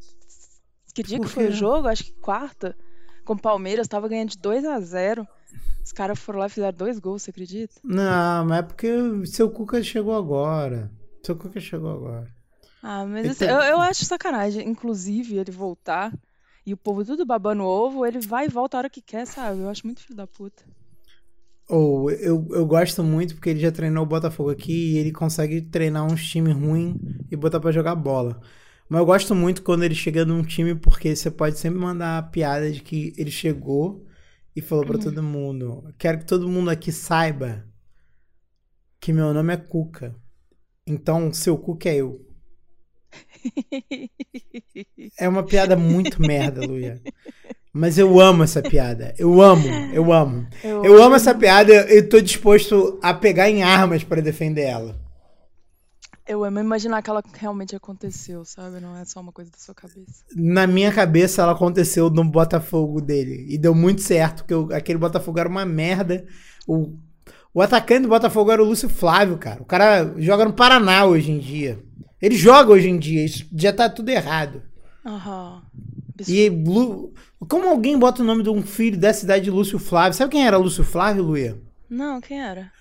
Que 0.94 1.02
dia 1.04 1.20
que 1.20 1.28
foi 1.28 1.48
o 1.48 1.52
jogo? 1.52 1.88
Acho 1.88 2.04
que 2.04 2.12
quarta. 2.14 2.76
Com 3.24 3.34
o 3.34 3.40
Palmeiras, 3.40 3.88
tava 3.88 4.08
ganhando 4.10 4.30
de 4.32 4.38
2 4.38 4.66
a 4.66 4.80
0 4.80 5.28
Os 5.84 5.92
caras 5.92 6.20
foram 6.20 6.40
lá 6.40 6.48
e 6.48 6.50
fizeram 6.50 6.78
dois 6.78 7.00
gols, 7.00 7.24
você 7.24 7.32
acredita? 7.32 7.82
Não, 7.84 8.46
mas 8.46 8.60
é 8.60 8.62
porque 8.64 8.92
o 8.92 9.26
seu 9.26 9.50
Cuca 9.52 9.84
chegou 9.84 10.16
agora. 10.16 10.92
Seu 11.26 11.36
Cuca 11.36 11.60
chegou 11.60 11.92
agora. 11.92 12.34
Ah, 12.82 13.06
mas 13.06 13.28
assim, 13.28 13.46
tem- 13.46 13.50
eu, 13.50 13.56
eu 13.62 13.80
acho 13.82 14.06
sacanagem. 14.06 14.68
Inclusive, 14.68 15.38
ele 15.38 15.52
voltar 15.52 16.14
e 16.66 16.74
o 16.74 16.78
povo 16.78 17.04
tudo 17.06 17.26
babando 17.26 17.64
ovo, 17.64 18.06
ele 18.06 18.20
vai 18.20 18.46
e 18.46 18.50
volta 18.50 18.78
a 18.78 18.80
hora 18.80 18.90
que 18.90 19.02
quer, 19.02 19.26
sabe? 19.28 19.62
Eu 19.62 19.70
acho 19.70 19.86
muito 19.86 20.02
filho 20.04 20.16
da 20.16 20.28
puta. 20.28 20.64
Ou 21.70 22.12
eu, 22.12 22.46
eu 22.52 22.66
gosto 22.66 23.02
muito 23.04 23.34
porque 23.36 23.50
ele 23.50 23.60
já 23.60 23.72
treinou 23.72 24.04
o 24.04 24.06
Botafogo 24.06 24.50
aqui 24.50 24.94
e 24.94 24.98
ele 24.98 25.12
consegue 25.12 25.62
treinar 25.62 26.06
uns 26.06 26.24
times 26.30 26.54
ruins 26.54 26.96
e 27.32 27.36
botar 27.36 27.60
pra 27.62 27.72
jogar 27.72 27.96
bola. 27.96 28.42
Mas 28.90 29.00
eu 29.00 29.06
gosto 29.06 29.34
muito 29.34 29.64
quando 29.64 29.84
ele 29.84 29.96
chega 29.96 30.26
num 30.26 30.44
time 30.44 30.76
porque 30.76 31.16
você 31.16 31.32
pode 31.32 31.58
sempre 31.58 31.80
mandar 31.80 32.18
a 32.18 32.24
piada 32.24 32.70
de 32.72 32.82
que 32.82 33.14
ele 33.18 33.32
chegou 33.32 34.06
e 34.56 34.62
falou 34.62 34.86
pra 34.86 34.98
todo 34.98 35.24
mundo: 35.24 35.94
Quero 35.98 36.20
que 36.20 36.26
todo 36.26 36.48
mundo 36.48 36.70
aqui 36.70 36.92
saiba 36.92 37.66
que 39.00 39.12
meu 39.12 39.34
nome 39.34 39.54
é 39.54 39.58
Cuca. 39.58 40.16
Então, 40.86 41.34
seu 41.34 41.58
Cuca 41.58 41.90
é 41.90 41.96
eu. 41.96 42.26
É 45.18 45.28
uma 45.28 45.44
piada 45.44 45.76
muito 45.76 46.22
merda, 46.22 46.66
Luia. 46.66 47.02
Mas 47.74 47.98
eu 47.98 48.20
amo 48.20 48.44
essa 48.44 48.62
piada. 48.62 49.14
Eu 49.18 49.42
amo, 49.42 49.68
eu 49.94 50.12
amo. 50.12 50.48
Eu 50.64 51.02
amo 51.02 51.16
essa 51.16 51.34
piada 51.34 51.74
e 51.94 52.02
tô 52.04 52.20
disposto 52.20 53.00
a 53.02 53.14
pegar 53.14 53.50
em 53.50 53.64
armas 53.64 54.04
pra 54.04 54.22
defender 54.22 54.64
ela. 54.64 55.00
Eu 56.32 56.46
amo 56.46 56.60
imaginar 56.60 57.02
que 57.02 57.10
ela 57.10 57.22
realmente 57.34 57.76
aconteceu, 57.76 58.46
sabe? 58.46 58.80
Não 58.80 58.96
é 58.96 59.04
só 59.04 59.20
uma 59.20 59.34
coisa 59.34 59.52
da 59.52 59.58
sua 59.58 59.76
cabeça. 59.76 60.24
Na 60.34 60.66
minha 60.66 60.90
cabeça, 60.92 61.42
ela 61.42 61.52
aconteceu 61.52 62.10
no 62.10 62.24
Botafogo 62.24 63.02
dele. 63.02 63.46
E 63.50 63.58
deu 63.58 63.76
muito 63.76 64.02
certo, 64.02 64.38
porque 64.46 64.54
o- 64.56 64.74
aquele 64.74 64.98
Botafogo 64.98 65.38
era 65.40 65.50
uma 65.50 65.66
merda. 65.66 66.26
O, 66.66 66.94
o 67.54 67.62
atacante 67.62 68.04
do 68.04 68.08
Botafogo 68.08 68.50
era 68.50 68.64
o 68.64 68.66
Lúcio 68.66 68.88
Flávio, 68.88 69.38
cara. 69.38 69.62
O 69.62 69.66
cara 69.66 70.14
joga 70.18 70.46
no 70.46 70.54
Paraná 70.54 71.04
hoje 71.06 71.32
em 71.32 71.38
dia. 71.40 71.84
Ele 72.22 72.36
joga 72.36 72.72
hoje 72.72 72.88
em 72.88 72.98
dia, 72.98 73.26
isso 73.26 73.46
já 73.54 73.74
tá 73.74 73.90
tudo 73.90 74.08
errado. 74.10 74.62
Aham. 75.06 75.62
E 76.30 76.50
Lu- 76.50 77.14
como 77.50 77.68
alguém 77.68 77.98
bota 78.00 78.22
o 78.22 78.26
nome 78.26 78.42
de 78.44 78.50
um 78.50 78.62
filho 78.62 78.98
dessa 78.98 79.22
cidade 79.22 79.44
de 79.44 79.52
Lúcio 79.52 79.78
Flávio? 79.80 80.14
Sabe 80.18 80.32
quem 80.32 80.46
era 80.48 80.56
Lúcio 80.56 80.84
Flávio, 80.86 81.24
Luia? 81.24 81.60
Não, 81.90 82.22
quem 82.22 82.40
era? 82.40 82.72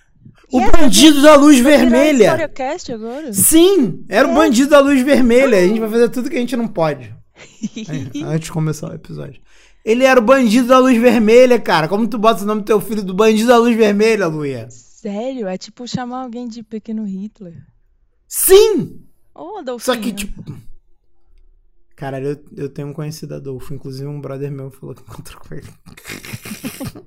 O 0.53 0.59
Yes, 0.59 0.71
bandido 0.71 1.21
da 1.21 1.35
luz 1.35 1.59
vermelha. 1.59 2.33
Agora? 2.93 3.33
Sim, 3.33 4.03
era 4.09 4.27
o 4.27 4.31
É. 4.31 4.35
bandido 4.35 4.69
da 4.69 4.79
luz 4.79 5.01
vermelha. 5.01 5.57
A 5.57 5.67
gente 5.67 5.79
vai 5.79 5.89
fazer 5.89 6.09
tudo 6.09 6.29
que 6.29 6.35
a 6.35 6.39
gente 6.39 6.55
não 6.57 6.67
pode. 6.67 7.03
É, 7.05 8.23
antes 8.25 8.45
de 8.45 8.51
começar 8.51 8.89
o 8.91 8.93
episódio. 8.93 9.41
Ele 9.83 10.03
era 10.03 10.19
o 10.19 10.23
bandido 10.23 10.67
da 10.67 10.77
luz 10.77 10.97
vermelha, 10.99 11.59
cara. 11.59 11.87
Como 11.87 12.07
tu 12.07 12.17
bota 12.17 12.43
o 12.43 12.45
nome 12.45 12.61
do 12.61 12.65
teu 12.65 12.79
filho 12.81 13.01
do 13.01 13.13
bandido 13.13 13.47
da 13.47 13.57
luz 13.57 13.75
vermelha, 13.75 14.27
Luia? 14.27 14.67
Sério? 14.69 15.47
É 15.47 15.57
tipo 15.57 15.87
chamar 15.87 16.23
alguém 16.23 16.47
de 16.47 16.61
pequeno 16.61 17.03
Hitler. 17.05 17.55
Sim! 18.27 19.01
Adolfinho. 19.33 19.79
Só 19.79 19.95
que, 19.97 20.11
tipo. 20.11 20.43
Caralho, 22.01 22.29
eu, 22.29 22.63
eu 22.63 22.67
tenho 22.67 22.87
um 22.87 22.93
conhecido 22.93 23.35
Adolfo. 23.35 23.75
Inclusive, 23.75 24.07
um 24.07 24.19
brother 24.19 24.51
meu 24.51 24.71
falou 24.71 24.95
que 24.95 25.03
encontrou 25.03 25.39
com 25.39 25.53
ele. 25.53 25.67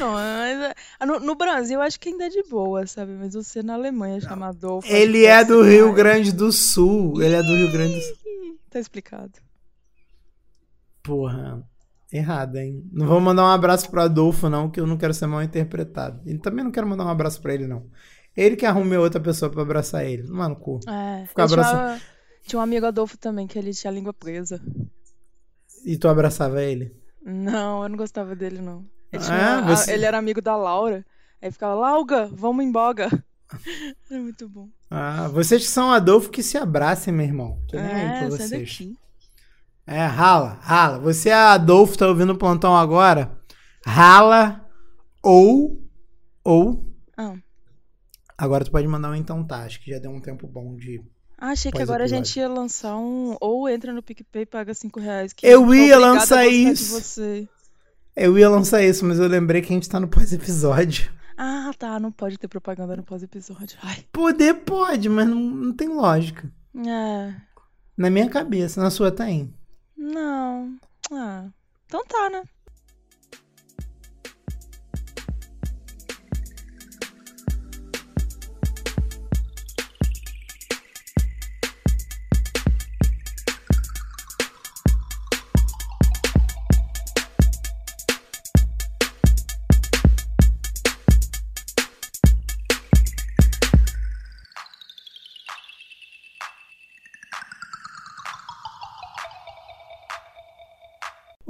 Não, 0.00 0.14
mas, 0.14 0.74
ah, 0.98 1.06
no, 1.06 1.20
no 1.20 1.36
Brasil 1.36 1.80
acho 1.80 2.00
que 2.00 2.08
ainda 2.08 2.26
é 2.26 2.28
de 2.28 2.42
boa, 2.50 2.84
sabe? 2.84 3.12
Mas 3.12 3.34
você 3.34 3.62
na 3.62 3.74
Alemanha 3.74 4.20
chama 4.20 4.48
Adolfo. 4.48 4.92
Ele 4.92 5.24
é 5.24 5.44
do 5.44 5.62
Rio 5.62 5.84
mais. 5.84 5.96
Grande 5.96 6.32
do 6.32 6.50
Sul. 6.50 7.22
Ele 7.22 7.36
é 7.36 7.40
do 7.40 7.54
Rio 7.54 7.70
Grande 7.70 7.94
do 7.94 8.00
Sul. 8.00 8.16
Tá 8.68 8.80
explicado. 8.80 9.30
Porra. 11.04 11.62
Errado, 12.12 12.56
hein? 12.56 12.82
Não 12.92 13.06
vou 13.06 13.20
mandar 13.20 13.44
um 13.44 13.50
abraço 13.50 13.88
pro 13.88 14.02
Adolfo, 14.02 14.48
não, 14.48 14.68
que 14.68 14.80
eu 14.80 14.88
não 14.88 14.96
quero 14.96 15.14
ser 15.14 15.28
mal 15.28 15.40
interpretado. 15.40 16.20
E 16.26 16.36
também 16.36 16.64
não 16.64 16.72
quero 16.72 16.88
mandar 16.88 17.04
um 17.04 17.10
abraço 17.10 17.40
pra 17.40 17.54
ele, 17.54 17.68
não. 17.68 17.86
Ele 18.36 18.56
que 18.56 18.66
arrume 18.66 18.96
outra 18.96 19.20
pessoa 19.20 19.52
pra 19.52 19.62
abraçar 19.62 20.04
ele. 20.04 20.26
Mano, 20.28 20.56
cu. 20.56 20.80
É, 20.88 21.26
Ficar 21.26 21.44
abraçando. 21.44 22.02
Tinha 22.46 22.58
um 22.58 22.62
amigo 22.62 22.86
Adolfo 22.86 23.16
também, 23.18 23.46
que 23.46 23.58
ele 23.58 23.72
tinha 23.72 23.90
a 23.90 23.94
língua 23.94 24.12
presa. 24.12 24.60
E 25.84 25.96
tu 25.96 26.08
abraçava 26.08 26.62
ele? 26.62 26.94
Não, 27.24 27.82
eu 27.82 27.88
não 27.88 27.96
gostava 27.96 28.34
dele, 28.34 28.60
não. 28.60 28.84
Ele, 29.12 29.22
Ah, 29.28 29.60
você- 29.62 29.92
ele 29.92 30.04
era 30.04 30.18
amigo 30.18 30.40
da 30.40 30.56
Laura. 30.56 31.04
Aí 31.40 31.50
ficava, 31.50 31.74
Lauga, 31.74 32.26
vamos 32.32 32.64
embora. 32.64 33.04
Era 34.10 34.20
muito 34.22 34.48
bom. 34.48 34.68
Ah, 34.90 35.28
vocês 35.28 35.62
que 35.64 35.70
são 35.70 35.90
Adolfo 35.92 36.30
que 36.30 36.42
se 36.42 36.56
abracem, 36.56 37.12
meu 37.12 37.26
irmão. 37.26 37.58
Tô 37.68 37.76
nem 37.76 37.86
aí 37.86 38.00
É, 38.06 38.18
pra 38.28 38.30
sai 38.36 38.48
vocês. 38.48 38.78
É, 39.86 40.04
rala, 40.04 40.58
rala. 40.62 40.98
Você 41.00 41.28
é 41.30 41.34
Adolfo, 41.34 41.98
tá 41.98 42.06
ouvindo 42.06 42.32
o 42.32 42.38
plantão 42.38 42.76
agora? 42.76 43.36
Rala 43.84 44.64
ou. 45.22 45.82
Ou. 46.44 46.86
Ah. 47.16 47.34
Agora 48.38 48.64
tu 48.64 48.70
pode 48.70 48.86
mandar 48.86 49.10
um 49.10 49.14
então 49.14 49.44
tá. 49.44 49.64
Acho 49.64 49.82
que 49.82 49.90
já 49.90 49.98
deu 49.98 50.10
um 50.10 50.20
tempo 50.20 50.46
bom 50.46 50.74
de. 50.76 51.02
Ah, 51.44 51.50
achei 51.50 51.72
que 51.72 51.82
agora 51.82 52.04
a 52.04 52.06
gente 52.06 52.38
ia 52.38 52.48
lançar 52.48 52.96
um. 52.96 53.36
Ou 53.40 53.68
entra 53.68 53.92
no 53.92 54.00
PicPay 54.00 54.42
e 54.42 54.46
paga 54.46 54.72
5 54.72 55.00
reais. 55.00 55.32
Que 55.32 55.44
Eu 55.44 55.74
ia 55.74 55.98
lançar 55.98 56.46
isso. 56.46 57.00
você. 57.00 57.48
Eu 58.14 58.38
ia 58.38 58.48
lançar 58.48 58.80
isso, 58.80 59.04
mas 59.04 59.18
eu 59.18 59.26
lembrei 59.26 59.60
que 59.60 59.72
a 59.72 59.74
gente 59.74 59.88
tá 59.88 59.98
no 59.98 60.06
pós-episódio. 60.06 61.10
Ah, 61.36 61.72
tá. 61.76 61.98
Não 61.98 62.12
pode 62.12 62.38
ter 62.38 62.46
propaganda 62.46 62.94
no 62.96 63.02
pós-episódio. 63.02 63.76
Poder 64.12 64.54
pode, 64.54 65.08
mas 65.08 65.26
não, 65.26 65.40
não 65.40 65.72
tem 65.72 65.88
lógica. 65.88 66.48
É. 66.76 67.34
Na 67.96 68.08
minha 68.08 68.28
cabeça, 68.30 68.80
na 68.80 68.88
sua 68.88 69.10
tem. 69.10 69.52
Não. 69.96 70.76
Ah. 71.10 71.48
Então 71.86 72.04
tá, 72.06 72.30
né? 72.30 72.44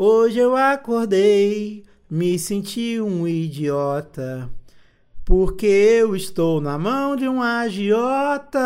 Hoje 0.05 0.41
eu 0.41 0.57
acordei, 0.57 1.85
me 2.11 2.37
senti 2.37 3.01
um 3.01 3.29
idiota, 3.29 4.51
porque 5.25 5.65
eu 5.65 6.17
estou 6.17 6.61
na 6.61 6.77
mão 6.77 7.15
de 7.15 7.29
um 7.29 7.41
agiota. 7.41 8.61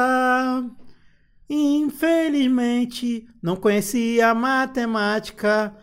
Infelizmente, 1.46 3.28
não 3.42 3.54
conhecia 3.54 4.32
matemática 4.32 5.76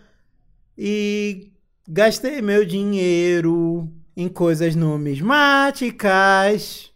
e 0.75 1.51
gastei 1.87 2.41
meu 2.41 2.65
dinheiro 2.65 3.87
em 4.17 4.27
coisas 4.27 4.75
numismáticas. 4.75 6.91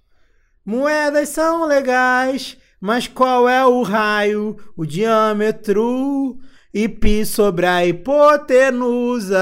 Moedas 0.66 1.30
são 1.30 1.64
legais, 1.64 2.58
mas 2.82 3.08
qual 3.08 3.47
é 3.47 3.64
o 3.64 3.84
raio, 3.84 4.58
o 4.76 4.84
diâmetro 4.84 6.39
e 6.74 6.89
pi 6.89 7.26
sobre 7.26 7.65
a 7.65 7.86
hipotenusa? 7.86 9.38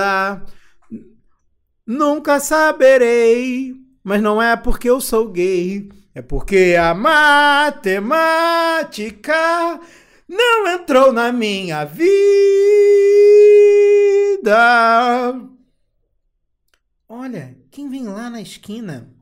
Nunca 1.85 2.39
saberei, 2.39 3.75
mas 4.03 4.21
não 4.21 4.41
é 4.41 4.55
porque 4.55 4.89
eu 4.89 4.99
sou 4.99 5.29
gay, 5.29 5.89
é 6.13 6.21
porque 6.21 6.75
a 6.79 6.93
matemática 6.93 8.09
não 10.27 10.67
entrou 10.67 11.11
na 11.13 11.31
minha 11.31 11.85
vida. 11.85 12.05
Olha, 17.07 17.55
quem 17.69 17.89
vem 17.89 18.05
lá 18.05 18.29
na 18.29 18.41
esquina? 18.41 19.13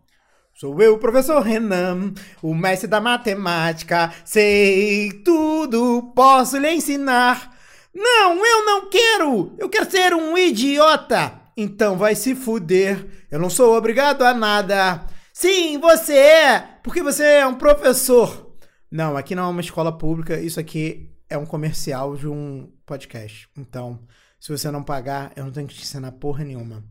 Sou 0.54 0.82
eu, 0.82 0.98
professor 0.98 1.42
Renan, 1.42 2.14
o 2.42 2.54
mestre 2.56 2.88
da 2.88 3.02
matemática. 3.02 4.14
Sei 4.24 5.12
tudo, 5.26 6.14
posso 6.16 6.58
lhe 6.58 6.72
ensinar. 6.72 7.53
Não, 7.94 8.46
eu 8.46 8.66
não 8.66 8.90
quero! 8.90 9.54
Eu 9.58 9.70
quero 9.70 9.90
ser 9.90 10.14
um 10.14 10.38
idiota! 10.38 11.42
Então 11.56 11.98
vai 11.98 12.16
se 12.16 12.34
fuder. 12.36 13.06
Eu 13.30 13.40
não 13.40 13.50
sou 13.50 13.76
obrigado 13.78 14.24
a 14.24 14.34
nada. 14.34 15.06
Sim, 15.32 15.78
você 15.80 16.14
é, 16.14 16.60
porque 16.84 17.04
você 17.04 17.24
é 17.24 17.48
um 17.48 17.56
professor. 17.56 18.56
Não, 18.92 19.18
aqui 19.18 19.36
não 19.36 19.46
é 19.46 19.48
uma 19.48 19.62
escola 19.62 19.96
pública, 19.96 20.40
isso 20.40 20.60
aqui 20.60 21.10
é 21.30 21.38
um 21.38 21.46
comercial 21.46 22.16
de 22.16 22.28
um 22.28 22.72
podcast. 22.86 23.50
Então, 23.58 24.00
se 24.40 24.52
você 24.52 24.70
não 24.70 24.84
pagar, 24.84 25.32
eu 25.36 25.46
não 25.46 25.52
tenho 25.52 25.68
que 25.68 25.76
te 25.76 25.82
ensinar 25.82 26.12
porra 26.14 26.44
nenhuma. 26.44 26.84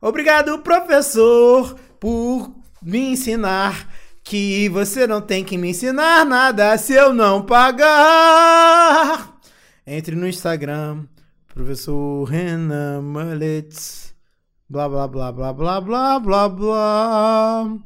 Obrigado, 0.00 0.58
professor, 0.60 1.78
por 2.00 2.52
me 2.82 3.12
ensinar 3.12 3.88
que 4.24 4.68
você 4.70 5.06
não 5.06 5.20
tem 5.20 5.44
que 5.44 5.56
me 5.56 5.70
ensinar 5.70 6.26
nada 6.26 6.76
se 6.76 6.92
eu 6.92 7.14
não 7.14 7.42
pagar. 7.42 9.35
Entre 9.88 10.16
no 10.16 10.26
Instagram, 10.26 11.06
professor 11.46 12.28
Renan 12.28 13.04
Mullets. 13.04 14.12
Blá, 14.68 14.88
blá, 14.88 15.06
blá, 15.06 15.30
blá, 15.30 15.52
blá, 15.52 15.80
blá, 15.80 16.18
blá, 16.18 16.48
blá. 16.48 17.78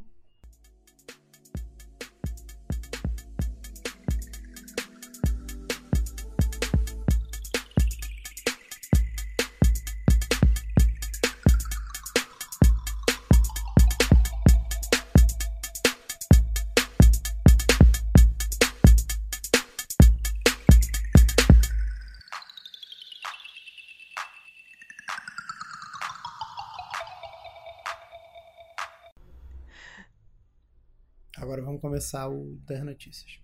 Agora 31.51 31.63
vamos 31.63 31.81
começar 31.81 32.29
o 32.29 32.57
das 32.65 32.81
notícias. 32.85 33.41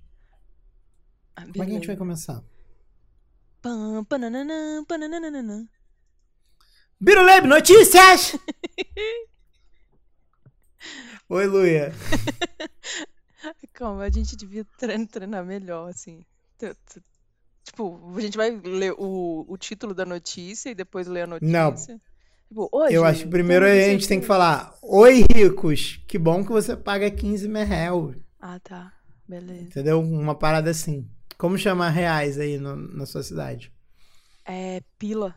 Ah, 1.35 1.43
Como 1.43 1.65
é 1.65 1.67
que 1.67 1.73
a 1.73 1.75
gente 1.75 1.89
vai 1.89 1.97
começar? 1.97 2.41
Pam, 3.61 4.05
pananana, 4.05 4.85
pananana. 4.87 5.69
Birulebe 7.01 7.49
Notícias! 7.49 8.37
Oi, 11.29 11.47
Luia. 11.49 11.93
Calma, 13.75 14.05
a 14.05 14.09
gente 14.11 14.37
devia 14.37 14.65
trein- 14.79 15.05
treinar 15.05 15.45
melhor, 15.45 15.91
assim. 15.91 16.25
Tipo, 17.65 18.15
a 18.17 18.21
gente 18.21 18.37
vai 18.37 18.53
ler 18.53 18.93
o, 18.97 19.45
o 19.49 19.59
título 19.59 19.95
da 19.95 20.07
notícia 20.07 20.71
e 20.71 20.77
depois 20.77 21.09
ler 21.09 21.23
a 21.23 21.27
notícia. 21.27 21.95
Não. 21.95 22.01
Tipo, 22.49 22.69
hoje. 22.73 22.95
Eu 22.95 23.05
acho 23.05 23.25
que 23.25 23.29
primeiro 23.31 23.65
a 23.65 23.75
gente 23.75 24.07
tem 24.09 24.21
que 24.21 24.27
falar: 24.27 24.75
Oi, 24.83 25.25
ricos, 25.33 26.03
que 26.07 26.19
bom 26.19 26.45
que 26.45 26.51
você 26.53 26.77
paga 26.77 27.11
15 27.11 27.49
mil 27.49 27.65
reais. 27.67 28.17
Ah, 28.41 28.59
tá. 28.61 28.93
Beleza. 29.29 29.63
Entendeu? 29.65 30.01
Uma 30.01 30.35
parada 30.35 30.71
assim. 30.71 31.09
Como 31.37 31.59
chamar 31.59 31.91
reais 31.91 32.39
aí 32.39 32.59
no- 32.59 32.77
na 32.77 33.05
sua 33.05 33.23
cidade? 33.23 33.73
É 34.45 34.81
pila. 34.99 35.35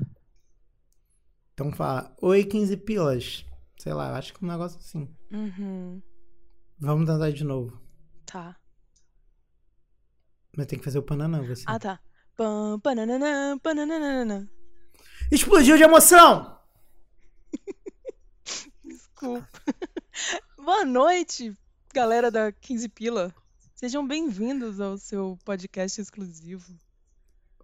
Então 1.53 1.71
fala: 1.71 2.15
Oi, 2.21 2.43
15 2.43 2.77
pilas. 2.77 3.45
Sei 3.79 3.93
lá, 3.93 4.09
eu 4.09 4.15
acho 4.15 4.33
que 4.33 4.43
é 4.43 4.47
um 4.47 4.51
negócio 4.51 4.77
assim. 4.79 5.09
Uhum. 5.31 6.01
Vamos 6.79 7.09
tentar 7.09 7.31
de 7.31 7.43
novo. 7.43 7.81
Tá. 8.25 8.55
Mas 10.55 10.67
tem 10.67 10.77
que 10.79 10.85
fazer 10.85 10.99
o 10.99 11.03
pananã, 11.03 11.41
você. 11.41 11.63
Ah, 11.65 11.79
tá. 11.79 11.99
Pam, 12.35 12.79
pananana, 12.81 13.59
pananana. 13.61 14.49
Explodiu 15.31 15.77
de 15.77 15.83
emoção! 15.83 16.58
Desculpa. 19.19 19.49
Boa 20.63 20.85
noite, 20.85 21.53
galera 21.93 22.31
da 22.31 22.53
15 22.53 22.87
Pila. 22.87 23.35
Sejam 23.75 24.07
bem-vindos 24.07 24.79
ao 24.79 24.97
seu 24.97 25.37
podcast 25.43 25.99
exclusivo. 25.99 26.73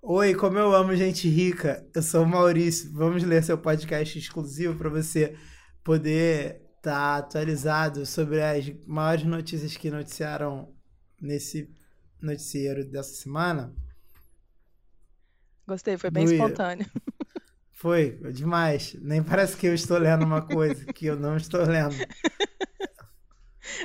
Oi, 0.01 0.35
como 0.35 0.57
eu 0.57 0.75
amo 0.75 0.93
gente 0.97 1.29
rica. 1.29 1.87
Eu 1.95 2.01
sou 2.01 2.23
o 2.23 2.27
Maurício. 2.27 2.91
Vamos 2.91 3.23
ler 3.23 3.41
seu 3.41 3.57
podcast 3.57 4.19
exclusivo 4.19 4.77
para 4.77 4.89
você 4.89 5.37
poder 5.81 6.61
estar 6.75 7.19
atualizado 7.19 8.05
sobre 8.05 8.41
as 8.41 8.69
maiores 8.85 9.23
notícias 9.23 9.77
que 9.77 9.89
noticiaram 9.89 10.75
nesse 11.21 11.73
noticiário 12.21 12.83
dessa 12.83 13.13
semana. 13.13 13.73
Gostei, 15.65 15.97
foi 15.97 16.11
bem 16.11 16.25
espontâneo. 16.25 16.85
Foi 17.75 18.17
demais. 18.31 18.95
Nem 19.01 19.21
parece 19.21 19.57
que 19.57 19.67
eu 19.67 19.73
estou 19.73 19.97
lendo 19.97 20.23
uma 20.23 20.41
coisa 20.41 20.85
que 20.85 21.05
eu 21.05 21.17
não 21.17 21.35
estou 21.35 21.61
lendo. 21.63 21.95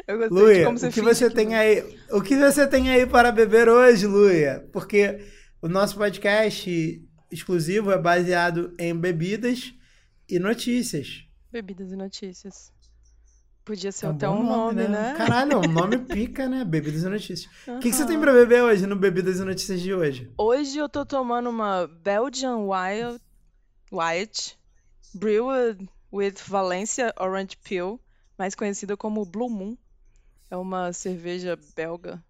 Eu 0.06 0.28
Luia, 0.28 0.68
o 0.68 0.74
que 0.90 1.00
você 1.00 1.28
que 1.28 1.34
tem 1.34 1.54
aí? 1.54 1.98
O 2.10 2.20
que 2.20 2.36
você 2.36 2.66
tem 2.66 2.90
aí 2.90 3.06
para 3.06 3.32
beber 3.32 3.68
hoje, 3.68 4.06
Luia? 4.06 4.68
Porque 4.72 5.20
o 5.60 5.68
nosso 5.68 5.96
podcast 5.96 7.02
exclusivo 7.30 7.90
é 7.90 7.98
baseado 7.98 8.74
em 8.78 8.94
bebidas 8.94 9.72
e 10.28 10.38
notícias. 10.38 11.24
Bebidas 11.50 11.90
e 11.92 11.96
notícias. 11.96 12.70
Podia 13.64 13.90
ser 13.90 14.06
É 14.06 14.08
um 14.10 14.12
até 14.12 14.28
um 14.28 14.42
nome, 14.42 14.86
né? 14.86 15.14
Caralho, 15.16 15.52
é 15.52 15.56
um 15.56 15.72
nome 15.72 15.98
pica, 16.06 16.48
né? 16.48 16.64
Bebidas 16.64 17.02
e 17.02 17.08
notícias. 17.08 17.50
O 17.66 17.78
que, 17.80 17.90
que 17.90 17.96
você 17.96 18.06
tem 18.06 18.20
pra 18.20 18.32
beber 18.32 18.62
hoje 18.62 18.86
no 18.86 18.96
Bebidas 18.96 19.40
e 19.40 19.44
Notícias 19.44 19.80
de 19.80 19.94
hoje? 19.94 20.30
Hoje 20.36 20.78
eu 20.78 20.88
tô 20.88 21.06
tomando 21.06 21.48
uma 21.48 21.86
Belgian 21.86 22.58
Wild 22.58 23.20
White 23.90 24.58
Brewed 25.14 25.88
with 26.12 26.34
Valencia 26.46 27.12
Orange 27.18 27.56
Peel, 27.56 28.00
mais 28.38 28.54
conhecida 28.54 28.96
como 28.96 29.24
Blue 29.24 29.50
Moon. 29.50 29.76
É 30.50 30.56
uma 30.56 30.92
cerveja 30.92 31.58
belga. 31.76 32.22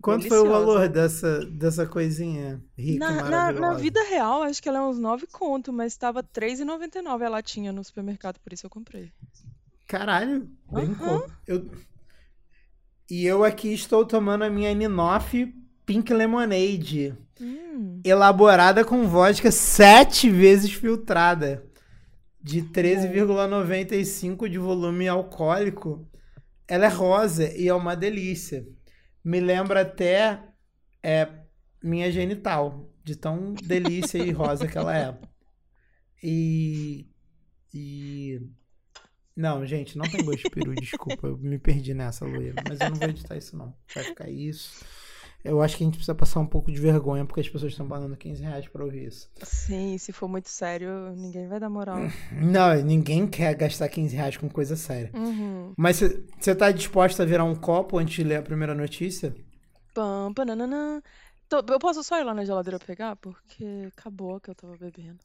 Quanto 0.00 0.28
foi 0.28 0.38
o 0.38 0.42
Deliciosa. 0.42 0.66
valor 0.66 0.88
dessa, 0.88 1.46
dessa 1.46 1.86
coisinha 1.86 2.62
rica, 2.76 2.98
Na, 2.98 3.30
na, 3.30 3.52
na 3.52 3.74
vida 3.74 4.02
real, 4.02 4.42
acho 4.42 4.62
que 4.62 4.68
ela 4.68 4.78
é 4.78 4.82
uns 4.82 4.98
9 4.98 5.26
conto, 5.28 5.72
mas 5.72 5.96
tava 5.96 6.20
R$3,99 6.20 7.24
a 7.24 7.28
latinha 7.30 7.72
no 7.72 7.82
supermercado, 7.82 8.38
por 8.40 8.52
isso 8.52 8.66
eu 8.66 8.70
comprei. 8.70 9.10
Caralho, 9.88 10.46
brincou. 10.70 11.26
Eu... 11.46 11.70
E 13.10 13.24
eu 13.24 13.44
aqui 13.44 13.72
estou 13.72 14.04
tomando 14.04 14.44
a 14.44 14.50
minha 14.50 14.74
Ninoff 14.74 15.54
Pink 15.86 16.12
Lemonade, 16.12 17.14
Hum, 17.40 18.00
elaborada 18.04 18.84
com 18.84 19.08
vodka 19.08 19.50
sete 19.50 20.30
vezes 20.30 20.72
filtrada, 20.72 21.66
de 22.40 22.62
13,95 22.62 24.48
de 24.48 24.58
volume 24.58 25.08
alcoólico. 25.08 26.08
Ela 26.68 26.86
é 26.86 26.88
rosa 26.88 27.52
e 27.56 27.68
é 27.68 27.74
uma 27.74 27.96
delícia. 27.96 28.66
Me 29.22 29.40
lembra 29.40 29.80
até 29.80 30.40
é, 31.02 31.28
minha 31.82 32.10
genital, 32.12 32.88
de 33.02 33.16
tão 33.16 33.52
delícia 33.54 34.18
e 34.18 34.30
rosa 34.30 34.68
que 34.68 34.78
ela 34.78 34.96
é. 34.96 35.18
E. 36.22 37.06
E. 37.72 38.40
Não, 39.36 39.66
gente, 39.66 39.98
não 39.98 40.08
tem 40.08 40.24
gosto 40.24 40.44
de 40.44 40.50
peru, 40.50 40.74
desculpa. 40.76 41.26
Eu 41.26 41.36
me 41.38 41.58
perdi 41.58 41.92
nessa, 41.92 42.24
Luísa. 42.24 42.54
Mas 42.68 42.80
eu 42.80 42.90
não 42.90 42.96
vou 42.96 43.08
editar 43.08 43.36
isso, 43.36 43.56
não. 43.56 43.74
Vai 43.92 44.04
ficar 44.04 44.30
isso. 44.30 44.84
Eu 45.44 45.60
acho 45.60 45.76
que 45.76 45.82
a 45.82 45.86
gente 45.86 45.96
precisa 45.96 46.14
passar 46.14 46.40
um 46.40 46.46
pouco 46.46 46.72
de 46.72 46.80
vergonha, 46.80 47.26
porque 47.26 47.40
as 47.40 47.48
pessoas 47.48 47.72
estão 47.72 47.86
pagando 47.86 48.16
15 48.16 48.42
reais 48.42 48.66
pra 48.66 48.82
ouvir 48.82 49.08
isso. 49.08 49.28
sim, 49.42 49.98
se 49.98 50.10
for 50.10 50.26
muito 50.26 50.48
sério, 50.48 51.14
ninguém 51.14 51.46
vai 51.46 51.60
dar 51.60 51.68
moral. 51.68 51.98
Não, 52.32 52.74
ninguém 52.82 53.26
quer 53.26 53.54
gastar 53.54 53.88
15 53.90 54.16
reais 54.16 54.36
com 54.38 54.48
coisa 54.48 54.74
séria. 54.74 55.10
Uhum. 55.12 55.74
Mas 55.76 56.00
você 56.40 56.54
tá 56.54 56.70
disposta 56.70 57.22
a 57.22 57.26
virar 57.26 57.44
um 57.44 57.54
copo 57.54 57.98
antes 57.98 58.14
de 58.14 58.24
ler 58.24 58.36
a 58.36 58.42
primeira 58.42 58.74
notícia? 58.74 59.34
Pam, 59.92 60.32
pananana. 60.34 61.02
Eu 61.52 61.78
posso 61.78 62.02
só 62.02 62.18
ir 62.18 62.24
lá 62.24 62.32
na 62.32 62.44
geladeira 62.44 62.78
pegar? 62.78 63.14
Porque 63.16 63.88
acabou 63.96 64.40
que 64.40 64.50
eu 64.50 64.54
tava 64.54 64.76
bebendo. 64.78 65.18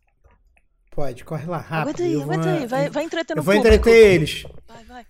Pode, 0.91 1.23
corre 1.23 1.45
lá, 1.47 1.59
rápido. 1.59 2.01
aguenta 2.01 2.03
aí, 2.03 2.21
aguenta 2.21 2.51
aí. 2.51 2.67
Vai, 2.67 2.89
vai 2.89 3.03
entretendo 3.05 3.37
eu 3.37 3.43
vou 3.43 3.55
público. 3.55 3.75
entreter 3.75 4.15
eles. 4.15 4.43
Vai, 4.67 4.83
vai. 4.83 5.05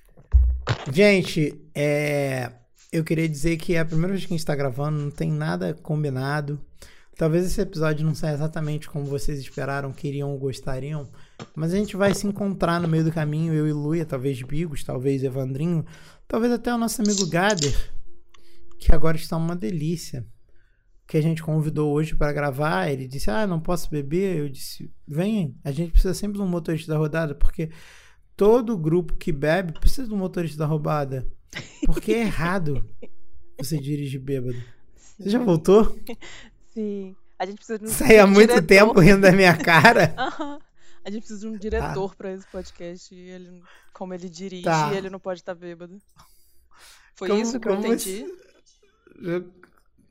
Gente, 0.91 1.59
é, 1.73 2.51
eu 2.91 3.03
queria 3.03 3.29
dizer 3.29 3.57
que 3.57 3.75
é 3.75 3.79
a 3.79 3.85
primeira 3.85 4.13
vez 4.13 4.25
que 4.25 4.33
a 4.33 4.37
gente 4.37 4.45
tá 4.45 4.55
gravando, 4.55 4.99
não 4.99 5.11
tem 5.11 5.31
nada 5.31 5.73
combinado. 5.75 6.59
Talvez 7.15 7.45
esse 7.45 7.59
episódio 7.59 8.05
não 8.05 8.15
saia 8.15 8.33
exatamente 8.33 8.89
como 8.89 9.05
vocês 9.05 9.39
esperaram, 9.39 9.91
queriam 9.91 10.31
ou 10.31 10.39
gostariam, 10.39 11.07
mas 11.53 11.73
a 11.73 11.77
gente 11.77 11.97
vai 11.97 12.13
se 12.15 12.25
encontrar 12.25 12.79
no 12.79 12.87
meio 12.87 13.03
do 13.03 13.11
caminho, 13.11 13.53
eu 13.53 13.67
e 13.67 13.73
Luia, 13.73 14.05
talvez 14.05 14.41
Bigos, 14.41 14.85
talvez 14.85 15.21
Evandrinho, 15.21 15.85
talvez 16.27 16.53
até 16.53 16.73
o 16.73 16.77
nosso 16.77 17.01
amigo 17.01 17.27
Gader, 17.27 17.91
que 18.79 18.95
agora 18.95 19.17
está 19.17 19.35
uma 19.35 19.55
delícia. 19.55 20.25
Que 21.05 21.17
a 21.17 21.21
gente 21.21 21.41
convidou 21.41 21.91
hoje 21.91 22.15
para 22.15 22.31
gravar, 22.31 22.87
ele 22.87 23.07
disse: 23.07 23.31
Ah, 23.31 23.47
não 23.47 23.59
posso 23.59 23.89
beber. 23.89 24.37
Eu 24.37 24.47
disse: 24.47 24.93
Vem, 25.07 25.57
a 25.63 25.71
gente 25.71 25.91
precisa 25.91 26.13
sempre 26.13 26.37
de 26.37 26.43
um 26.43 26.47
motorista 26.47 26.91
da 26.93 26.99
rodada, 26.99 27.33
porque 27.33 27.71
todo 28.37 28.77
grupo 28.77 29.15
que 29.15 29.31
bebe 29.31 29.73
precisa 29.73 30.07
de 30.07 30.13
um 30.13 30.17
motorista 30.17 30.59
da 30.59 30.67
roubada. 30.67 31.27
Porque 31.85 32.13
é 32.13 32.21
errado 32.21 32.85
você 33.57 33.77
dirigir 33.77 34.19
bêbado. 34.19 34.61
Você 35.17 35.29
já 35.29 35.39
voltou? 35.39 35.97
Sim. 36.73 37.15
A 37.37 37.45
gente 37.45 37.57
precisa 37.57 37.79
de 37.79 37.85
um, 37.85 37.87
Sai 37.87 38.19
há 38.19 38.27
muito 38.27 38.49
diretor. 38.53 38.67
tempo 38.67 38.99
rindo 38.99 39.21
da 39.21 39.31
minha 39.31 39.55
cara. 39.57 40.13
Aham. 40.19 40.59
A 41.03 41.09
gente 41.09 41.21
precisa 41.21 41.39
de 41.41 41.47
um 41.47 41.57
diretor 41.57 42.15
pra 42.15 42.33
esse 42.33 42.45
podcast. 42.47 43.13
E 43.15 43.17
ele, 43.17 43.63
como 43.93 44.13
ele 44.13 44.29
dirige, 44.29 44.63
Tá. 44.63 44.93
ele 44.93 45.09
não 45.09 45.19
pode 45.19 45.39
estar 45.41 45.55
bêbado. 45.55 45.99
Foi 47.15 47.29
Como- 47.29 47.41
isso 47.41 47.59
que 47.59 47.67
eu 47.67 47.75
entendi? 47.75 48.25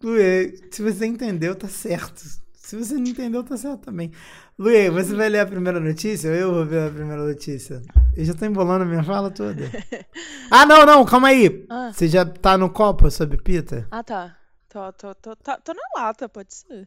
Luê, 0.02 0.56
se 0.70 0.82
você 0.82 1.06
entendeu, 1.06 1.54
tá 1.54 1.68
certo. 1.68 2.22
Se 2.68 2.76
você 2.76 2.96
não 2.96 3.06
entendeu, 3.06 3.42
tá 3.42 3.56
certo 3.56 3.80
também. 3.86 4.12
Luê, 4.58 4.90
você 4.90 5.14
vai 5.16 5.30
ler 5.30 5.38
a 5.40 5.46
primeira 5.46 5.80
notícia 5.80 6.28
ou 6.30 6.36
eu 6.36 6.52
vou 6.52 6.66
ver 6.66 6.88
a 6.88 6.92
primeira 6.92 7.24
notícia? 7.26 7.80
Eu 8.14 8.26
já 8.26 8.34
tô 8.34 8.44
embolando 8.44 8.84
a 8.84 8.86
minha 8.86 9.02
fala 9.02 9.30
toda. 9.30 9.62
Ah, 10.50 10.66
não, 10.66 10.84
não, 10.84 11.02
calma 11.06 11.28
aí. 11.28 11.64
Ah. 11.70 11.90
Você 11.94 12.06
já 12.08 12.26
tá 12.26 12.58
no 12.58 12.68
copo, 12.68 13.10
sua 13.10 13.26
pita? 13.26 13.88
Ah, 13.90 14.02
tá. 14.02 14.36
Tô, 14.68 14.92
tô, 14.92 15.14
tô, 15.14 15.34
tá- 15.36 15.56
tô 15.56 15.72
na 15.72 15.80
lata, 16.02 16.28
pode 16.28 16.54
ser. 16.54 16.86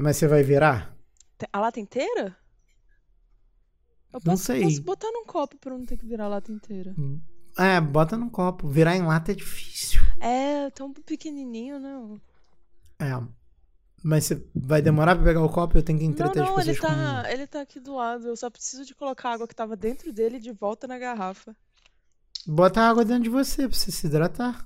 Mas 0.00 0.16
você 0.16 0.26
vai 0.26 0.42
virar? 0.42 0.96
A 1.52 1.60
lata 1.60 1.78
inteira? 1.78 2.34
Eu 4.10 4.20
Não 4.24 4.32
posso, 4.32 4.44
sei. 4.44 4.62
posso 4.62 4.82
botar 4.82 5.10
num 5.12 5.26
copo 5.26 5.58
pra 5.58 5.76
não 5.76 5.84
ter 5.84 5.98
que 5.98 6.06
virar 6.06 6.24
a 6.24 6.28
lata 6.28 6.50
inteira. 6.50 6.94
É, 7.58 7.78
bota 7.78 8.16
no 8.16 8.30
copo. 8.30 8.66
Virar 8.68 8.96
em 8.96 9.02
lata 9.02 9.32
é 9.32 9.34
difícil. 9.34 10.00
É, 10.18 10.70
tão 10.70 10.94
pequenininho, 10.94 11.78
né? 11.78 12.20
É. 13.00 13.35
Mas 14.06 14.26
você 14.26 14.40
vai 14.54 14.80
demorar 14.80 15.16
pra 15.16 15.24
pegar 15.24 15.42
o 15.42 15.48
copo? 15.48 15.76
Eu 15.76 15.82
tenho 15.82 15.98
que 15.98 16.04
Não, 16.04 16.12
entreter 16.12 16.40
não, 16.40 16.56
as 16.56 16.64
ele 16.64 16.76
pessoas 16.76 16.94
tá, 16.94 17.32
ele 17.32 17.44
tá 17.44 17.60
aqui 17.60 17.80
do 17.80 17.96
lado. 17.96 18.28
Eu 18.28 18.36
só 18.36 18.48
preciso 18.48 18.84
de 18.84 18.94
colocar 18.94 19.30
a 19.30 19.32
água 19.32 19.48
que 19.48 19.54
tava 19.54 19.74
dentro 19.74 20.12
dele 20.12 20.38
de 20.38 20.52
volta 20.52 20.86
na 20.86 20.96
garrafa. 20.96 21.56
Bota 22.46 22.82
água 22.82 23.04
dentro 23.04 23.24
de 23.24 23.28
você 23.28 23.66
pra 23.66 23.76
você 23.76 23.90
se 23.90 24.06
hidratar. 24.06 24.64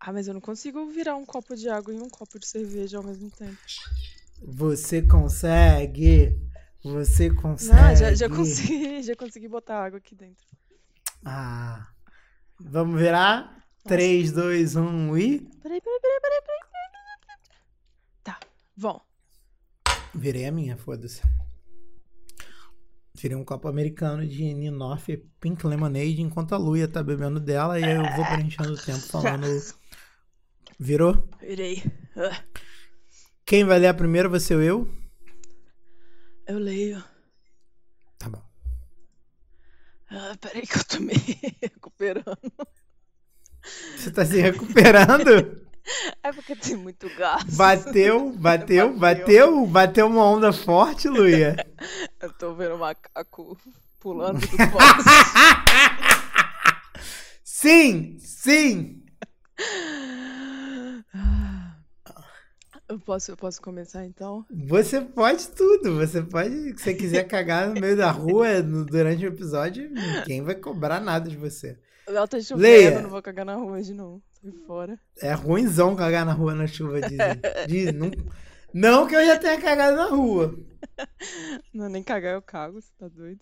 Ah, 0.00 0.14
mas 0.14 0.28
eu 0.28 0.32
não 0.32 0.40
consigo 0.40 0.86
virar 0.86 1.14
um 1.14 1.26
copo 1.26 1.54
de 1.54 1.68
água 1.68 1.92
e 1.92 2.00
um 2.00 2.08
copo 2.08 2.38
de 2.38 2.46
cerveja 2.46 2.96
ao 2.96 3.04
mesmo 3.04 3.30
tempo. 3.30 3.58
Você 4.42 5.02
consegue. 5.02 6.34
Você 6.82 7.28
consegue. 7.34 7.82
Não, 7.82 7.96
já, 7.96 8.14
já 8.14 8.30
consegui, 8.30 9.02
já 9.04 9.14
consegui 9.14 9.46
botar 9.46 9.84
água 9.84 9.98
aqui 9.98 10.14
dentro. 10.14 10.46
Ah. 11.22 11.86
Vamos 12.58 12.98
virar? 12.98 13.62
3, 13.86 14.32
2, 14.32 14.76
1 14.76 15.18
e. 15.18 15.40
Peraí, 15.62 15.80
peraí, 15.82 15.82
peraí, 15.82 16.20
peraí, 16.22 16.40
peraí, 16.46 16.73
bom. 18.76 19.00
Virei 20.14 20.46
a 20.46 20.52
minha, 20.52 20.76
foda-se. 20.76 21.22
Virei 23.16 23.36
um 23.36 23.44
copo 23.44 23.68
americano 23.68 24.26
de 24.26 24.52
Ninoff 24.54 25.16
Pink 25.40 25.64
Lemonade 25.66 26.20
enquanto 26.20 26.54
a 26.54 26.58
Luia 26.58 26.88
tá 26.88 27.02
bebendo 27.02 27.38
dela 27.38 27.78
e 27.78 27.84
eu 27.84 28.02
vou 28.16 28.24
preenchendo 28.26 28.72
o 28.72 28.76
tempo 28.76 29.00
falando. 29.00 29.46
Virou? 30.78 31.28
Virei. 31.40 31.82
Ah, 32.16 32.42
Quem 33.46 33.64
vai 33.64 33.78
ler 33.78 33.86
a 33.88 33.94
primeira 33.94 34.28
vai 34.28 34.40
ser 34.40 34.60
eu? 34.60 34.88
Eu 36.46 36.58
leio. 36.58 37.02
Tá 38.18 38.28
bom. 38.28 38.42
Ah, 40.10 40.36
peraí 40.40 40.66
que 40.66 40.76
eu 40.76 40.84
tô 40.84 41.00
me 41.00 41.14
recuperando. 41.62 42.36
Você 43.96 44.10
tá 44.10 44.26
se 44.26 44.40
recuperando? 44.40 45.63
É 46.22 46.32
porque 46.32 46.56
tem 46.56 46.76
muito 46.76 47.08
gás. 47.16 47.44
Bateu, 47.56 48.32
bateu, 48.32 48.96
bateu, 48.96 49.66
bateu 49.66 50.06
uma 50.06 50.24
onda 50.24 50.52
forte, 50.52 51.08
Luia. 51.08 51.56
Eu 52.20 52.32
tô 52.32 52.54
vendo 52.54 52.74
o 52.76 52.78
macaco 52.78 53.58
pulando 54.00 54.40
do 54.40 54.48
poste. 54.48 55.04
Sim, 57.44 58.16
sim. 58.18 59.02
Eu 62.88 62.98
posso, 63.00 63.30
eu 63.32 63.36
posso 63.36 63.62
começar 63.62 64.04
então? 64.04 64.44
Você 64.68 65.00
pode 65.00 65.48
tudo. 65.48 65.96
Você 65.96 66.22
pode, 66.22 66.50
se 66.54 66.74
você 66.84 66.94
quiser 66.94 67.24
cagar 67.24 67.68
no 67.68 67.80
meio 67.80 67.96
da 67.96 68.10
rua 68.10 68.62
no- 68.62 68.84
durante 68.84 69.24
o 69.24 69.28
episódio, 69.28 69.88
ninguém 69.90 70.42
vai 70.42 70.54
cobrar 70.54 71.00
nada 71.00 71.28
de 71.30 71.36
você. 71.36 71.78
Ela 72.06 72.28
tá 72.28 72.38
chovendo, 72.40 72.60
Leia. 72.62 73.00
não 73.00 73.08
vou 73.08 73.22
cagar 73.22 73.46
na 73.46 73.54
rua 73.54 73.72
hoje 73.78 73.94
não. 73.94 74.20
Fora. 74.66 74.98
É 75.18 75.32
ruimzão 75.32 75.96
cagar 75.96 76.26
na 76.26 76.32
rua 76.32 76.54
na 76.54 76.66
chuva, 76.66 77.00
dizem. 77.00 77.18
Dizem, 77.66 77.92
não, 77.92 78.10
não 78.72 79.06
que 79.06 79.14
eu 79.14 79.24
já 79.24 79.38
tenha 79.38 79.60
cagado 79.60 79.96
na 79.96 80.06
rua. 80.06 80.54
Não, 81.72 81.88
nem 81.88 82.02
cagar 82.02 82.34
eu 82.34 82.42
cago, 82.42 82.80
você 82.80 82.92
tá 82.98 83.08
doido? 83.08 83.40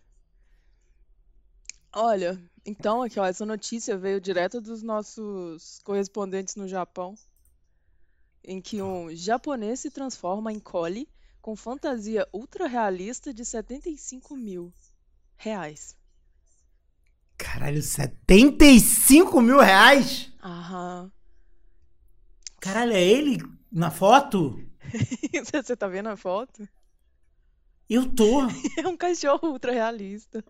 Olha, 1.93 2.41
então 2.65 3.03
aqui, 3.03 3.19
ó, 3.19 3.27
essa 3.27 3.45
notícia 3.45 3.99
veio 3.99 4.21
direto 4.21 4.61
dos 4.61 4.83
nossos 4.83 5.81
correspondentes 5.81 6.55
no 6.55 6.67
Japão, 6.67 7.15
em 8.43 8.61
que 8.61 8.81
um 8.81 9.15
japonês 9.15 9.81
se 9.81 9.91
transforma 9.91 10.53
em 10.53 10.59
Collie 10.59 11.09
com 11.41 11.57
fantasia 11.57 12.27
ultra 12.33 12.67
realista 12.67 13.35
de 13.35 13.45
75 13.45 14.37
mil 14.37 14.73
reais. 15.37 15.97
Caralho, 17.43 17.83
75 17.83 19.41
mil 19.41 19.59
reais? 19.59 20.33
Aham. 20.45 21.11
Caralho, 22.61 22.93
é 22.93 23.03
ele 23.03 23.43
na 23.71 23.91
foto? 23.91 24.61
Você 25.53 25.77
tá 25.77 25.89
vendo 25.89 26.09
a 26.09 26.17
foto? 26.17 26.69
Eu 27.91 28.09
tô. 28.15 28.47
É 28.79 28.87
um 28.87 28.97
cachorro 28.97 29.49
ultra 29.49 29.73
realista. 29.73 30.45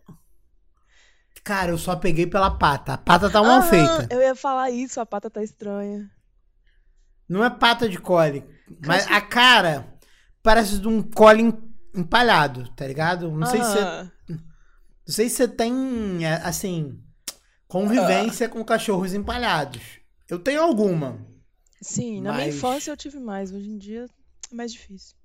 Cara, 1.43 1.71
eu 1.73 1.79
só 1.79 1.97
peguei 1.97 2.27
pela 2.27 2.51
pata. 2.51 2.93
A 2.93 2.99
pata 2.99 3.31
tá 3.31 3.41
mal 3.43 3.63
Aham, 3.63 3.71
feita. 3.71 4.15
Eu 4.15 4.21
ia 4.21 4.35
falar 4.37 4.71
isso, 4.71 5.01
a 5.01 5.07
pata 5.07 5.31
tá 5.31 5.43
estranha. 5.43 6.11
Não 7.27 7.43
é 7.43 7.49
pata 7.49 7.89
de 7.89 7.99
cole. 7.99 8.45
Mas 8.87 9.07
a 9.11 9.21
cara 9.21 9.99
parece 10.43 10.79
de 10.79 10.87
um 10.87 11.03
cole 11.03 11.43
em- 11.43 11.75
empalhado, 11.97 12.69
tá 12.77 12.87
ligado? 12.87 13.31
Não 13.33 13.47
sei 13.47 13.63
se 13.63 13.79
Aham. 13.79 14.13
Não 15.07 15.15
sei 15.15 15.29
se 15.29 15.37
você 15.37 15.49
tem, 15.49 16.25
é, 16.25 16.35
assim, 16.45 16.99
convivência 17.69 18.49
com 18.49 18.65
cachorros 18.65 19.15
empalhados. 19.15 19.83
Eu 20.29 20.39
tenho 20.39 20.63
alguma. 20.63 21.19
Sim, 21.81 22.21
na 22.21 22.33
minha 22.35 22.47
Mas- 22.47 22.55
infância 22.57 22.91
eu 22.91 22.97
tive 22.97 23.19
mais. 23.19 23.53
Hoje 23.53 23.69
em 23.69 23.77
dia 23.79 24.07
é 24.51 24.55
mais 24.55 24.73
difícil. 24.73 25.17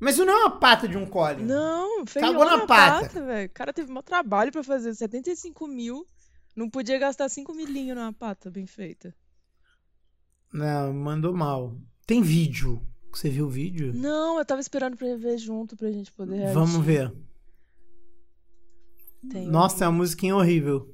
Mas 0.00 0.14
isso 0.14 0.24
não 0.24 0.32
é 0.32 0.36
uma 0.46 0.58
pata 0.58 0.86
de 0.88 0.96
um 0.96 1.06
cole. 1.06 1.42
Não, 1.42 2.04
Cagou 2.04 2.44
na 2.44 2.50
feiona 2.50 2.64
a 2.64 2.66
pata. 2.66 3.08
pata, 3.08 3.24
velho. 3.26 3.46
O 3.48 3.52
cara 3.52 3.72
teve 3.72 3.88
maior 3.90 4.02
trabalho 4.02 4.52
pra 4.52 4.62
fazer 4.62 4.94
75 4.94 5.66
mil. 5.66 6.06
Não 6.54 6.68
podia 6.70 6.98
gastar 6.98 7.28
5 7.28 7.52
milinhos 7.54 7.96
numa 7.96 8.12
pata 8.12 8.50
bem 8.50 8.66
feita. 8.66 9.14
Não, 10.52 10.92
mandou 10.92 11.32
mal. 11.34 11.76
Tem 12.06 12.22
vídeo. 12.22 12.80
Você 13.12 13.28
viu 13.30 13.46
o 13.46 13.50
vídeo? 13.50 13.92
Não, 13.94 14.38
eu 14.38 14.44
tava 14.44 14.60
esperando 14.60 14.96
pra 14.96 15.16
ver 15.16 15.38
junto 15.38 15.76
pra 15.76 15.90
gente 15.90 16.12
poder 16.12 16.36
reagir. 16.36 16.54
Vamos 16.54 16.84
ver. 16.84 17.12
Tem 19.30 19.48
um- 19.48 19.50
Nossa, 19.50 19.84
é 19.84 19.88
uma 19.88 19.98
musiquinha 19.98 20.34
horrível. 20.36 20.90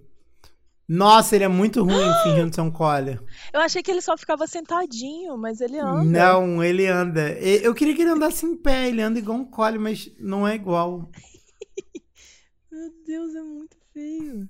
Nossa, 0.89 1.37
ele 1.37 1.45
é 1.45 1.49
muito 1.49 1.85
ruim 1.85 2.13
fingindo 2.25 2.53
ser 2.53 2.63
um 2.63 2.71
cole. 2.71 3.21
Eu 3.53 3.61
achei 3.61 3.81
que 3.81 3.91
ele 3.93 4.01
só 4.03 4.17
ficava 4.19 4.45
sentadinho, 4.49 5.39
mas 5.39 5.61
ele 5.61 5.79
anda. 5.79 6.03
Não, 6.05 6.65
ele 6.65 6.87
anda. 6.89 7.31
Eu 7.39 7.73
queria 7.75 7.95
que 7.95 8.03
ele 8.03 8.11
andasse 8.11 8.45
em 8.45 8.57
pé, 8.57 8.89
ele 8.89 9.01
anda 9.01 9.19
igual 9.21 9.39
um 9.39 9.45
cole, 9.45 9.79
mas 9.79 10.11
não 10.19 10.47
é 10.49 10.57
igual. 10.57 11.09
Meu 12.73 12.91
Deus, 13.07 13.35
é 13.37 13.43
muito 13.43 13.77
feio. 13.93 14.49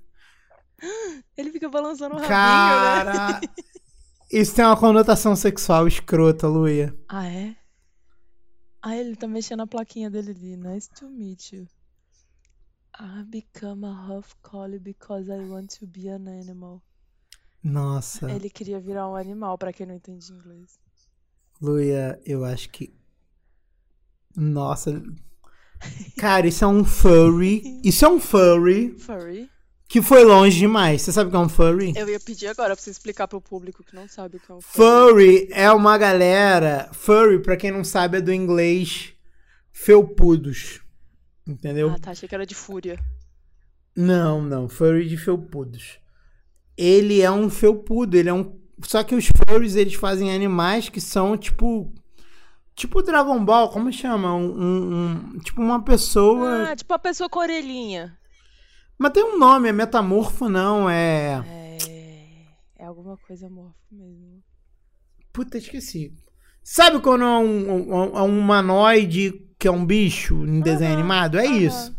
Ele 1.37 1.51
fica 1.51 1.69
balançando 1.69 2.15
o 2.15 2.17
rabinho, 2.17 2.31
né? 2.31 3.13
Cara, 3.13 3.41
isso 4.31 4.55
tem 4.55 4.65
uma 4.65 4.77
conotação 4.77 5.35
sexual 5.35 5.87
escrota, 5.87 6.47
Luia. 6.47 6.95
Ah, 7.07 7.27
é? 7.27 7.55
Ah, 8.81 8.95
ele 8.97 9.15
tá 9.15 9.27
mexendo 9.27 9.61
a 9.61 9.67
plaquinha 9.67 10.09
dele 10.09 10.31
ali. 10.31 10.57
Nice 10.57 10.89
to 10.89 11.07
meet 11.07 11.51
you. 11.53 11.67
I 13.03 13.23
become 13.23 13.83
a 13.83 13.91
huff 13.91 14.35
collie 14.43 14.77
because 14.77 15.27
I 15.27 15.39
want 15.39 15.75
to 15.79 15.87
be 15.87 16.07
an 16.07 16.27
animal. 16.27 16.83
Nossa, 17.63 18.31
Ele 18.31 18.49
queria 18.49 18.79
virar 18.79 19.09
um 19.09 19.15
animal, 19.15 19.57
pra 19.57 19.73
quem 19.73 19.87
não 19.87 19.95
entende 19.95 20.31
inglês. 20.31 20.79
Luia, 21.59 22.19
eu 22.25 22.45
acho 22.45 22.69
que. 22.69 22.93
Nossa. 24.35 25.01
Cara, 26.17 26.47
isso 26.47 26.63
é 26.63 26.67
um 26.67 26.83
furry. 26.85 27.81
Isso 27.83 28.05
é 28.05 28.09
um 28.09 28.19
furry 28.19 28.95
Furry? 28.99 29.49
que 29.87 30.01
foi 30.01 30.23
longe 30.23 30.59
demais. 30.59 31.01
Você 31.01 31.11
sabe 31.11 31.27
o 31.27 31.31
que 31.31 31.37
é 31.37 31.39
um 31.39 31.49
furry? 31.49 31.93
Eu 31.95 32.07
ia 32.07 32.19
pedir 32.19 32.47
agora 32.47 32.75
pra 32.75 32.83
você 32.83 32.91
explicar 32.91 33.27
pro 33.27 33.41
público 33.41 33.83
que 33.83 33.95
não 33.95 34.07
sabe 34.07 34.37
o 34.37 34.39
que 34.39 34.51
é 34.51 34.55
um 34.55 34.61
furry. 34.61 35.09
Furry 35.09 35.47
é 35.51 35.71
uma 35.71 35.97
galera. 35.97 36.89
Furry, 36.93 37.41
pra 37.41 37.57
quem 37.57 37.71
não 37.71 37.83
sabe, 37.83 38.17
é 38.19 38.21
do 38.21 38.31
inglês 38.31 39.13
felpudos. 39.71 40.81
Entendeu? 41.47 41.89
Ah, 41.89 41.99
tá. 41.99 42.11
Achei 42.11 42.27
que 42.29 42.35
era 42.35 42.45
de 42.45 42.55
fúria. 42.55 42.99
Não, 43.95 44.41
não. 44.41 44.69
Furry 44.69 45.07
de 45.07 45.17
felpudos. 45.17 45.99
Ele 46.77 47.21
é 47.21 47.29
um 47.31 47.49
felpudo, 47.49 48.15
ele 48.17 48.29
é 48.29 48.33
um. 48.33 48.59
Só 48.83 49.03
que 49.03 49.13
os 49.15 49.27
furries 49.27 49.75
eles 49.75 49.93
fazem 49.95 50.33
animais 50.33 50.89
que 50.89 51.01
são 51.01 51.37
tipo. 51.37 51.93
Tipo 52.73 53.03
Dragon 53.03 53.43
Ball, 53.43 53.69
como 53.69 53.91
chama? 53.91 54.33
Um, 54.33 54.49
um- 54.49 55.05
um- 55.35 55.39
tipo 55.39 55.61
uma 55.61 55.83
pessoa. 55.83 56.69
Ah, 56.71 56.75
tipo 56.75 56.93
a 56.93 56.99
pessoa 56.99 57.29
com 57.29 57.39
orelhinha. 57.39 58.17
Mas 58.97 59.11
tem 59.11 59.23
um 59.23 59.37
nome, 59.37 59.67
é 59.67 59.71
metamorfo, 59.73 60.47
não, 60.47 60.89
é. 60.89 61.43
É. 61.45 61.77
É 62.79 62.85
alguma 62.85 63.17
coisa 63.17 63.49
morfa 63.49 63.75
mesmo. 63.91 64.41
Puta, 65.33 65.57
esqueci. 65.57 66.13
Sabe 66.63 66.99
quando 67.01 67.23
é 67.23 67.37
um, 67.39 67.89
um, 67.93 68.17
é 68.17 68.21
um 68.21 68.39
humanoide 68.39 69.33
que 69.59 69.67
é 69.67 69.71
um 69.71 69.85
bicho 69.85 70.45
em 70.45 70.61
desenho 70.61 70.91
Aham, 70.91 70.99
animado? 70.99 71.37
É 71.37 71.45
aham. 71.45 71.57
isso. 71.57 71.95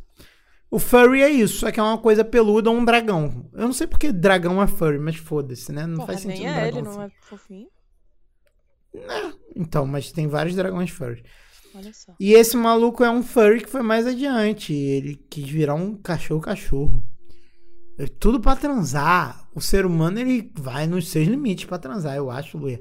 O 0.70 0.78
furry 0.78 1.20
é 1.22 1.28
isso, 1.28 1.58
só 1.58 1.70
que 1.70 1.78
é 1.78 1.82
uma 1.82 1.98
coisa 1.98 2.24
peluda 2.24 2.70
ou 2.70 2.76
um 2.76 2.84
dragão. 2.84 3.50
Eu 3.52 3.66
não 3.66 3.72
sei 3.74 3.86
porque 3.86 4.10
dragão 4.10 4.62
é 4.62 4.66
furry, 4.66 4.98
mas 4.98 5.16
foda-se, 5.16 5.70
né? 5.70 5.86
Não 5.86 5.96
Porra, 5.96 6.06
faz 6.08 6.20
sentido 6.20 6.46
nem 6.46 6.52
um 6.52 6.58
é 6.58 6.68
ele, 6.68 6.82
não 6.82 6.92
ser- 6.92 7.00
é 7.02 7.10
fofinho? 7.20 7.68
Então, 9.54 9.86
mas 9.86 10.10
tem 10.12 10.26
vários 10.26 10.54
dragões 10.56 10.90
furry. 10.90 11.22
Olha 11.74 11.92
só. 11.92 12.14
E 12.18 12.32
esse 12.32 12.56
maluco 12.56 13.02
é 13.04 13.10
um 13.10 13.22
furry 13.22 13.60
que 13.62 13.68
foi 13.70 13.82
mais 13.82 14.06
adiante. 14.06 14.72
Ele 14.72 15.16
quis 15.28 15.48
virar 15.48 15.74
um 15.74 15.96
cachorro-cachorro. 15.96 17.02
É 17.98 18.06
tudo 18.06 18.40
pra 18.40 18.56
transar. 18.56 19.48
O 19.54 19.60
ser 19.60 19.84
humano, 19.84 20.18
ele 20.18 20.50
vai 20.54 20.86
nos 20.86 21.08
seus 21.08 21.28
limites 21.28 21.66
pra 21.66 21.78
transar, 21.78 22.16
eu 22.16 22.30
acho, 22.30 22.56
Luia. 22.56 22.80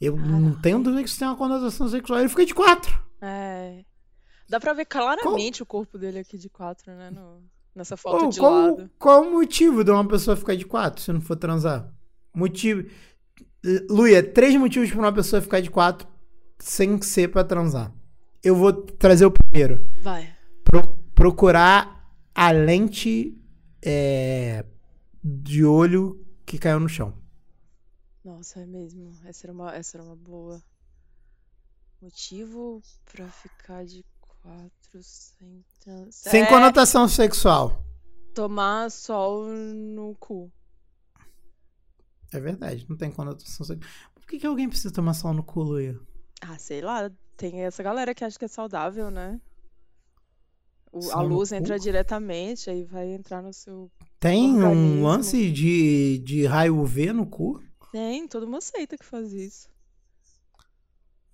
Eu 0.00 0.16
não 0.16 0.54
tenho 0.60 0.78
dúvida 0.82 1.02
que 1.02 1.08
isso 1.08 1.18
tem 1.18 1.26
uma 1.28 1.36
conotação 1.36 1.88
sexual. 1.88 2.20
Ele 2.20 2.28
fica 2.28 2.46
de 2.46 2.54
quatro. 2.54 2.98
É. 3.20 3.84
Dá 4.48 4.58
pra 4.60 4.72
ver 4.72 4.84
claramente 4.86 5.62
o 5.62 5.66
corpo 5.66 5.98
dele 5.98 6.20
aqui 6.20 6.38
de 6.38 6.48
quatro, 6.48 6.92
né? 6.92 7.10
no- 7.10 7.42
nessa 7.74 7.96
foto 7.96 8.24
Ô, 8.26 8.28
de 8.28 8.38
qual, 8.40 8.52
lado. 8.52 8.90
qual 8.98 9.22
o 9.22 9.30
motivo 9.32 9.84
de 9.84 9.90
uma 9.90 10.06
pessoa 10.06 10.36
ficar 10.36 10.56
de 10.56 10.64
quatro 10.64 11.02
se 11.02 11.12
não 11.12 11.20
for 11.20 11.36
transar? 11.36 11.92
Motivo. 12.34 12.88
Luia, 13.90 14.22
três 14.22 14.54
motivos 14.56 14.90
pra 14.90 14.98
uma 15.00 15.12
pessoa 15.12 15.42
ficar 15.42 15.60
de 15.60 15.70
quatro 15.70 16.06
sem 16.58 17.00
ser 17.02 17.28
pra 17.28 17.44
transar. 17.44 17.92
Eu 18.42 18.54
vou 18.54 18.72
trazer 18.72 19.26
o 19.26 19.30
primeiro. 19.32 19.84
Vai. 20.02 20.32
Pro- 20.64 20.96
procurar 21.14 22.08
a 22.34 22.50
lente 22.52 23.36
é, 23.84 24.64
de 25.22 25.64
olho 25.64 26.24
que 26.46 26.56
caiu 26.58 26.78
no 26.80 26.88
chão. 26.88 27.12
Nossa, 28.28 28.60
é 28.60 28.66
mesmo. 28.66 29.12
Essa 29.24 29.46
era 29.46 29.52
uma, 29.52 29.74
essa 29.74 29.96
era 29.96 30.04
uma 30.04 30.16
boa. 30.16 30.62
Motivo 32.00 32.82
pra 33.10 33.26
ficar 33.28 33.84
de 33.86 34.04
quatro 34.20 35.02
sem 35.02 35.64
trans... 35.80 36.14
Sem 36.14 36.42
É, 36.42 36.46
conotação 36.46 37.08
sexual. 37.08 37.82
Tomar 38.34 38.90
sol 38.90 39.46
no 39.48 40.14
cu. 40.16 40.52
É 42.32 42.38
verdade, 42.38 42.86
não 42.88 42.96
tem 42.96 43.10
conotação 43.10 43.64
sexual. 43.64 43.90
Por 44.14 44.26
que, 44.26 44.38
que 44.38 44.46
alguém 44.46 44.68
precisa 44.68 44.92
tomar 44.92 45.14
sol 45.14 45.32
no 45.32 45.42
cu, 45.42 45.62
Luia? 45.62 45.98
Ah, 46.42 46.58
sei 46.58 46.82
lá. 46.82 47.10
Tem 47.36 47.62
essa 47.62 47.82
galera 47.82 48.14
que 48.14 48.24
acha 48.24 48.38
que 48.38 48.44
é 48.44 48.48
saudável, 48.48 49.10
né? 49.10 49.40
O- 50.92 51.10
a 51.12 51.22
luz 51.22 51.48
cu? 51.50 51.54
entra 51.54 51.78
diretamente, 51.78 52.68
aí 52.68 52.84
vai 52.84 53.08
entrar 53.12 53.42
no 53.42 53.52
seu. 53.52 53.90
Tem 54.20 54.54
um 54.54 54.68
Organismo. 54.68 55.06
lance 55.06 55.50
de, 55.50 56.18
de 56.18 56.44
raio 56.46 56.76
UV 56.78 57.12
no 57.12 57.26
cu? 57.26 57.62
Tem 57.92 58.26
toda 58.28 58.46
uma 58.46 58.60
seita 58.60 58.96
que 58.96 59.04
faz 59.04 59.32
isso. 59.32 59.68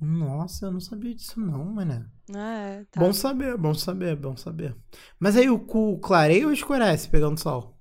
Nossa, 0.01 0.67
eu 0.67 0.73
não 0.73 0.81
sabia 0.81 1.15
disso 1.15 1.41
não, 1.41 1.65
mané. 1.65 2.05
É, 2.31 2.85
tá. 2.91 3.01
Bom 3.01 3.13
saber, 3.13 3.57
bom 3.57 3.75
saber, 3.75 4.17
bom 4.17 4.37
saber. 4.37 4.77
Mas 5.19 5.37
aí 5.37 5.49
o 5.49 5.59
cu 5.59 5.99
clareia 5.99 6.47
ou 6.47 6.53
escurece 6.53 7.09
pegando 7.09 7.39
sol? 7.41 7.75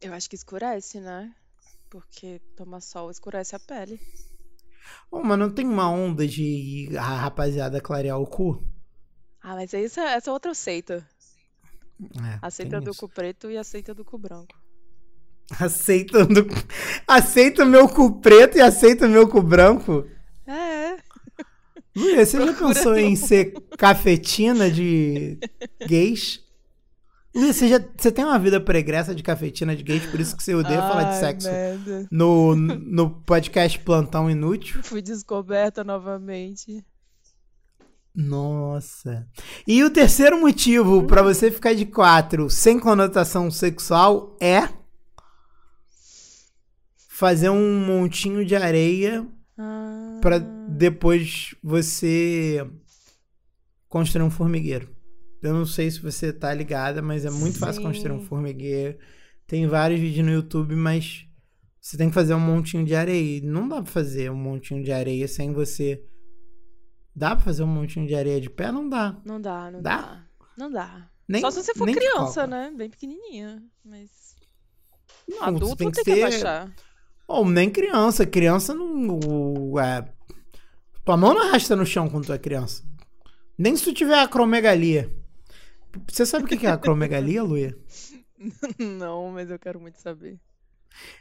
Eu 0.00 0.12
acho 0.12 0.28
que 0.28 0.36
escurece, 0.36 1.00
né? 1.00 1.34
Porque 1.90 2.40
tomar 2.56 2.80
sol 2.80 3.10
escurece 3.10 3.54
a 3.54 3.60
pele. 3.60 4.00
Ô, 5.10 5.22
mas 5.22 5.38
não 5.38 5.50
tem 5.52 5.66
uma 5.66 5.88
onda 5.90 6.26
de 6.26 6.88
a 6.96 7.16
rapaziada 7.16 7.80
clarear 7.80 8.18
o 8.20 8.26
cu? 8.26 8.64
Ah, 9.40 9.54
mas 9.54 9.72
essa, 9.74 10.02
essa 10.02 10.30
é 10.30 10.32
outra 10.32 10.54
seita. 10.54 11.06
É, 12.00 12.38
A 12.42 12.50
seita 12.50 12.80
do 12.80 12.90
isso. 12.90 13.00
cu 13.00 13.08
preto 13.08 13.50
e 13.50 13.56
a 13.56 13.64
seita 13.64 13.94
do 13.94 14.04
cu 14.04 14.18
branco. 14.18 14.54
Aceita, 15.60 16.24
do... 16.26 16.46
aceita 17.06 17.62
o 17.62 17.66
meu 17.66 17.88
cu 17.88 18.20
preto 18.20 18.58
e 18.58 18.60
aceita 18.60 19.06
o 19.06 19.08
meu 19.08 19.28
cu 19.28 19.40
branco? 19.40 20.04
É, 20.44 20.96
Luia, 21.96 22.26
você 22.26 22.44
já 22.44 22.52
pensou 22.52 22.94
em 22.94 23.16
ser 23.16 23.54
cafetina 23.78 24.70
de 24.70 25.38
gays? 25.88 26.44
Luia, 27.34 27.54
você, 27.54 27.68
já, 27.68 27.80
você 27.96 28.12
tem 28.12 28.22
uma 28.22 28.38
vida 28.38 28.60
pregressa 28.60 29.14
de 29.14 29.22
cafetina 29.22 29.74
de 29.74 29.82
gays, 29.82 30.04
por 30.04 30.20
isso 30.20 30.36
que 30.36 30.42
você 30.42 30.54
odeia 30.54 30.82
falar 30.82 31.04
de 31.04 31.14
Ai, 31.14 31.20
sexo 31.20 31.48
merda. 31.48 32.06
no, 32.10 32.54
no 32.54 33.10
podcast 33.10 33.78
Plantão 33.78 34.30
Inútil? 34.30 34.82
Fui 34.82 35.00
descoberta 35.00 35.82
novamente. 35.82 36.84
Nossa. 38.14 39.26
E 39.66 39.82
o 39.82 39.90
terceiro 39.90 40.38
motivo 40.38 41.04
pra 41.04 41.22
você 41.22 41.50
ficar 41.50 41.74
de 41.74 41.86
quatro 41.86 42.50
sem 42.50 42.78
conotação 42.78 43.50
sexual 43.50 44.36
é 44.38 44.68
fazer 47.16 47.48
um 47.48 47.78
montinho 47.86 48.44
de 48.44 48.54
areia 48.54 49.26
Ah, 49.56 50.18
pra 50.20 50.38
depois 50.38 51.54
você 51.62 52.68
construir 53.88 54.22
um 54.22 54.30
formigueiro. 54.30 54.94
Eu 55.42 55.54
não 55.54 55.64
sei 55.64 55.90
se 55.90 55.98
você 56.00 56.30
tá 56.32 56.52
ligada, 56.52 57.00
mas 57.00 57.24
é 57.24 57.30
muito 57.30 57.58
fácil 57.58 57.80
Sim. 57.80 57.88
construir 57.88 58.12
um 58.12 58.20
formigueiro. 58.20 58.98
Tem 59.46 59.66
vários 59.66 59.98
vídeos 59.98 60.26
no 60.26 60.32
YouTube, 60.32 60.74
mas 60.74 61.26
você 61.80 61.96
tem 61.96 62.08
que 62.08 62.14
fazer 62.14 62.34
um 62.34 62.40
montinho 62.40 62.84
de 62.84 62.94
areia. 62.94 63.38
E 63.38 63.40
Não 63.40 63.66
dá 63.66 63.76
pra 63.82 63.90
fazer 63.90 64.30
um 64.30 64.36
montinho 64.36 64.82
de 64.84 64.92
areia 64.92 65.26
sem 65.26 65.52
você. 65.54 66.04
Dá 67.14 67.34
pra 67.34 67.44
fazer 67.44 67.62
um 67.62 67.66
montinho 67.68 68.06
de 68.06 68.14
areia 68.14 68.40
de 68.40 68.50
pé? 68.50 68.70
Não 68.70 68.86
dá. 68.88 69.16
não 69.24 69.40
dá, 69.40 69.70
não 69.70 69.80
Dá? 69.80 69.96
dá. 70.02 70.26
Não 70.58 70.70
dá. 70.70 71.10
Nem, 71.28 71.40
Só 71.40 71.50
se 71.50 71.62
você 71.62 71.74
for 71.74 71.86
criança, 71.90 72.46
né? 72.46 72.72
Bem 72.76 72.90
pequenininha. 72.90 73.62
Mas 73.84 74.10
Não, 75.26 75.42
adulto 75.44 75.76
tem 75.76 75.90
que 75.90 76.02
tem 76.04 76.14
que 76.14 76.20
abaixar. 76.20 76.74
Ou 77.26 77.48
nem 77.48 77.70
criança. 77.70 78.26
Criança 78.26 78.74
não. 78.74 79.78
É... 79.78 80.08
Tua 81.04 81.16
mão 81.16 81.34
não 81.34 81.42
arrasta 81.42 81.76
no 81.76 81.86
chão 81.86 82.08
quando 82.08 82.26
tu 82.26 82.32
é 82.32 82.38
criança. 82.38 82.82
Nem 83.58 83.76
se 83.76 83.84
tu 83.84 83.92
tiver 83.92 84.18
acromegalia. 84.18 85.10
Você 86.08 86.26
sabe 86.26 86.44
o 86.44 86.48
que 86.48 86.66
é 86.66 86.70
acromegalia, 86.70 87.42
Luia? 87.42 87.76
Não, 88.78 89.30
mas 89.32 89.50
eu 89.50 89.58
quero 89.58 89.80
muito 89.80 89.98
saber. 89.98 90.38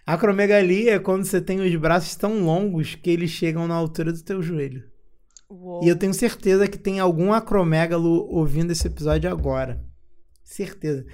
Acromegalia 0.05 0.95
é 0.95 0.99
quando 0.99 1.25
você 1.25 1.41
tem 1.41 1.59
os 1.61 1.75
braços 1.75 2.15
tão 2.15 2.43
longos 2.43 2.95
que 2.95 3.09
eles 3.09 3.29
chegam 3.29 3.67
na 3.67 3.75
altura 3.75 4.11
do 4.11 4.21
teu 4.21 4.41
joelho. 4.41 4.83
Uou. 5.49 5.83
E 5.83 5.87
eu 5.87 5.95
tenho 5.95 6.13
certeza 6.13 6.67
que 6.67 6.77
tem 6.77 6.99
algum 6.99 7.33
acromégalo 7.33 8.27
ouvindo 8.29 8.71
esse 8.71 8.87
episódio 8.87 9.29
agora. 9.29 9.83
Certeza. 10.43 11.05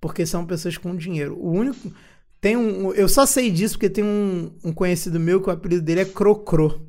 Porque 0.00 0.24
são 0.24 0.46
pessoas 0.46 0.76
com 0.76 0.96
dinheiro. 0.96 1.36
O 1.38 1.50
único. 1.50 1.92
Tem 2.40 2.56
um. 2.56 2.92
Eu 2.94 3.08
só 3.08 3.26
sei 3.26 3.50
disso 3.50 3.74
porque 3.74 3.90
tem 3.90 4.02
um, 4.04 4.56
um 4.64 4.72
conhecido 4.72 5.20
meu 5.20 5.42
que 5.42 5.48
o 5.48 5.52
apelido 5.52 5.82
dele 5.82 6.00
é 6.00 6.04
Crocro. 6.04 6.88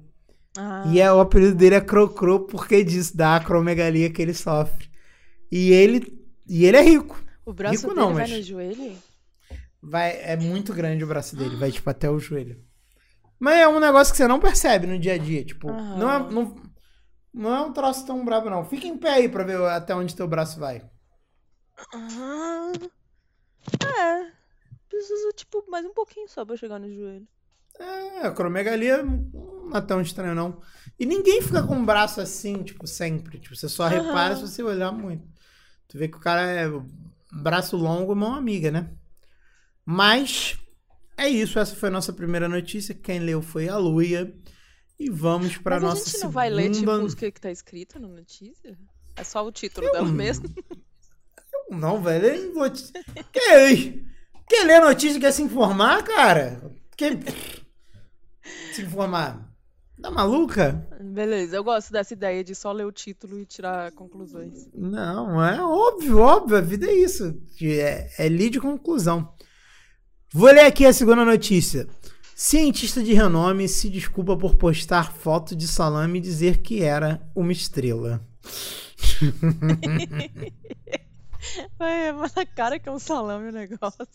Ah, 0.57 0.83
E 0.87 0.99
é, 0.99 1.11
o 1.11 1.19
apelido 1.19 1.55
dele 1.55 1.75
é 1.75 1.81
Crocro 1.81 2.41
porque 2.41 2.83
disso, 2.83 3.15
da 3.15 3.35
acromegalia 3.37 4.09
que 4.09 4.21
ele 4.21 4.33
sofre. 4.33 4.89
E 5.51 5.71
ele. 5.71 6.19
E 6.47 6.65
ele 6.65 6.77
é 6.77 6.81
rico. 6.81 7.21
o 7.45 7.53
braço 7.53 7.75
rico 7.75 7.87
dele 7.89 7.99
não, 7.99 8.13
vai 8.13 8.23
mas- 8.27 8.31
no 8.37 8.43
joelho? 8.43 8.93
Vai, 9.83 10.11
é 10.21 10.37
muito 10.37 10.73
grande 10.73 11.03
o 11.03 11.07
braço 11.07 11.35
dele, 11.35 11.55
vai 11.55 11.71
tipo 11.71 11.89
até 11.89 12.07
o 12.09 12.19
joelho. 12.19 12.63
Mas 13.39 13.57
é 13.57 13.67
um 13.67 13.79
negócio 13.79 14.13
que 14.13 14.17
você 14.17 14.27
não 14.27 14.39
percebe 14.39 14.85
no 14.85 14.99
dia 14.99 15.13
a 15.13 15.17
dia. 15.17 15.43
Tipo, 15.43 15.69
Aham. 15.71 15.97
não, 15.97 16.11
é, 16.11 16.19
não, 16.31 16.55
não 17.33 17.55
é 17.55 17.61
um 17.61 17.73
troço 17.73 18.05
tão 18.05 18.23
brabo, 18.23 18.47
não. 18.49 18.63
Fica 18.63 18.85
em 18.85 18.95
pé 18.97 19.09
aí 19.13 19.27
pra 19.29 19.43
ver 19.43 19.57
até 19.65 19.95
onde 19.95 20.15
teu 20.15 20.27
braço 20.27 20.59
vai. 20.59 20.83
Ah, 21.95 22.71
é. 23.83 24.40
Preciso, 24.91 25.31
tipo, 25.31 25.63
mais 25.69 25.85
um 25.85 25.93
pouquinho 25.93 26.27
só 26.27 26.43
pra 26.43 26.57
chegar 26.57 26.77
no 26.77 26.93
joelho. 26.93 27.25
É, 27.79 28.27
acromegalia 28.27 29.01
não 29.01 29.71
é 29.73 29.79
tão 29.79 30.01
estranho, 30.01 30.35
não. 30.35 30.61
E 30.99 31.05
ninguém 31.05 31.41
fica 31.41 31.63
com 31.63 31.81
o 31.81 31.85
braço 31.85 32.19
assim, 32.19 32.61
tipo, 32.61 32.85
sempre. 32.85 33.39
Tipo, 33.39 33.55
você 33.55 33.69
só 33.69 33.87
repara 33.87 34.35
se 34.35 34.41
você 34.41 34.61
olhar 34.61 34.91
muito. 34.91 35.25
Tu 35.87 35.97
vê 35.97 36.09
que 36.09 36.17
o 36.17 36.19
cara 36.19 36.41
é 36.41 36.67
braço 37.31 37.77
longo, 37.77 38.13
mão 38.13 38.35
amiga, 38.35 38.69
né? 38.69 38.91
Mas 39.85 40.59
é 41.17 41.29
isso. 41.29 41.57
Essa 41.57 41.73
foi 41.73 41.87
a 41.87 41.93
nossa 41.93 42.11
primeira 42.11 42.49
notícia. 42.49 42.93
Quem 42.93 43.19
leu 43.19 43.41
foi 43.41 43.69
a 43.69 43.77
Luia. 43.77 44.35
E 44.99 45.09
vamos 45.09 45.57
pra 45.57 45.75
Mas 45.75 45.83
nossa 45.83 46.01
a 46.01 46.03
gente 46.03 46.09
segunda... 46.09 46.25
não 46.25 46.31
vai 46.33 46.49
ler, 46.49 46.69
tipo, 46.69 46.91
o 46.91 47.15
que 47.15 47.31
tá 47.31 47.49
escrito 47.49 47.97
na 47.97 48.09
notícia? 48.09 48.77
É 49.15 49.23
só 49.23 49.45
o 49.47 49.53
título 49.53 49.87
Eu 49.87 49.93
dela 49.93 50.11
mesmo? 50.11 50.49
Não, 51.71 52.01
velho. 52.01 52.25
Eu 52.25 52.53
vou 52.53 52.69
te... 52.69 52.91
Quer, 53.31 54.10
quer 54.51 54.65
ler 54.65 54.81
notícia 54.81 55.19
quer 55.19 55.31
se 55.31 55.41
informar, 55.41 56.03
cara? 56.03 56.61
Quer 56.97 57.17
se 58.73 58.81
informar? 58.81 59.49
Tá 60.01 60.11
maluca? 60.11 60.85
Beleza, 60.99 61.55
eu 61.55 61.63
gosto 61.63 61.93
dessa 61.93 62.13
ideia 62.13 62.43
de 62.43 62.53
só 62.53 62.71
ler 62.71 62.85
o 62.85 62.91
título 62.91 63.39
e 63.39 63.45
tirar 63.45 63.91
conclusões. 63.93 64.67
Não, 64.73 65.43
é 65.43 65.63
óbvio, 65.63 66.19
óbvio. 66.19 66.57
A 66.57 66.61
vida 66.61 66.87
é 66.87 66.93
isso. 66.93 67.39
É, 67.61 68.25
é 68.25 68.27
lide 68.27 68.59
conclusão. 68.59 69.33
Vou 70.33 70.51
ler 70.51 70.65
aqui 70.65 70.85
a 70.85 70.91
segunda 70.91 71.23
notícia. 71.23 71.87
Cientista 72.35 73.01
de 73.01 73.13
renome 73.13 73.69
se 73.69 73.89
desculpa 73.89 74.35
por 74.35 74.55
postar 74.55 75.13
foto 75.13 75.55
de 75.55 75.67
salame 75.67 76.17
e 76.17 76.21
dizer 76.21 76.57
que 76.57 76.81
era 76.81 77.21
uma 77.35 77.51
estrela. 77.51 78.21
É, 81.79 82.11
mas 82.11 82.33
na 82.35 82.45
cara 82.45 82.79
que 82.79 82.87
é 82.87 82.91
um 82.91 82.99
salame 82.99 83.49
o 83.49 83.51
negócio. 83.51 84.07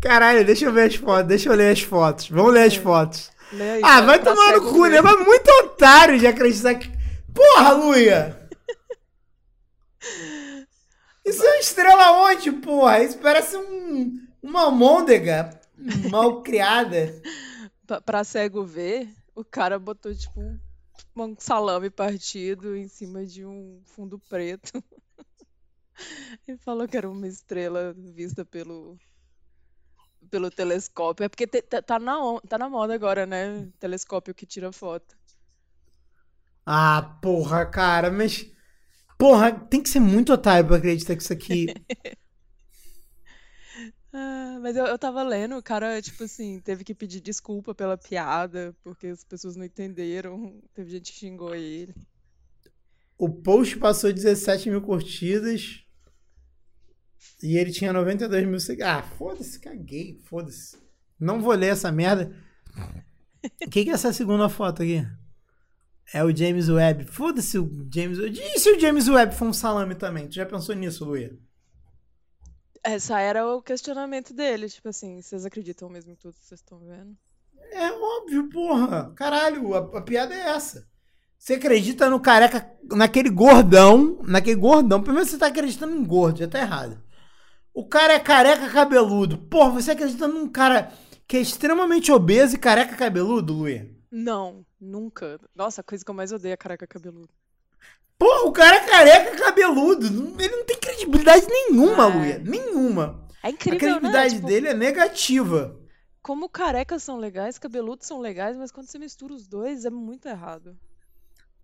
Caralho, 0.00 0.44
deixa 0.44 0.66
eu 0.66 0.72
ver 0.72 0.88
as 0.88 0.96
fotos, 0.96 1.26
deixa 1.28 1.48
eu 1.48 1.54
ler 1.54 1.72
as 1.72 1.80
fotos. 1.80 2.28
Vamos 2.28 2.52
ler 2.52 2.64
as 2.66 2.76
fotos. 2.76 3.30
Lê 3.52 3.70
aí, 3.70 3.80
Ah, 3.82 4.00
vai 4.02 4.20
pra 4.20 4.34
tomar 4.34 4.52
no 4.52 4.70
cu, 4.72 4.86
né? 4.86 5.00
Mas 5.00 5.24
muito 5.24 5.48
otário 5.64 6.18
de 6.18 6.26
acreditar 6.26 6.74
que. 6.74 6.90
Porra, 7.32 7.72
Luia! 7.72 8.48
Isso 11.24 11.42
é 11.42 11.48
uma 11.48 11.58
estrela 11.60 12.12
onde, 12.24 12.52
porra? 12.52 13.02
Isso 13.02 13.18
parece 13.18 13.56
um, 13.56 14.20
uma 14.42 14.62
almôndega 14.64 15.58
mal 16.10 16.42
criada. 16.42 17.20
Pra, 17.86 18.00
pra 18.00 18.24
cego 18.24 18.64
ver, 18.64 19.08
o 19.34 19.42
cara 19.44 19.78
botou, 19.78 20.14
tipo, 20.14 20.40
um 21.16 21.34
salame 21.38 21.88
partido 21.88 22.76
em 22.76 22.88
cima 22.88 23.24
de 23.24 23.44
um 23.44 23.80
fundo 23.86 24.18
preto. 24.28 24.82
E 26.48 26.56
falou 26.58 26.88
que 26.88 26.96
era 26.96 27.10
uma 27.10 27.26
estrela 27.28 27.92
vista 27.94 28.44
pelo, 28.44 28.98
pelo 30.30 30.50
telescópio. 30.50 31.24
É 31.24 31.28
porque 31.28 31.46
te- 31.46 31.62
tá, 31.62 31.98
na, 31.98 32.16
tá 32.48 32.58
na 32.58 32.68
moda 32.68 32.94
agora, 32.94 33.26
né? 33.26 33.70
Telescópio 33.78 34.34
que 34.34 34.46
tira 34.46 34.72
foto. 34.72 35.16
Ah, 36.66 37.18
porra, 37.22 37.66
cara, 37.66 38.10
mas. 38.10 38.46
Porra, 39.18 39.52
tem 39.52 39.82
que 39.82 39.88
ser 39.90 40.00
muito 40.00 40.32
otário 40.32 40.66
pra 40.68 40.76
acreditar 40.78 41.16
que 41.16 41.22
isso 41.22 41.32
aqui. 41.34 41.74
Ah, 44.12 44.58
mas 44.62 44.76
eu, 44.76 44.86
eu 44.86 44.98
tava 44.98 45.22
lendo, 45.22 45.56
o 45.56 45.62
cara, 45.62 46.00
tipo 46.00 46.22
assim, 46.24 46.60
teve 46.60 46.84
que 46.84 46.94
pedir 46.94 47.20
desculpa 47.20 47.74
pela 47.74 47.98
piada, 47.98 48.74
porque 48.82 49.08
as 49.08 49.24
pessoas 49.24 49.56
não 49.56 49.64
entenderam. 49.64 50.60
Teve 50.74 50.90
gente 50.90 51.12
que 51.12 51.18
xingou 51.18 51.54
ele. 51.54 51.94
O 53.18 53.28
post 53.28 53.76
passou 53.78 54.12
17 54.12 54.70
mil 54.70 54.80
curtidas. 54.80 55.83
E 57.42 57.58
ele 57.58 57.70
tinha 57.70 57.92
92 57.92 58.46
mil 58.46 58.60
seguidores. 58.60 58.96
Ah, 58.96 59.02
foda-se, 59.02 59.58
caguei, 59.60 60.20
foda-se. 60.24 60.78
Não 61.18 61.40
vou 61.40 61.52
ler 61.52 61.72
essa 61.72 61.92
merda. 61.92 62.34
O 63.66 63.70
que, 63.70 63.84
que 63.84 63.90
é 63.90 63.94
essa 63.94 64.12
segunda 64.12 64.48
foto 64.48 64.82
aqui? 64.82 65.06
É 66.12 66.22
o 66.22 66.34
James 66.34 66.68
Webb. 66.68 67.04
Foda-se 67.06 67.58
o 67.58 67.88
James 67.92 68.18
Webb. 68.18 68.40
E 68.40 68.58
se 68.58 68.70
o 68.70 68.80
James 68.80 69.08
Webb 69.08 69.34
for 69.34 69.48
um 69.48 69.52
salame 69.52 69.94
também? 69.94 70.28
Tu 70.28 70.34
já 70.34 70.46
pensou 70.46 70.74
nisso, 70.74 71.04
Luia? 71.04 71.36
Essa 72.82 73.20
era 73.20 73.46
o 73.46 73.62
questionamento 73.62 74.34
dele, 74.34 74.68
tipo 74.68 74.88
assim, 74.88 75.22
vocês 75.22 75.46
acreditam 75.46 75.88
mesmo 75.88 76.12
em 76.12 76.16
tudo 76.16 76.34
que 76.34 76.44
vocês 76.44 76.60
estão 76.60 76.78
vendo? 76.80 77.16
É 77.72 77.90
óbvio, 77.90 78.48
porra. 78.50 79.12
Caralho, 79.16 79.74
a, 79.74 79.78
a 79.98 80.02
piada 80.02 80.34
é 80.34 80.50
essa. 80.50 80.86
Você 81.38 81.54
acredita 81.54 82.08
no 82.08 82.20
careca, 82.20 82.70
naquele 82.84 83.30
gordão, 83.30 84.18
naquele 84.22 84.56
gordão. 84.56 85.02
Primeiro 85.02 85.28
você 85.28 85.38
tá 85.38 85.46
acreditando 85.46 85.94
em 85.94 86.04
gordo, 86.04 86.38
já 86.38 86.48
tá 86.48 86.58
errado. 86.58 87.02
O 87.74 87.86
cara 87.86 88.14
é 88.14 88.20
careca 88.20 88.70
cabeludo. 88.70 89.36
Porra, 89.38 89.70
você 89.72 89.90
acredita 89.90 90.28
num 90.28 90.48
cara 90.48 90.92
que 91.26 91.36
é 91.36 91.40
extremamente 91.40 92.12
obeso 92.12 92.54
e 92.54 92.58
careca 92.58 92.96
cabeludo, 92.96 93.52
Luia? 93.52 93.90
Não, 94.10 94.64
nunca. 94.80 95.40
Nossa, 95.54 95.80
a 95.80 95.84
coisa 95.84 96.04
que 96.04 96.10
eu 96.10 96.14
mais 96.14 96.32
odeio 96.32 96.52
é 96.52 96.56
careca 96.56 96.86
cabeludo. 96.86 97.28
Porra, 98.18 98.46
o 98.48 98.52
cara 98.52 98.76
é 98.76 98.86
careca 98.86 99.36
cabeludo. 99.36 100.06
Ele 100.06 100.56
não 100.56 100.64
tem 100.64 100.78
credibilidade 100.78 101.46
nenhuma, 101.48 102.04
Ah. 102.04 102.06
Luia. 102.06 102.38
Nenhuma. 102.38 103.28
É 103.42 103.48
A 103.48 103.50
incrível, 103.50 103.78
credibilidade 103.78 104.40
né? 104.40 104.40
Tipo, 104.40 104.46
dele 104.46 104.68
é 104.68 104.74
negativa. 104.74 105.80
como 106.22 106.48
carecas 106.48 107.02
são 107.02 107.18
legais, 107.18 107.58
cabeludos 107.58 108.06
são 108.06 108.20
legais, 108.20 108.56
mas 108.56 108.70
quando 108.72 108.86
você 108.86 108.98
mistura 108.98 109.34
os 109.34 109.46
dois 109.46 109.84
é 109.84 109.90
muito 109.90 110.26
errado. 110.26 110.78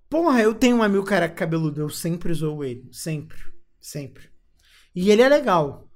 Porra, 0.08 0.42
eu 0.42 0.54
tenho 0.54 0.76
um 0.76 0.82
amigo 0.82 1.04
careca 1.04 1.34
cabeludo. 1.34 1.80
Eu 1.80 1.88
sempre 1.88 2.34
zoo 2.34 2.64
ele. 2.64 2.88
Sempre. 2.92 3.38
Sempre. 3.80 4.28
E 4.94 5.10
ele 5.10 5.22
é 5.22 5.28
legal. 5.28 5.88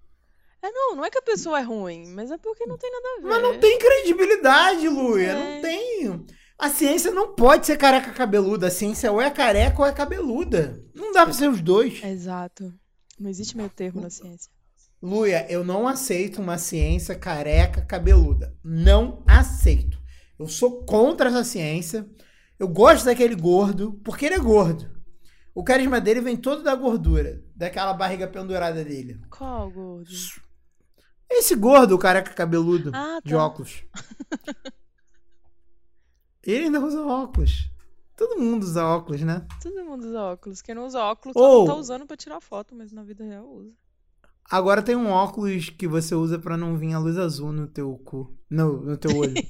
É, 0.64 0.72
não, 0.72 0.96
não 0.96 1.04
é 1.04 1.10
que 1.10 1.18
a 1.18 1.22
pessoa 1.22 1.60
é 1.60 1.62
ruim, 1.62 2.06
mas 2.14 2.30
é 2.30 2.38
porque 2.38 2.64
não 2.64 2.78
tem 2.78 2.90
nada 2.90 3.06
a 3.06 3.20
ver. 3.20 3.28
Mas 3.28 3.42
não 3.42 3.60
tem 3.60 3.78
credibilidade, 3.78 4.88
Luia. 4.88 5.32
É. 5.32 5.34
Não 5.34 5.60
tem. 5.60 6.26
A 6.58 6.70
ciência 6.70 7.10
não 7.10 7.34
pode 7.34 7.66
ser 7.66 7.76
careca 7.76 8.10
cabeluda. 8.12 8.68
A 8.68 8.70
ciência 8.70 9.12
ou 9.12 9.20
é 9.20 9.30
careca 9.30 9.82
ou 9.82 9.86
é 9.86 9.92
cabeluda. 9.92 10.82
Não 10.94 11.12
dá 11.12 11.26
pra 11.26 11.34
ser 11.34 11.50
os 11.50 11.60
dois. 11.60 12.02
Exato. 12.02 12.72
Não 13.20 13.28
existe 13.28 13.54
meio 13.58 13.68
termo 13.68 14.00
na 14.00 14.08
ciência. 14.08 14.50
Luia, 15.02 15.46
eu 15.50 15.62
não 15.62 15.86
aceito 15.86 16.40
uma 16.40 16.56
ciência 16.56 17.14
careca 17.14 17.82
cabeluda. 17.82 18.56
Não 18.64 19.22
aceito. 19.26 19.98
Eu 20.38 20.48
sou 20.48 20.82
contra 20.86 21.28
essa 21.28 21.44
ciência. 21.44 22.08
Eu 22.58 22.68
gosto 22.68 23.04
daquele 23.04 23.34
gordo, 23.34 24.00
porque 24.02 24.24
ele 24.24 24.36
é 24.36 24.40
gordo. 24.40 24.90
O 25.54 25.62
carisma 25.62 26.00
dele 26.00 26.22
vem 26.22 26.38
todo 26.38 26.62
da 26.62 26.74
gordura, 26.74 27.44
daquela 27.54 27.92
barriga 27.92 28.26
pendurada 28.26 28.82
dele. 28.82 29.20
Qual, 29.28 29.70
gordo? 29.70 30.08
Esse 31.30 31.54
gordo, 31.56 31.94
o 31.94 31.98
careca 31.98 32.32
cabeludo, 32.32 32.90
Ah, 32.94 33.18
de 33.24 33.32
tá. 33.32 33.44
óculos. 33.44 33.82
Ele 36.42 36.64
ainda 36.66 36.80
usa 36.80 37.00
óculos. 37.02 37.70
Todo 38.16 38.38
mundo 38.40 38.62
usa 38.62 38.84
óculos, 38.84 39.20
né? 39.22 39.46
Todo 39.62 39.84
mundo 39.84 40.06
usa 40.06 40.20
óculos. 40.20 40.62
Quem 40.62 40.74
não 40.74 40.86
usa 40.86 41.00
óculos 41.00 41.34
Ou- 41.36 41.66
não 41.66 41.74
tá 41.74 41.80
usando 41.80 42.06
pra 42.06 42.16
tirar 42.16 42.40
foto, 42.40 42.74
mas 42.74 42.92
na 42.92 43.02
vida 43.02 43.24
real 43.24 43.46
usa. 43.48 43.72
Agora 44.50 44.82
tem 44.82 44.94
um 44.94 45.08
óculos 45.10 45.70
que 45.70 45.88
você 45.88 46.14
usa 46.14 46.38
pra 46.38 46.56
não 46.56 46.76
vir 46.76 46.92
a 46.92 46.98
luz 46.98 47.16
azul 47.16 47.50
no 47.50 47.66
teu 47.66 47.96
cu. 48.04 48.36
No, 48.48 48.82
no 48.82 48.96
teu 48.96 49.16
olho. 49.16 49.32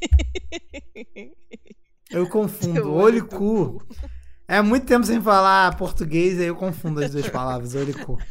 Eu 2.11 2.29
confundo. 2.29 2.75
Teu 2.75 2.93
olho 2.93 3.18
e 3.18 3.20
do 3.22 3.27
cu. 3.27 3.85
É 4.47 4.62
muito 4.62 4.87
tempo 4.87 5.05
sem 5.05 5.20
falar 5.20 5.77
português, 5.77 6.39
aí 6.39 6.47
eu 6.47 6.55
confundo 6.55 7.03
as 7.03 7.11
duas 7.11 7.29
palavras, 7.31 7.75
olho 7.75 7.91
e 7.91 8.05
cor. 8.05 8.22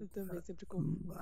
Eu 0.00 0.08
também 0.08 0.40
sempre 0.42 0.66
confundo. 0.66 1.14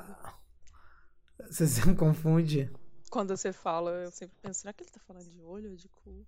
Você 1.49 1.67
sempre 1.67 1.95
confunde. 1.95 2.71
Quando 3.11 3.37
você 3.37 3.53
fala, 3.53 3.91
eu 3.91 4.11
sempre 4.11 4.37
penso, 4.43 4.61
será 4.61 4.73
que 4.73 4.83
ele 4.83 4.91
tá 4.91 5.01
falando 5.07 5.31
de 5.31 5.41
olho 5.43 5.71
ou 5.71 5.77
de 5.77 5.89
cu? 5.89 6.27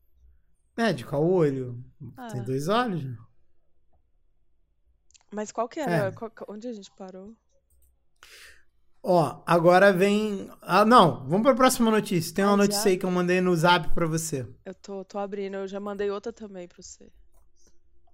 É, 0.76 0.92
de 0.92 1.05
qual 1.05 1.24
olho? 1.28 1.82
Tem 1.99 2.40
Ah. 2.40 2.44
dois 2.44 2.68
olhos. 2.68 3.05
Mas 5.30 5.53
qual 5.53 5.68
que 5.68 5.80
era? 5.80 6.07
É. 6.09 6.12
Qual- 6.12 6.32
onde 6.49 6.68
a 6.68 6.72
gente 6.72 6.90
parou? 6.92 7.34
Ó, 9.03 9.42
agora 9.46 9.92
vem. 9.92 10.51
Ah, 10.62 10.84
não, 10.84 11.26
vamos 11.28 11.42
pra 11.42 11.55
próxima 11.55 11.90
notícia. 11.90 12.34
Tem 12.34 12.44
uma 12.44 12.53
Ah, 12.55 12.57
já? 12.57 12.62
notícia 12.62 12.90
aí 12.90 12.96
que 12.96 13.05
eu 13.07 13.11
mandei 13.11 13.40
no 13.40 13.55
zap 13.55 13.92
pra 13.94 14.07
você. 14.07 14.46
Eu 14.64 14.74
tô, 14.74 15.05
tô 15.05 15.18
abrindo, 15.18 15.55
eu 15.57 15.68
já 15.68 15.78
mandei 15.80 16.11
outra 16.11 16.32
também 16.32 16.66
pra 16.66 16.82
você. 16.82 17.11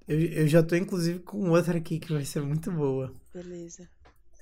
Eu, 0.07 0.21
eu 0.21 0.49
já 0.49 0.63
tô, 0.63 0.75
inclusive, 0.77 1.21
com 1.21 1.49
outra 1.51 1.79
aqui 1.79 1.99
que 1.99 2.13
vai 2.13 2.25
ser 2.25 2.43
muito 2.43 2.71
boa. 2.71 3.13
Beleza. 3.33 3.89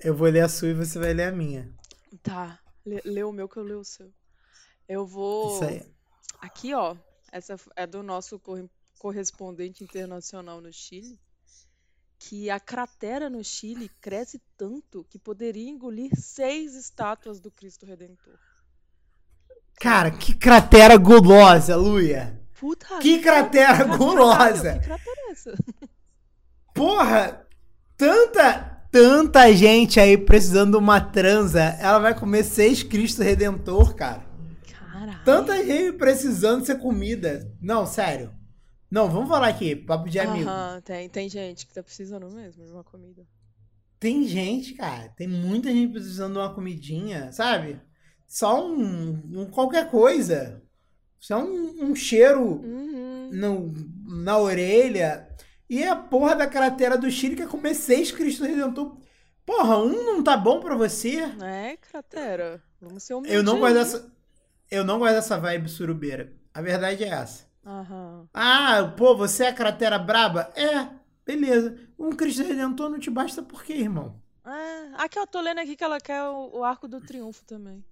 Eu 0.05 0.15
vou 0.15 0.29
ler 0.29 0.41
a 0.43 0.49
sua 0.49 0.69
e 0.69 0.75
você 0.75 0.99
vai 0.99 1.13
ler 1.13 1.29
a 1.29 1.33
minha. 1.33 1.73
Tá. 2.23 2.59
Lê, 2.85 3.01
lê 3.05 3.23
o 3.23 3.33
meu 3.33 3.49
que 3.49 3.57
eu 3.57 3.63
leio 3.63 3.81
o 3.81 3.85
seu. 3.85 4.13
Eu 4.89 5.07
vou. 5.07 5.55
Isso 5.55 5.65
aí. 5.65 5.83
Aqui, 6.41 6.75
ó. 6.75 6.97
Essa 7.31 7.57
é 7.77 7.87
do 7.87 8.03
nosso 8.03 8.39
corre- 8.39 8.69
correspondente 8.99 9.83
internacional 9.85 10.61
no 10.61 10.73
Chile. 10.73 11.19
Que 12.19 12.51
a 12.51 12.61
cratera 12.61 13.31
no 13.31 13.43
Chile 13.43 13.91
cresce 14.01 14.41
tanto 14.57 15.05
que 15.09 15.19
poderia 15.19 15.69
engolir 15.69 16.11
seis 16.17 16.75
estátuas 16.75 17.41
do 17.41 17.51
Cristo 17.51 17.87
Redentor. 17.87 18.39
Cara, 19.81 20.11
que 20.11 20.35
cratera 20.35 20.97
gulosa, 20.97 21.75
Luia. 21.77 22.41
Puta 22.61 22.99
Que 23.01 23.21
cratera 23.21 23.83
gulosa. 23.97 24.79
Que 24.79 24.85
cratera 24.85 25.21
é 25.29 25.33
essa? 25.33 25.55
Porra! 26.73 27.45
Tanta, 27.97 28.72
tanta 28.93 29.53
gente 29.55 29.99
aí 29.99 30.17
precisando 30.17 30.73
de 30.73 30.77
uma 30.77 31.01
transa. 31.01 31.61
Ela 31.81 31.99
vai 31.99 32.15
comer 32.17 32.45
seis 32.45 32.83
Cristo 32.83 33.23
Redentor, 33.23 33.95
cara. 33.97 34.25
Caralho. 34.71 35.25
Tanta 35.25 35.57
gente 35.65 35.97
precisando 35.97 36.65
ser 36.65 36.79
comida. 36.79 37.51
Não, 37.61 37.87
sério. 37.87 38.31
Não, 38.91 39.09
vamos 39.11 39.31
falar 39.31 39.49
aqui, 39.49 39.75
papo 39.75 40.09
de 40.09 40.21
amigo. 40.21 40.49
Aham, 40.49 40.81
tem, 40.83 41.09
tem 41.09 41.29
gente 41.29 41.67
que 41.67 41.73
tá 41.73 41.83
precisando 41.83 42.31
mesmo 42.31 42.63
de 42.63 42.71
uma 42.71 42.85
comida. 42.85 43.23
Tem 43.99 44.29
gente, 44.29 44.75
cara. 44.75 45.09
Tem 45.17 45.27
muita 45.27 45.71
gente 45.71 45.93
precisando 45.93 46.35
de 46.35 46.39
uma 46.41 46.53
comidinha, 46.55 47.33
sabe? 47.33 47.81
Só 48.29 48.67
um, 48.67 49.23
um 49.33 49.47
qualquer 49.47 49.91
coisa. 49.91 50.63
Só 51.19 51.43
um, 51.43 51.85
um 51.91 51.95
cheiro 51.95 52.43
Uhum. 52.61 53.31
no, 53.33 53.73
na 54.25 54.37
orelha. 54.39 55.29
E 55.73 55.83
a 55.85 55.97
porra 55.97 56.37
da 56.37 56.47
cratera 56.47 56.99
do 56.99 57.11
Chile 57.11 57.35
quer 57.35 57.49
comer 57.49 57.75
seis 57.75 58.13
Cristo 58.13 58.45
Redentor. 58.45 58.95
Porra, 59.47 59.79
um 59.79 60.05
não 60.05 60.23
tá 60.23 60.37
bom 60.37 60.61
pra 60.61 60.77
você? 60.77 61.21
É, 61.43 61.79
cratera. 61.79 62.63
Vamos 62.79 63.03
ser 63.05 63.15
humildes. 63.15 63.35
Eu 63.35 63.43
não 63.43 63.59
gosto 63.59 63.73
dessa. 63.73 64.13
Eu 64.71 64.85
não 64.85 64.99
gosto 64.99 65.15
dessa 65.15 65.39
vibe 65.39 65.71
surubeira. 65.71 66.31
A 66.53 66.61
verdade 66.61 67.05
é 67.05 67.09
essa. 67.09 67.47
Aham. 67.65 68.29
Ah, 68.35 68.93
pô, 68.99 69.17
você 69.17 69.45
é 69.45 69.49
a 69.49 69.55
cratera 69.55 69.99
braba? 69.99 70.53
É, 70.55 70.89
beleza. 71.25 71.75
Um 71.99 72.11
Cristo 72.11 72.43
Redentor 72.43 72.91
não 72.91 72.99
te 72.99 73.09
basta 73.09 73.43
por 73.43 73.65
quê, 73.65 73.73
irmão? 73.73 74.21
É, 74.45 75.03
aqui 75.03 75.19
eu 75.19 75.27
tô 75.27 75.41
lendo 75.41 75.61
aqui 75.61 75.75
que 75.75 75.85
ela 75.85 75.99
quer 75.99 76.23
o, 76.25 76.59
o 76.59 76.65
arco 76.65 76.87
do 76.87 77.01
triunfo 77.01 77.47
também. 77.47 77.83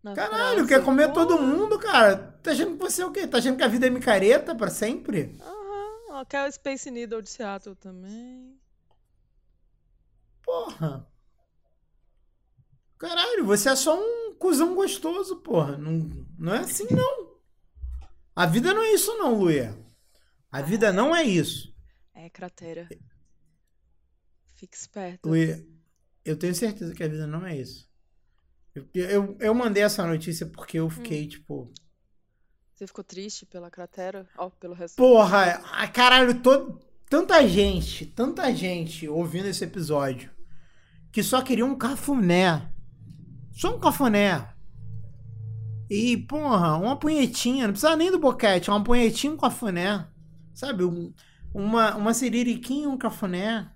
Na 0.00 0.14
Caralho, 0.14 0.64
quer 0.64 0.84
comer 0.84 1.12
todo 1.12 1.42
mundo, 1.42 1.76
cara. 1.76 2.36
Tá 2.40 2.52
achando 2.52 2.76
que 2.76 2.84
você 2.84 3.02
é 3.02 3.06
o 3.06 3.10
quê? 3.10 3.26
Tá 3.26 3.38
achando 3.38 3.56
que 3.56 3.64
a 3.64 3.68
vida 3.68 3.88
é 3.88 3.90
micareta 3.90 4.54
pra 4.54 4.70
sempre? 4.70 5.36
Aham, 5.40 5.61
ela 6.22 6.26
quer 6.26 6.48
o 6.48 6.52
Space 6.52 6.90
Needle 6.90 7.20
de 7.20 7.30
Seattle 7.30 7.74
também. 7.74 8.56
Porra. 10.42 11.06
Caralho, 12.98 13.44
você 13.44 13.70
é 13.70 13.76
só 13.76 13.98
um 13.98 14.34
cuzão 14.36 14.74
gostoso, 14.74 15.40
porra. 15.40 15.76
Não, 15.76 16.08
não 16.38 16.54
é 16.54 16.60
assim, 16.60 16.86
não. 16.90 17.32
A 18.34 18.46
vida 18.46 18.72
não 18.72 18.82
é 18.82 18.92
isso, 18.92 19.16
não, 19.18 19.34
Luia. 19.34 19.76
A 20.50 20.62
vida 20.62 20.92
não 20.92 21.14
é 21.14 21.24
isso. 21.24 21.74
É, 22.14 22.30
cratera. 22.30 22.88
Fique 24.54 24.76
esperto. 24.76 25.28
Luia, 25.28 25.66
eu 26.24 26.36
tenho 26.36 26.54
certeza 26.54 26.94
que 26.94 27.02
a 27.02 27.08
vida 27.08 27.26
não 27.26 27.44
é 27.44 27.56
isso. 27.56 27.90
Eu, 28.74 28.88
eu, 28.94 29.36
eu 29.40 29.54
mandei 29.54 29.82
essa 29.82 30.06
notícia 30.06 30.46
porque 30.46 30.78
eu 30.78 30.88
fiquei, 30.88 31.26
tipo. 31.26 31.72
Você 32.74 32.86
ficou 32.86 33.04
triste 33.04 33.46
pela 33.46 33.70
cratera? 33.70 34.26
Ó, 34.36 34.50
pelo 34.50 34.74
resto. 34.74 34.96
Porra, 34.96 35.62
ah, 35.72 35.86
caralho, 35.88 36.40
todo, 36.40 36.80
tanta 37.08 37.46
gente, 37.46 38.06
tanta 38.06 38.52
gente 38.54 39.08
ouvindo 39.08 39.46
esse 39.46 39.62
episódio 39.64 40.30
que 41.12 41.22
só 41.22 41.42
queria 41.42 41.64
um 41.66 41.76
cafuné. 41.76 42.68
Só 43.52 43.76
um 43.76 43.78
cafuné. 43.78 44.48
E, 45.90 46.16
porra, 46.16 46.76
uma 46.78 46.96
punhetinha, 46.96 47.66
não 47.66 47.72
precisa 47.72 47.94
nem 47.96 48.10
do 48.10 48.18
boquete, 48.18 48.70
uma 48.70 48.82
punhetinha, 48.82 49.32
um 49.32 49.36
cafuné. 49.36 50.06
Sabe, 50.54 50.84
um- 50.84 51.12
uma, 51.52 51.94
uma 51.96 52.14
siririquinha, 52.14 52.88
um 52.88 52.96
cafuné. 52.96 53.70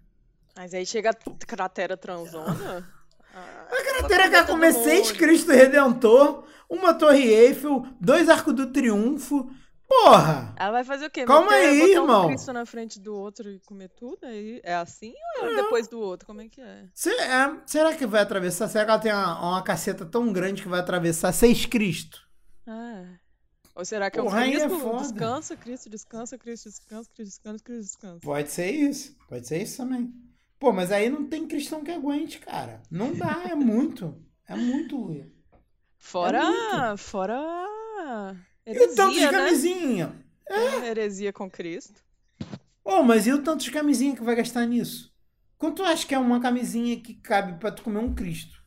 Mas 0.56 0.72
aí 0.72 0.86
chega 0.86 1.10
a 1.10 1.14
cratera 1.46 1.96
transona. 1.96 2.86
Ah, 3.38 3.66
A 3.70 3.74
ela 3.74 4.08
cratera 4.08 4.46
comer 4.46 4.72
seis 4.72 5.08
mundo. 5.08 5.18
Cristo 5.18 5.52
Redentor, 5.52 6.46
uma 6.68 6.94
Torre 6.94 7.24
Eiffel, 7.28 7.86
dois 8.00 8.28
Arcos 8.28 8.54
do 8.54 8.70
Triunfo. 8.72 9.50
Porra! 9.88 10.52
Ela 10.58 10.72
vai 10.72 10.84
fazer 10.84 11.06
o 11.06 11.10
quê? 11.10 11.24
Calma 11.24 11.52
Meter- 11.52 11.68
aí, 11.68 11.78
botar 11.78 11.92
irmão. 12.00 12.24
um 12.24 12.28
Cristo 12.28 12.52
na 12.52 12.66
frente 12.66 12.98
do 12.98 13.14
outro 13.14 13.48
e 13.48 13.60
comer 13.60 13.88
tudo? 13.90 14.18
Aí 14.26 14.60
é 14.64 14.74
assim 14.74 15.12
ou 15.40 15.48
é 15.48 15.54
depois 15.56 15.86
do 15.86 16.00
outro? 16.00 16.26
Como 16.26 16.40
é 16.40 16.48
que 16.48 16.60
é? 16.60 16.86
Cê- 16.92 17.10
é, 17.14 17.56
será 17.66 17.94
que 17.94 18.04
vai 18.04 18.20
atravessar? 18.22 18.66
Será 18.68 18.84
que 18.84 18.90
ela 18.90 18.98
tem 19.00 19.12
uma, 19.12 19.50
uma 19.50 19.62
caceta 19.62 20.04
tão 20.04 20.32
grande 20.32 20.62
que 20.62 20.68
vai 20.68 20.80
atravessar 20.80 21.30
seis 21.32 21.66
Cristo? 21.66 22.20
Ah. 22.66 23.04
Ou 23.76 23.84
será 23.84 24.10
que 24.10 24.18
é 24.18 24.22
um 24.22 24.24
Porra, 24.24 24.44
é 24.48 24.50
Cristo? 24.50 24.78
foda. 24.80 25.02
descansa, 25.02 25.56
Cristo, 25.56 25.88
descansa, 25.90 26.36
Cristo, 26.38 26.68
descansa, 26.68 27.10
Cristo, 27.14 27.30
descansa, 27.30 27.62
Cristo, 27.62 27.82
descansa. 27.90 28.20
Pode 28.22 28.50
ser 28.50 28.70
isso. 28.72 29.16
Pode 29.28 29.46
ser 29.46 29.62
isso 29.62 29.76
também. 29.76 30.12
Pô, 30.58 30.72
mas 30.72 30.90
aí 30.90 31.08
não 31.08 31.28
tem 31.28 31.46
cristão 31.46 31.84
que 31.84 31.92
aguente, 31.92 32.40
cara. 32.40 32.82
Não 32.90 33.12
dá, 33.14 33.44
é 33.48 33.54
muito. 33.54 34.20
É 34.48 34.56
muito, 34.56 34.96
Luia. 34.96 35.30
Fora, 35.98 36.42
muito. 36.46 36.96
fora 36.96 37.26
E 38.72 38.78
o 38.84 38.94
tanto 38.94 39.18
de 39.18 39.26
heresia, 39.26 39.32
né? 39.32 39.46
camisinha? 39.46 40.14
É, 40.48 40.88
Heresia 40.88 41.32
com 41.32 41.50
Cristo. 41.50 42.02
Ô, 42.84 43.02
mas 43.02 43.26
e 43.26 43.32
o 43.32 43.42
tanto 43.42 43.64
de 43.64 43.70
camisinha 43.70 44.14
que 44.16 44.22
vai 44.22 44.34
gastar 44.34 44.64
nisso? 44.66 45.12
Quanto 45.58 45.82
acha 45.84 46.06
que 46.06 46.14
é 46.14 46.18
uma 46.18 46.40
camisinha 46.40 47.00
que 47.00 47.14
cabe 47.14 47.58
pra 47.58 47.70
tu 47.72 47.82
comer 47.82 47.98
um 47.98 48.14
Cristo? 48.14 48.62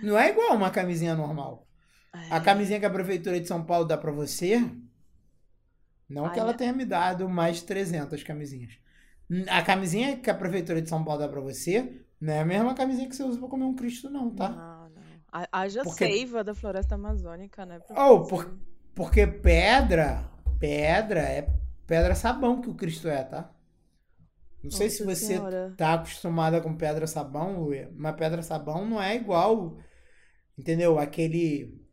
Não 0.00 0.16
é 0.18 0.30
igual 0.30 0.54
uma 0.56 0.70
camisinha 0.70 1.14
normal. 1.16 1.66
A 2.28 2.40
É. 2.40 2.40
camisinha 2.40 2.80
que 2.80 2.86
a 2.86 2.90
Prefeitura 2.90 3.40
de 3.40 3.48
São 3.48 3.64
Paulo 3.64 3.86
dá 3.86 3.98
pra 3.98 4.12
você, 4.12 4.60
não 6.08 6.30
que 6.30 6.38
Ai, 6.38 6.40
ela 6.40 6.54
né? 6.54 6.54
tenha 6.54 6.72
me 6.72 6.84
dado 6.84 7.28
mais 7.28 7.62
300 7.62 8.22
camisinhas. 8.22 8.78
A 9.50 9.62
camisinha 9.62 10.18
que 10.18 10.30
a 10.30 10.34
Prefeitura 10.34 10.82
de 10.82 10.88
São 10.88 11.04
Paulo 11.04 11.20
dá 11.20 11.28
pra 11.28 11.40
você, 11.40 12.04
não 12.20 12.32
é 12.34 12.40
a 12.40 12.44
mesma 12.44 12.74
camisinha 12.74 13.08
que 13.08 13.16
você 13.16 13.22
usa 13.24 13.38
pra 13.38 13.48
comer 13.48 13.64
um 13.64 13.74
Cristo, 13.74 14.10
não, 14.10 14.30
tá? 14.34 14.56
Não, 14.56 14.73
Haja 15.50 15.82
Porque- 15.82 16.06
seiva 16.06 16.44
da 16.44 16.54
floresta 16.54 16.94
amazônica, 16.94 17.66
né? 17.66 17.80
Oh, 17.90 18.22
por- 18.22 18.56
Porque 18.94 19.26
pedra, 19.26 20.30
pedra 20.60 21.20
é 21.20 21.48
pedra 21.86 22.14
sabão 22.14 22.60
que 22.60 22.70
o 22.70 22.74
Cristo 22.74 23.08
é, 23.08 23.24
tá? 23.24 23.50
Não 24.62 24.70
sei 24.70 24.88
se 24.88 25.04
Nossa 25.04 25.16
você 25.16 25.26
Senhora. 25.26 25.74
tá 25.76 25.94
acostumada 25.94 26.60
com 26.60 26.74
pedra 26.76 27.06
sabão, 27.06 27.68
mas 27.96 28.16
pedra 28.16 28.42
sabão 28.42 28.86
não 28.86 29.02
é 29.02 29.14
igual, 29.16 29.76
entendeu? 30.56 30.98
Aquele 30.98 31.84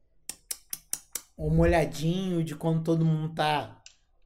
o 1.35 1.49
molhadinho 1.49 2.43
de 2.43 2.55
quando 2.55 2.83
todo 2.83 3.03
mundo 3.03 3.33
tá 3.33 3.81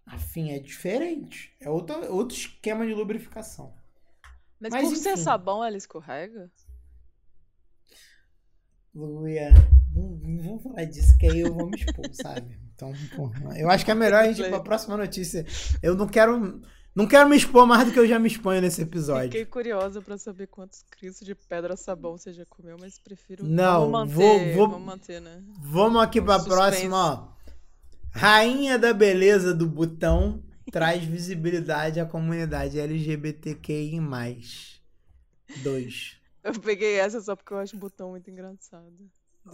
afim, 0.05 0.51
é 0.51 0.59
diferente. 0.59 1.55
É 1.61 1.69
outro, 1.69 2.13
outro 2.13 2.35
esquema 2.37 2.85
de 2.85 2.93
lubrificação. 2.93 3.73
Mas, 4.59 4.71
Mas, 4.73 4.89
por 4.89 4.95
ser 4.97 5.13
enfim. 5.13 5.23
sabão, 5.23 5.63
ela 5.63 5.77
escorrega? 5.77 6.51
Luia, 8.95 9.51
não, 9.93 10.09
não 10.23 10.43
vamos 10.43 10.63
falar 10.63 10.85
disso, 10.85 11.17
que 11.17 11.25
aí 11.27 11.39
eu 11.41 11.53
vou 11.53 11.67
me 11.69 11.75
expor, 11.77 12.05
sabe? 12.13 12.57
Então, 12.73 12.93
porra, 13.15 13.57
eu 13.59 13.69
acho 13.69 13.83
que 13.85 13.91
é 13.91 13.95
melhor 13.95 14.23
a 14.23 14.27
gente 14.27 14.41
ir 14.41 14.49
pra 14.49 14.59
próxima 14.61 14.95
notícia. 14.97 15.45
Eu 15.83 15.95
não 15.95 16.07
quero, 16.07 16.61
não 16.95 17.07
quero 17.07 17.27
me 17.29 17.35
expor 17.37 17.65
mais 17.67 17.85
do 17.87 17.93
que 17.93 17.99
eu 17.99 18.07
já 18.07 18.17
me 18.19 18.27
exponho 18.27 18.61
nesse 18.61 18.81
episódio. 18.81 19.31
Fiquei 19.31 19.45
curiosa 19.45 20.01
pra 20.01 20.17
saber 20.17 20.47
quantos 20.47 20.83
cristos 20.91 21.25
de 21.25 21.35
pedra 21.35 21.75
sabão 21.77 22.17
você 22.17 22.33
já 22.33 22.45
comeu, 22.45 22.77
mas 22.79 22.97
prefiro. 22.99 23.45
Não, 23.45 23.91
vamos 23.91 24.13
vou- 24.13 24.33
manter, 24.39 24.55
vou- 24.55 24.69
Vamos 24.69 24.85
manter, 24.85 25.21
né? 25.21 25.43
Vamos 25.61 26.01
aqui 26.01 26.21
pra 26.21 26.39
Suspense. 26.39 26.55
próxima, 26.57 26.95
ó. 27.31 27.35
Rainha 28.11 28.79
da 28.79 28.93
beleza 28.93 29.53
do 29.53 29.67
botão 29.67 30.41
traz 30.71 31.03
visibilidade 31.03 31.99
à 31.99 32.05
comunidade 32.05 32.79
LGBTQI+. 32.79 33.99
2. 35.63 36.14
Eu 36.45 36.59
peguei 36.61 36.99
essa 36.99 37.19
só 37.21 37.35
porque 37.35 37.53
eu 37.53 37.57
acho 37.57 37.75
o 37.75 37.79
botão 37.79 38.11
muito 38.11 38.29
engraçado. 38.29 38.93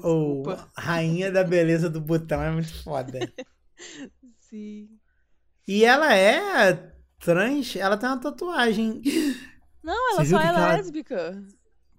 Ou 0.03 0.43
Desculpa. 0.43 0.71
rainha 0.75 1.31
da 1.31 1.41
beleza 1.41 1.89
do 1.89 2.01
botão 2.01 2.41
é 2.41 2.51
muito 2.51 2.83
foda. 2.83 3.17
Sim. 4.41 4.99
E 5.65 5.85
ela 5.85 6.13
é 6.13 6.93
trans, 7.17 7.77
ela 7.77 7.97
tem 7.97 8.09
uma 8.09 8.19
tatuagem. 8.19 9.01
Não, 9.81 10.13
ela 10.13 10.25
só 10.25 10.37
é 10.39 10.47
ela- 10.47 10.73
lésbica. 10.75 11.41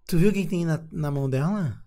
Tu 0.06 0.18
viu 0.18 0.28
o 0.30 0.32
que 0.32 0.46
tem 0.46 0.66
na, 0.66 0.86
na 0.92 1.10
mão 1.10 1.28
dela? 1.30 1.82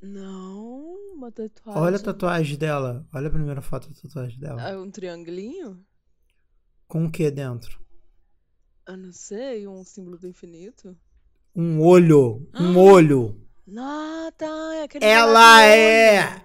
Não, 0.00 0.94
uma 1.14 1.32
tatuagem. 1.32 1.82
Olha 1.82 1.96
a 1.96 2.02
tatuagem 2.02 2.56
dela. 2.56 3.04
Olha 3.12 3.26
a 3.26 3.32
primeira 3.32 3.60
foto 3.60 3.88
da 3.88 4.00
tatuagem 4.00 4.38
dela. 4.38 4.62
Ah, 4.62 4.80
um 4.80 4.88
triangulinho? 4.88 5.84
Com 6.86 7.06
o 7.06 7.10
que 7.10 7.28
dentro? 7.30 7.80
Eu 8.86 8.96
não 8.96 9.12
sei, 9.12 9.66
um 9.66 9.82
símbolo 9.84 10.16
do 10.16 10.28
infinito? 10.28 10.96
Um 11.60 11.82
olho. 11.82 12.48
Um 12.58 12.72
Ah. 12.78 12.82
olho. 12.92 13.36
Ah, 13.76 14.32
tá. 14.38 14.46
É 14.98 15.10
Ela 15.10 15.66
é. 15.66 16.42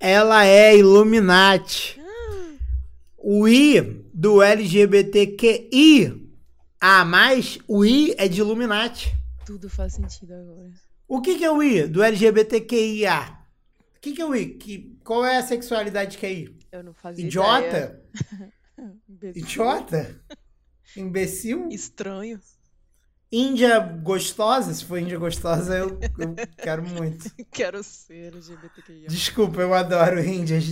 Ela 0.00 0.44
é 0.44 0.76
Illuminati. 0.76 2.00
O 3.16 3.46
I 3.46 3.80
do 4.12 4.42
LGBTQI 4.42 6.26
a 6.80 7.04
mais, 7.04 7.58
o 7.68 7.84
I 7.84 8.12
é 8.18 8.26
de 8.26 8.40
Illuminati. 8.40 9.14
Tudo 9.44 9.70
faz 9.70 9.92
sentido 9.94 10.34
agora. 10.34 10.70
O 11.06 11.20
que, 11.20 11.36
que 11.38 11.44
é 11.44 11.50
o 11.50 11.62
I 11.62 11.86
do 11.86 12.02
LGBTQIA? 12.02 13.38
O 13.96 14.00
que, 14.00 14.12
que 14.14 14.20
é 14.20 14.26
o 14.26 14.34
I? 14.34 14.46
Que, 14.54 14.98
qual 15.04 15.24
é 15.24 15.36
a 15.38 15.42
sexualidade 15.42 16.18
que 16.18 16.26
é 16.26 16.32
I? 16.32 16.56
Eu 16.72 16.82
não 16.82 16.92
fazia. 16.92 17.24
Idiota? 17.24 18.02
Idiota? 19.34 20.20
Imbecil? 20.96 21.68
Estranho. 21.70 22.40
Índia 23.36 23.78
gostosa? 23.78 24.72
Se 24.72 24.84
for 24.84 24.98
Índia 24.98 25.18
gostosa, 25.18 25.76
eu, 25.76 25.98
eu 26.18 26.34
quero 26.56 26.82
muito. 26.82 27.30
Quero 27.52 27.82
ser 27.84 28.32
LGBTQIA. 28.32 29.08
Desculpa, 29.08 29.60
eu 29.60 29.74
adoro 29.74 30.24
Índias. 30.24 30.64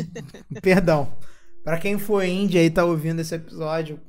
Perdão. 0.63 1.15
Pra 1.63 1.79
quem 1.79 1.99
for 1.99 2.25
Índia 2.25 2.65
e 2.65 2.71
tá 2.71 2.85
ouvindo 2.85 3.21
esse 3.21 3.35
episódio, 3.35 4.01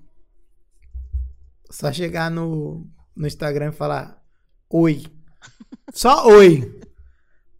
só 1.69 1.91
chegar 1.91 2.31
no, 2.31 2.87
no 3.15 3.27
Instagram 3.27 3.69
e 3.69 3.75
falar 3.75 4.23
oi. 4.69 5.03
Só 5.93 6.25
oi. 6.27 6.79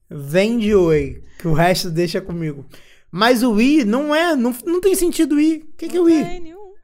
Vem 0.09 0.59
de 0.59 0.73
oi, 0.73 1.23
que 1.39 1.47
o 1.47 1.53
resto 1.53 1.89
deixa 1.89 2.21
comigo. 2.21 2.65
Mas 3.11 3.43
o 3.43 3.59
i 3.59 3.83
não 3.83 4.13
é, 4.15 4.35
não, 4.35 4.55
não 4.65 4.79
tem 4.79 4.95
sentido 4.95 5.35
o 5.35 5.39
i. 5.39 5.57
O 5.57 5.73
que, 5.77 5.89
que 5.89 5.97
é 5.97 6.01
o 6.01 6.03
Não 6.03 6.09
i? 6.09 6.23
tem 6.23 6.39
nenhum. 6.41 6.69
O 6.69 6.75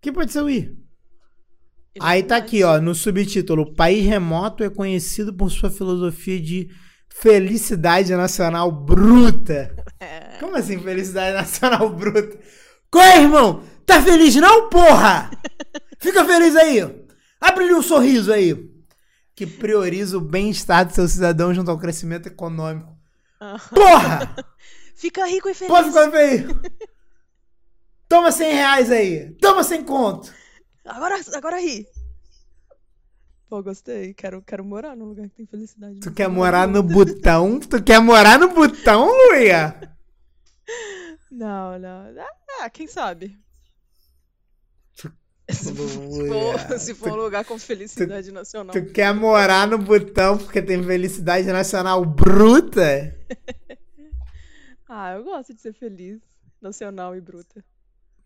que 0.00 0.12
pode 0.12 0.32
ser 0.32 0.42
o 0.42 0.50
i? 0.50 0.85
Aí 2.00 2.22
tá 2.22 2.36
aqui, 2.36 2.62
ó, 2.62 2.80
no 2.80 2.94
subtítulo: 2.94 3.62
O 3.62 3.74
país 3.74 4.04
remoto 4.04 4.62
é 4.62 4.70
conhecido 4.70 5.32
por 5.34 5.50
sua 5.50 5.70
filosofia 5.70 6.40
de 6.40 6.68
felicidade 7.08 8.14
nacional 8.14 8.70
bruta. 8.70 9.74
É. 9.98 10.36
Como 10.38 10.54
assim, 10.54 10.78
felicidade 10.78 11.34
nacional 11.34 11.88
bruta? 11.88 12.38
Qual 12.90 13.02
é, 13.02 13.22
irmão? 13.22 13.62
Tá 13.86 14.02
feliz 14.02 14.34
não, 14.36 14.68
porra? 14.68 15.30
Fica 15.98 16.22
feliz 16.22 16.54
aí. 16.54 16.80
Abre-lhe 17.40 17.72
um 17.72 17.80
sorriso 17.80 18.30
aí. 18.30 18.54
Que 19.34 19.46
prioriza 19.46 20.18
o 20.18 20.20
bem-estar 20.20 20.84
do 20.84 20.92
seu 20.92 21.08
cidadão 21.08 21.54
junto 21.54 21.70
ao 21.70 21.78
crescimento 21.78 22.26
econômico. 22.26 22.94
Ah. 23.40 23.58
Porra! 23.74 24.36
Fica 24.94 25.26
rico 25.26 25.48
e 25.48 25.54
feliz. 25.54 25.72
Pode 25.72 25.88
ficar 25.88 26.10
feliz. 26.10 26.46
Toma 28.06 28.30
100 28.30 28.52
reais 28.52 28.90
aí. 28.90 29.30
Toma 29.40 29.64
100 29.64 29.84
conto. 29.84 30.32
Agora, 30.86 31.16
agora 31.34 31.60
ri. 31.60 31.86
Pô, 33.48 33.62
gostei. 33.62 34.14
Quero, 34.14 34.42
quero 34.42 34.64
morar 34.64 34.96
num 34.96 35.06
lugar 35.06 35.28
que 35.28 35.36
tem 35.36 35.46
felicidade. 35.46 36.00
Tu 36.00 36.12
quer 36.12 36.28
morar 36.28 36.66
no 36.66 36.82
botão? 36.82 37.60
Tu 37.60 37.82
quer 37.82 38.00
morar 38.00 38.38
no 38.38 38.48
botão, 38.48 39.06
Luia? 39.06 39.96
Não, 41.30 41.78
não. 41.78 42.14
Ah, 42.60 42.70
quem 42.70 42.86
sabe? 42.86 43.38
Se 45.50 45.72
for, 45.72 46.78
se 46.80 46.94
for 46.94 47.12
um 47.12 47.22
lugar 47.22 47.44
com 47.44 47.56
felicidade 47.56 48.32
nacional. 48.32 48.72
Tu 48.72 48.92
quer 48.92 49.14
morar 49.14 49.68
no 49.68 49.78
botão 49.78 50.36
porque 50.36 50.60
tem 50.60 50.82
felicidade 50.82 51.46
nacional 51.46 52.04
bruta? 52.04 53.14
Ah, 54.88 55.14
eu 55.14 55.24
gosto 55.24 55.52
de 55.52 55.60
ser 55.60 55.72
feliz, 55.72 56.20
nacional 56.62 57.16
e 57.16 57.20
bruta. 57.20 57.64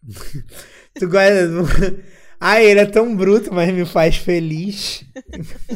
Tu 0.94 1.08
gosta. 1.08 2.04
Ah, 2.40 2.58
ele 2.62 2.80
é 2.80 2.86
tão 2.86 3.14
bruto, 3.14 3.52
mas 3.52 3.70
me 3.72 3.84
faz 3.84 4.16
feliz. 4.16 5.04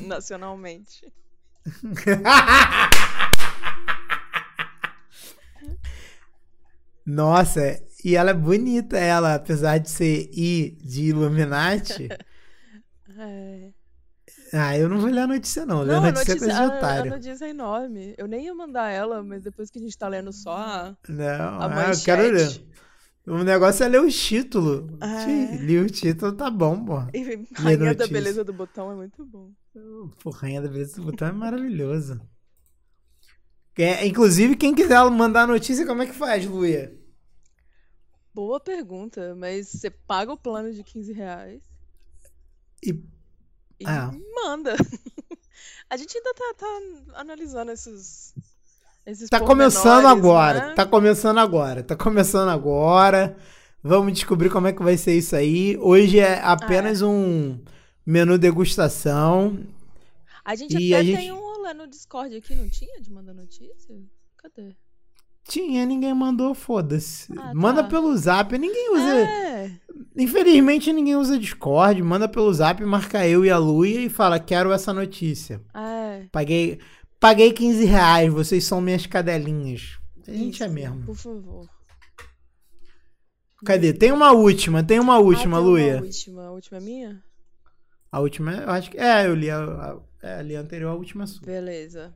Nacionalmente. 0.03 1.13
Nossa, 7.05 7.83
e 8.03 8.17
ela 8.17 8.31
é 8.31 8.35
bonita, 8.35 8.97
ela, 8.97 9.35
apesar 9.35 9.77
de 9.77 9.91
ser 9.91 10.31
I 10.33 10.79
de 10.83 11.05
Illuminati. 11.05 12.09
É. 13.17 13.71
Ah, 14.53 14.79
eu 14.79 14.89
não 14.89 14.99
vou 14.99 15.11
ler 15.11 15.21
a 15.21 15.27
notícia, 15.27 15.67
não. 15.67 15.83
Ler 15.83 15.95
a 15.95 16.01
Não, 16.01 16.09
a 16.09 16.13
notícia 16.13 16.33
é 16.33 16.35
notícia, 16.35 16.39
coisa 16.39 16.55
de 16.55 16.59
a, 16.59 16.63
a 16.63 16.79
otário. 16.79 17.11
notícia 17.11 17.45
é 17.45 17.51
enorme. 17.51 18.15
Eu 18.17 18.27
nem 18.27 18.45
ia 18.45 18.55
mandar 18.55 18.91
ela, 18.91 19.23
mas 19.23 19.43
depois 19.43 19.71
que 19.71 19.79
a 19.79 19.83
gente 19.83 19.99
tá 19.99 20.09
lendo 20.09 20.33
só 20.33 20.57
a, 20.57 20.97
Não, 21.09 21.61
a 21.61 21.67
ah, 21.67 21.93
eu 21.93 22.01
quero 22.03 22.23
ler. 22.23 22.63
O 23.27 23.43
negócio 23.43 23.85
é 23.85 23.89
ler 23.89 24.01
o 24.03 24.11
título. 24.11 24.87
É. 25.01 25.57
Li 25.57 25.79
o 25.79 25.87
título, 25.89 26.33
tá 26.33 26.51
bom, 26.51 26.85
pô. 26.85 26.99
E 27.15 27.47
Rainha 27.57 27.95
da. 27.95 28.07
Beleza 28.07 28.45
do 28.45 28.53
Botão 28.53 28.93
é 28.93 28.95
muito 28.95 29.25
bom. 29.25 29.51
Pô, 30.23 30.31
Rainha 30.31 30.61
da 30.61 30.69
Beleza 30.69 30.97
do 30.97 31.05
Botão 31.05 31.29
é 31.29 31.33
maravilhoso. 31.33 32.21
É, 33.77 34.07
inclusive, 34.07 34.57
quem 34.57 34.75
quiser 34.75 35.03
mandar 35.11 35.43
a 35.43 35.47
notícia, 35.47 35.87
como 35.87 36.03
é 36.03 36.07
que 36.07 36.13
faz, 36.13 36.47
Luia? 36.47 36.97
Boa 38.33 38.61
pergunta, 38.61 39.35
mas 39.37 39.69
você 39.69 39.91
paga 39.91 40.33
o 40.33 40.37
plano 40.37 40.73
de 40.73 40.83
15 40.83 41.13
reais 41.13 41.63
E 42.83 42.93
e 43.81 43.85
Ah. 43.87 44.13
manda. 44.35 44.75
A 45.91 45.97
gente 45.97 46.17
ainda 46.17 46.35
tá, 46.35 46.55
tá 46.57 47.21
analisando 47.21 47.71
esses. 47.71 48.35
Esses 49.07 49.29
Tá 49.29 49.41
começando 49.41 50.07
agora. 50.07 50.69
né? 50.69 50.75
Tá 50.75 50.87
começando 50.87 51.39
agora. 51.39 51.83
Tá 51.83 51.97
começando 51.97 52.49
agora. 52.49 53.37
Vamos 53.83 54.13
descobrir 54.15 54.49
como 54.51 54.67
é 54.67 54.73
que 54.73 54.83
vai 54.83 54.97
ser 54.97 55.15
isso 55.17 55.37
aí. 55.37 55.77
Hoje 55.79 56.19
é 56.19 56.41
apenas 56.43 57.03
um 57.03 57.59
menu 58.07 58.39
degustação. 58.39 59.59
A 60.45 60.55
gente 60.55 60.77
E 60.79 60.95
até 60.95 61.01
a 61.01 61.05
gente- 61.05 61.17
tem 61.19 61.33
um 61.33 61.37
rolê 61.41 61.75
no 61.75 61.87
Discord 61.87 62.35
aqui, 62.37 62.55
não 62.55 62.69
tinha? 62.69 63.01
De 63.01 63.11
mandar 63.13 63.35
notícia? 63.35 63.95
Cadê? 64.39 64.75
Tinha, 65.47 65.85
ninguém 65.85 66.15
mandou, 66.15 66.55
foda-se. 66.55 67.31
Ah, 67.37 67.49
tá. 67.49 67.55
Manda 67.55 67.85
pelo 67.85 68.17
zap. 68.17 68.57
Ninguém 68.57 68.95
usa. 68.95 69.19
É, 69.19 69.71
Infelizmente, 70.17 70.91
ninguém 70.93 71.17
usa 71.17 71.39
Discord. 71.39 72.03
Manda 72.03 72.27
pelo 72.29 72.53
zap, 72.53 72.83
marca 72.85 73.27
eu 73.27 73.45
e 73.45 73.51
a 73.51 73.59
Luia 73.59 74.01
e 74.01 74.09
fala: 74.09 74.39
quero 74.39 74.73
essa 74.73 74.93
notícia. 74.93 75.61
é. 75.75 76.27
Paguei, 76.33 76.79
paguei 77.21 77.53
15 77.53 77.85
reais, 77.85 78.33
vocês 78.33 78.65
são 78.65 78.81
minhas 78.81 79.07
cadelinhas. 79.07 79.99
A 80.27 80.33
gente 80.33 80.63
é 80.63 80.67
isso, 80.67 80.75
mesmo. 80.75 81.05
Por 81.05 81.17
favor. 81.17 81.69
Cadê? 83.65 83.93
Tem 83.93 84.13
uma 84.13 84.33
última, 84.33 84.83
tem 84.85 85.01
uma 85.01 85.19
última, 85.19 85.57
ah, 85.57 85.61
tem 85.61 85.69
Luia. 85.69 85.97
Uma 85.97 86.05
última. 86.05 86.43
A 86.45 86.51
última 86.51 86.77
é 86.77 86.81
minha? 86.81 87.25
A 88.13 88.21
última, 88.21 88.53
eu 88.53 88.71
acho 88.71 88.91
que. 88.91 88.99
É, 88.99 89.27
eu 89.27 89.35
li 89.35 89.51
a, 89.51 89.59
a, 89.59 90.01
é, 90.23 90.43
li 90.43 90.55
a 90.55 90.61
anterior, 90.61 90.91
a 90.91 90.95
última 90.95 91.27
sua. 91.27 91.47
Beleza. 91.47 92.15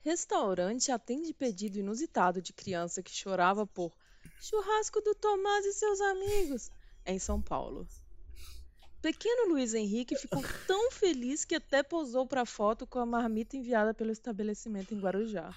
Restaurante 0.00 0.90
atende 0.90 1.32
pedido 1.32 1.78
inusitado 1.78 2.42
de 2.42 2.52
criança 2.52 3.02
que 3.02 3.12
chorava 3.12 3.66
por 3.66 3.92
churrasco 4.40 5.00
do 5.00 5.14
Tomás 5.14 5.64
e 5.64 5.72
seus 5.72 6.00
amigos 6.00 6.70
em 7.06 7.18
São 7.18 7.40
Paulo. 7.40 7.86
Pequeno 9.02 9.48
Luiz 9.48 9.74
Henrique 9.74 10.16
ficou 10.16 10.42
tão 10.66 10.90
feliz 10.92 11.44
que 11.44 11.56
até 11.56 11.82
posou 11.82 12.24
para 12.26 12.46
foto 12.46 12.86
com 12.86 13.00
a 13.00 13.04
marmita 13.06 13.56
enviada 13.56 13.92
pelo 13.92 14.12
estabelecimento 14.12 14.94
em 14.94 15.00
Guarujá. 15.00 15.52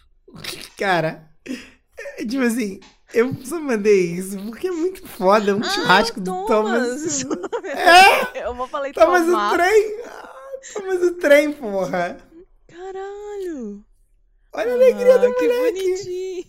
Cara, 0.78 1.30
é, 2.18 2.26
tipo 2.26 2.42
assim, 2.42 2.80
eu 3.14 3.34
só 3.46 3.60
mandei 3.60 4.14
isso 4.14 4.38
porque 4.46 4.68
é 4.68 4.72
muito 4.72 5.08
foda. 5.08 5.52
É 5.52 5.54
um 5.54 5.64
churrasco 5.64 6.20
do 6.20 6.46
Thomas. 6.48 7.24
É? 7.66 8.46
Eu 8.48 8.56
vou 8.56 8.68
falar 8.68 8.92
Thomas 8.94 9.24
o 9.24 9.32
Tomás. 9.32 9.54
trem. 9.54 10.02
Ah, 10.06 10.34
Thomas 10.74 11.02
o 11.04 11.12
trem, 11.16 11.54
porra. 11.54 12.18
Caralho! 12.68 13.86
Olha 14.54 14.72
a 14.72 14.74
alegria 14.76 15.20
do 15.20 15.26
Ah, 15.28 15.36
que 15.36 15.48
moleque. 15.48 15.84
bonitinho! 15.84 16.46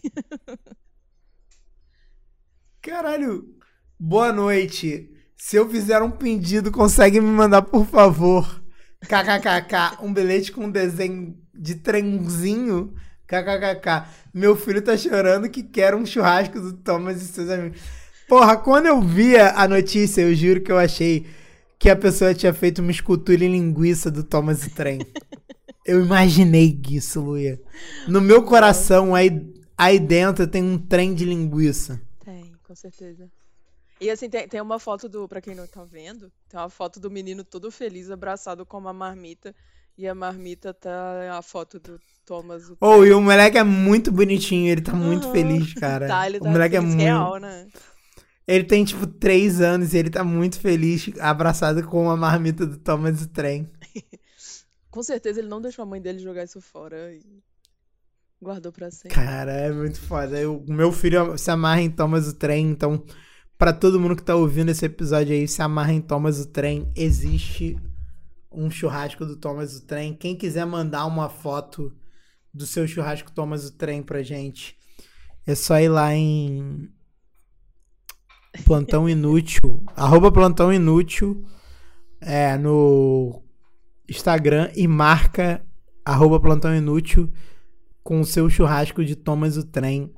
Caralho. 2.80 3.54
Boa 3.98 4.32
noite. 4.32 5.10
Se 5.36 5.56
eu 5.56 5.68
fizer 5.68 6.02
um 6.02 6.10
pedido, 6.10 6.72
consegue 6.72 7.20
me 7.20 7.30
mandar, 7.30 7.62
por 7.62 7.86
favor. 7.86 8.62
KKKK. 9.02 10.02
Um 10.02 10.12
bilhete 10.12 10.50
com 10.50 10.64
um 10.64 10.70
desenho 10.70 11.36
de 11.54 11.76
trenzinho. 11.76 12.94
KKKK. 13.26 14.08
Meu 14.32 14.56
filho 14.56 14.82
tá 14.82 14.96
chorando 14.96 15.48
que 15.48 15.62
quer 15.62 15.94
um 15.94 16.06
churrasco 16.06 16.60
do 16.60 16.72
Thomas 16.72 17.20
e 17.20 17.26
seus 17.26 17.50
amigos. 17.50 17.80
Porra, 18.28 18.56
quando 18.56 18.86
eu 18.86 19.00
via 19.00 19.50
a 19.50 19.68
notícia, 19.68 20.22
eu 20.22 20.34
juro 20.34 20.60
que 20.60 20.72
eu 20.72 20.78
achei 20.78 21.26
que 21.78 21.90
a 21.90 21.96
pessoa 21.96 22.34
tinha 22.34 22.52
feito 22.52 22.80
uma 22.80 22.90
escultura 22.90 23.44
em 23.44 23.52
linguiça 23.52 24.10
do 24.10 24.24
Thomas 24.24 24.66
e 24.66 24.70
Trem. 24.70 24.98
Eu 25.84 26.04
imaginei 26.04 26.80
isso, 26.90 27.20
Luia. 27.20 27.60
No 28.08 28.20
meu 28.20 28.42
coração, 28.42 29.14
aí, 29.14 29.30
aí 29.78 30.00
dentro, 30.00 30.46
tem 30.46 30.62
um 30.62 30.78
trem 30.78 31.14
de 31.14 31.24
linguiça. 31.24 32.00
Tem. 32.24 32.52
com 32.66 32.74
certeza. 32.74 33.30
E 34.00 34.10
assim, 34.10 34.28
tem, 34.28 34.46
tem 34.46 34.60
uma 34.60 34.78
foto 34.78 35.08
do, 35.08 35.26
pra 35.26 35.40
quem 35.40 35.54
não 35.54 35.66
tá 35.66 35.84
vendo, 35.84 36.30
tem 36.48 36.60
uma 36.60 36.68
foto 36.68 37.00
do 37.00 37.10
menino 37.10 37.42
todo 37.42 37.70
feliz, 37.70 38.10
abraçado 38.10 38.66
com 38.66 38.78
uma 38.78 38.92
marmita. 38.92 39.54
E 39.98 40.06
a 40.06 40.14
marmita 40.14 40.74
tá 40.74 41.38
a 41.38 41.40
foto 41.40 41.78
do 41.80 41.98
Thomas. 42.26 42.68
o 42.68 42.76
Oh, 42.80 43.02
e 43.04 43.12
o 43.12 43.20
moleque 43.22 43.56
é 43.56 43.64
muito 43.64 44.12
bonitinho, 44.12 44.70
ele 44.70 44.82
tá 44.82 44.92
muito 44.92 45.24
Aham. 45.24 45.32
feliz, 45.32 45.72
cara. 45.80 46.06
Tá, 46.08 46.26
ele 46.26 46.38
o 46.38 46.42
tá 46.42 46.50
moleque 46.52 46.76
é 46.76 46.80
muito. 46.80 47.02
real, 47.02 47.36
né? 47.38 47.66
Ele 48.46 48.64
tem, 48.64 48.84
tipo, 48.84 49.06
três 49.06 49.60
anos 49.60 49.92
e 49.92 49.98
ele 49.98 50.10
tá 50.10 50.22
muito 50.22 50.60
feliz, 50.60 51.10
abraçado 51.20 51.82
com 51.86 52.08
a 52.10 52.16
marmita 52.16 52.64
do 52.66 52.76
Thomas 52.78 53.22
o 53.22 53.28
Trem. 53.28 53.68
Com 54.90 55.02
certeza 55.02 55.40
ele 55.40 55.48
não 55.48 55.60
deixou 55.60 55.82
a 55.82 55.86
mãe 55.86 56.00
dele 56.00 56.18
jogar 56.18 56.44
isso 56.44 56.60
fora 56.60 57.14
e 57.14 57.42
guardou 58.40 58.72
pra 58.72 58.90
sempre. 58.90 59.14
Cara, 59.14 59.52
é 59.52 59.72
muito 59.72 60.00
foda. 60.00 60.50
O 60.50 60.64
meu 60.72 60.92
filho 60.92 61.36
se 61.38 61.50
amarra 61.50 61.80
em 61.80 61.90
Thomas 61.90 62.26
o 62.28 62.34
Trem, 62.34 62.68
então, 62.70 63.02
pra 63.58 63.72
todo 63.72 64.00
mundo 64.00 64.16
que 64.16 64.22
tá 64.22 64.34
ouvindo 64.34 64.70
esse 64.70 64.84
episódio 64.84 65.34
aí, 65.34 65.48
se 65.48 65.62
amarra 65.62 65.92
em 65.92 66.00
Thomas 66.00 66.38
o 66.38 66.46
Trem, 66.46 66.90
existe 66.94 67.76
um 68.50 68.70
churrasco 68.70 69.24
do 69.24 69.36
Thomas 69.36 69.76
o 69.76 69.86
Trem. 69.86 70.14
Quem 70.14 70.36
quiser 70.36 70.64
mandar 70.66 71.06
uma 71.06 71.28
foto 71.28 71.92
do 72.52 72.66
seu 72.66 72.86
churrasco 72.86 73.30
Thomas 73.32 73.66
o 73.66 73.72
Trem 73.72 74.02
pra 74.02 74.22
gente, 74.22 74.76
é 75.46 75.54
só 75.54 75.78
ir 75.78 75.88
lá 75.88 76.14
em 76.14 76.88
Plantão 78.64 79.08
Inútil, 79.08 79.84
arroba 79.94 80.32
Plantão 80.32 80.72
Inútil, 80.72 81.44
é, 82.20 82.56
no 82.56 83.42
Instagram 84.08 84.70
e 84.74 84.88
marca 84.88 85.64
arroba 86.04 86.40
Plantão 86.40 86.74
Inútil 86.74 87.30
com 88.02 88.20
o 88.20 88.24
seu 88.24 88.48
churrasco 88.48 89.04
de 89.04 89.16
Thomas 89.16 89.56
o 89.56 89.64
Trem, 89.64 90.14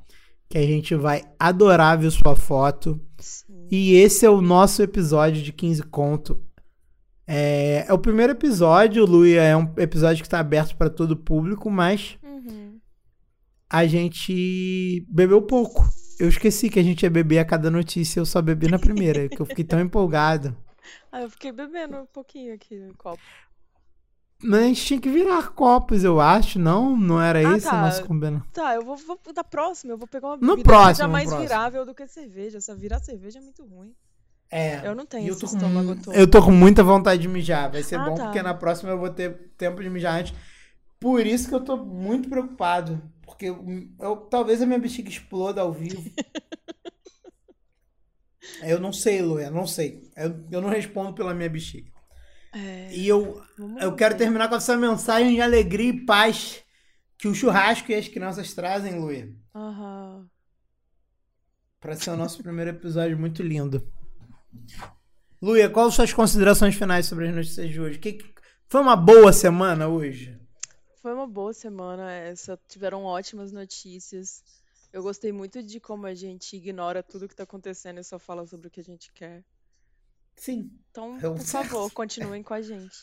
que 0.48 0.56
a 0.58 0.62
gente 0.66 0.94
vai 0.94 1.22
adorar 1.38 1.98
ver 1.98 2.10
sua 2.10 2.34
foto. 2.34 3.00
Sim. 3.18 3.66
E 3.70 3.94
esse 3.96 4.24
é 4.24 4.30
o 4.30 4.40
nosso 4.40 4.82
episódio 4.82 5.42
de 5.42 5.52
15 5.52 5.82
conto. 5.84 6.42
É, 7.26 7.84
é 7.86 7.92
o 7.92 7.98
primeiro 7.98 8.32
episódio, 8.32 9.04
Luia, 9.04 9.42
é 9.42 9.54
um 9.56 9.70
episódio 9.76 10.22
que 10.22 10.26
está 10.26 10.38
aberto 10.40 10.76
para 10.76 10.88
todo 10.88 11.10
o 11.12 11.16
público, 11.16 11.70
mas 11.70 12.16
Uhum. 12.22 12.78
a 13.68 13.86
gente 13.86 15.04
bebeu 15.10 15.42
pouco. 15.42 15.84
Eu 16.18 16.28
esqueci 16.28 16.70
que 16.70 16.78
a 16.80 16.82
gente 16.82 17.02
ia 17.02 17.10
beber 17.10 17.38
a 17.38 17.44
cada 17.44 17.70
notícia, 17.70 18.18
eu 18.18 18.24
só 18.26 18.40
bebi 18.40 18.68
na 18.68 18.78
primeira, 18.78 19.28
que 19.28 19.40
eu 19.40 19.44
fiquei 19.46 19.64
tão 19.64 19.78
empolgado. 19.80 20.56
Ah, 21.12 21.20
eu 21.22 21.28
fiquei 21.30 21.52
bebendo 21.52 21.98
um 21.98 22.06
pouquinho 22.06 22.54
aqui 22.54 22.78
no 22.78 22.94
copo. 22.96 23.20
Mas 24.42 24.60
a 24.60 24.66
gente 24.68 24.84
tinha 24.86 25.00
que 25.00 25.10
virar 25.10 25.48
copos, 25.48 26.04
eu 26.04 26.20
acho, 26.20 26.60
não? 26.60 26.96
Não 26.96 27.20
era 27.20 27.40
Ah, 27.40 27.56
esse 27.56 27.66
o 27.66 27.70
tá. 27.70 27.82
nosso 27.82 28.04
combinado? 28.04 28.44
Tá, 28.52 28.74
eu 28.76 28.82
vou, 28.82 28.96
vou 28.96 29.18
da 29.34 29.42
próxima, 29.42 29.92
eu 29.92 29.98
vou 29.98 30.06
pegar 30.06 30.28
uma 30.28 30.36
No 30.36 30.54
bebida 30.56 30.62
próximo, 30.64 30.94
seja 30.94 31.06
no 31.08 31.12
mais 31.12 31.28
próximo. 31.28 31.48
virável 31.48 31.84
do 31.84 31.92
que 31.94 32.06
cerveja. 32.06 32.58
Essa 32.58 32.74
virar 32.76 33.00
cerveja 33.00 33.40
é 33.40 33.42
muito 33.42 33.64
ruim. 33.64 33.92
É. 34.50 34.86
Eu 34.86 34.94
não 34.94 35.04
tenho 35.04 35.28
eu 35.28 35.38
tô 35.38 35.46
com 35.46 35.56
estômago 35.56 35.88
mu- 35.94 36.02
todo. 36.02 36.14
Eu 36.14 36.30
tô 36.30 36.42
com 36.42 36.52
muita 36.52 36.82
vontade 36.84 37.20
de 37.20 37.28
mijar. 37.28 37.70
Vai 37.70 37.82
ser 37.82 37.96
Ah, 37.96 38.04
bom 38.08 38.14
tá. 38.14 38.24
porque 38.26 38.40
na 38.40 38.54
próxima 38.54 38.90
eu 38.90 38.98
vou 38.98 39.10
ter 39.10 39.50
tempo 39.58 39.82
de 39.82 39.90
mijar 39.90 40.20
antes. 40.20 40.32
Por 41.00 41.26
isso 41.26 41.48
que 41.48 41.54
eu 41.54 41.60
tô 41.64 41.76
muito 41.76 42.28
preocupado. 42.28 43.02
Porque 43.22 43.46
eu, 43.46 43.62
eu- 44.00 44.16
talvez 44.16 44.62
a 44.62 44.66
minha 44.66 44.78
bexiga 44.78 45.08
exploda 45.10 45.60
ao 45.60 45.72
vivo. 45.72 46.00
eu 48.62 48.78
não 48.80 48.92
sei, 48.92 49.20
Lu, 49.20 49.38
eu 49.40 49.50
não 49.50 49.66
sei. 49.66 50.08
Eu, 50.16 50.44
eu 50.50 50.60
não 50.62 50.70
respondo 50.70 51.12
pela 51.12 51.34
minha 51.34 51.50
bexiga. 51.50 51.90
É, 52.52 52.94
E 52.94 53.06
eu, 53.06 53.42
eu 53.80 53.94
quero 53.94 54.14
ver. 54.14 54.18
terminar 54.24 54.48
com 54.48 54.54
essa 54.56 54.76
mensagem 54.76 55.34
de 55.34 55.40
alegria 55.40 55.90
e 55.90 56.04
paz 56.06 56.62
que 57.18 57.28
o 57.28 57.34
churrasco 57.34 57.90
e 57.90 57.94
as 57.94 58.08
crianças 58.08 58.54
trazem, 58.54 58.98
Luia. 58.98 59.34
Aham. 59.54 60.28
Pra 61.80 61.94
ser 61.94 62.10
o 62.10 62.16
nosso 62.16 62.42
primeiro 62.42 62.70
episódio 62.70 63.18
muito 63.18 63.42
lindo. 63.42 63.86
Luia, 65.40 65.70
quais 65.70 65.94
suas 65.94 66.12
considerações 66.12 66.74
finais 66.74 67.06
sobre 67.06 67.28
as 67.28 67.34
notícias 67.34 67.68
de 67.70 67.80
hoje? 67.80 67.98
Que, 67.98 68.14
que- 68.14 68.34
foi 68.68 68.80
uma 68.80 68.96
boa 68.96 69.32
semana 69.32 69.86
hoje? 69.88 70.36
Foi 71.00 71.14
uma 71.14 71.26
boa 71.26 71.52
semana 71.52 72.10
essa. 72.10 72.58
Tiveram 72.68 73.04
ótimas 73.04 73.52
notícias. 73.52 74.42
Eu 74.92 75.02
gostei 75.02 75.30
muito 75.32 75.62
de 75.62 75.78
como 75.78 76.06
a 76.06 76.14
gente 76.14 76.56
ignora 76.56 77.02
tudo 77.02 77.28
que 77.28 77.36
tá 77.36 77.44
acontecendo 77.44 78.00
e 78.00 78.04
só 78.04 78.18
fala 78.18 78.46
sobre 78.46 78.66
o 78.68 78.70
que 78.70 78.80
a 78.80 78.84
gente 78.84 79.12
quer. 79.12 79.44
Sim. 80.38 80.70
Então, 80.90 81.18
É 81.20 81.28
um 81.28 81.34
por 81.36 81.44
certo. 81.44 81.68
favor, 81.68 81.90
continuem 81.92 82.42
com 82.42 82.54
a 82.54 82.62
gente. 82.62 82.96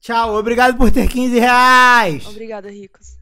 Tchau, 0.00 0.34
obrigado 0.34 0.76
por 0.76 0.90
ter 0.90 1.08
15 1.08 1.38
reais. 1.38 2.26
Obrigada, 2.26 2.70
ricos. 2.70 3.15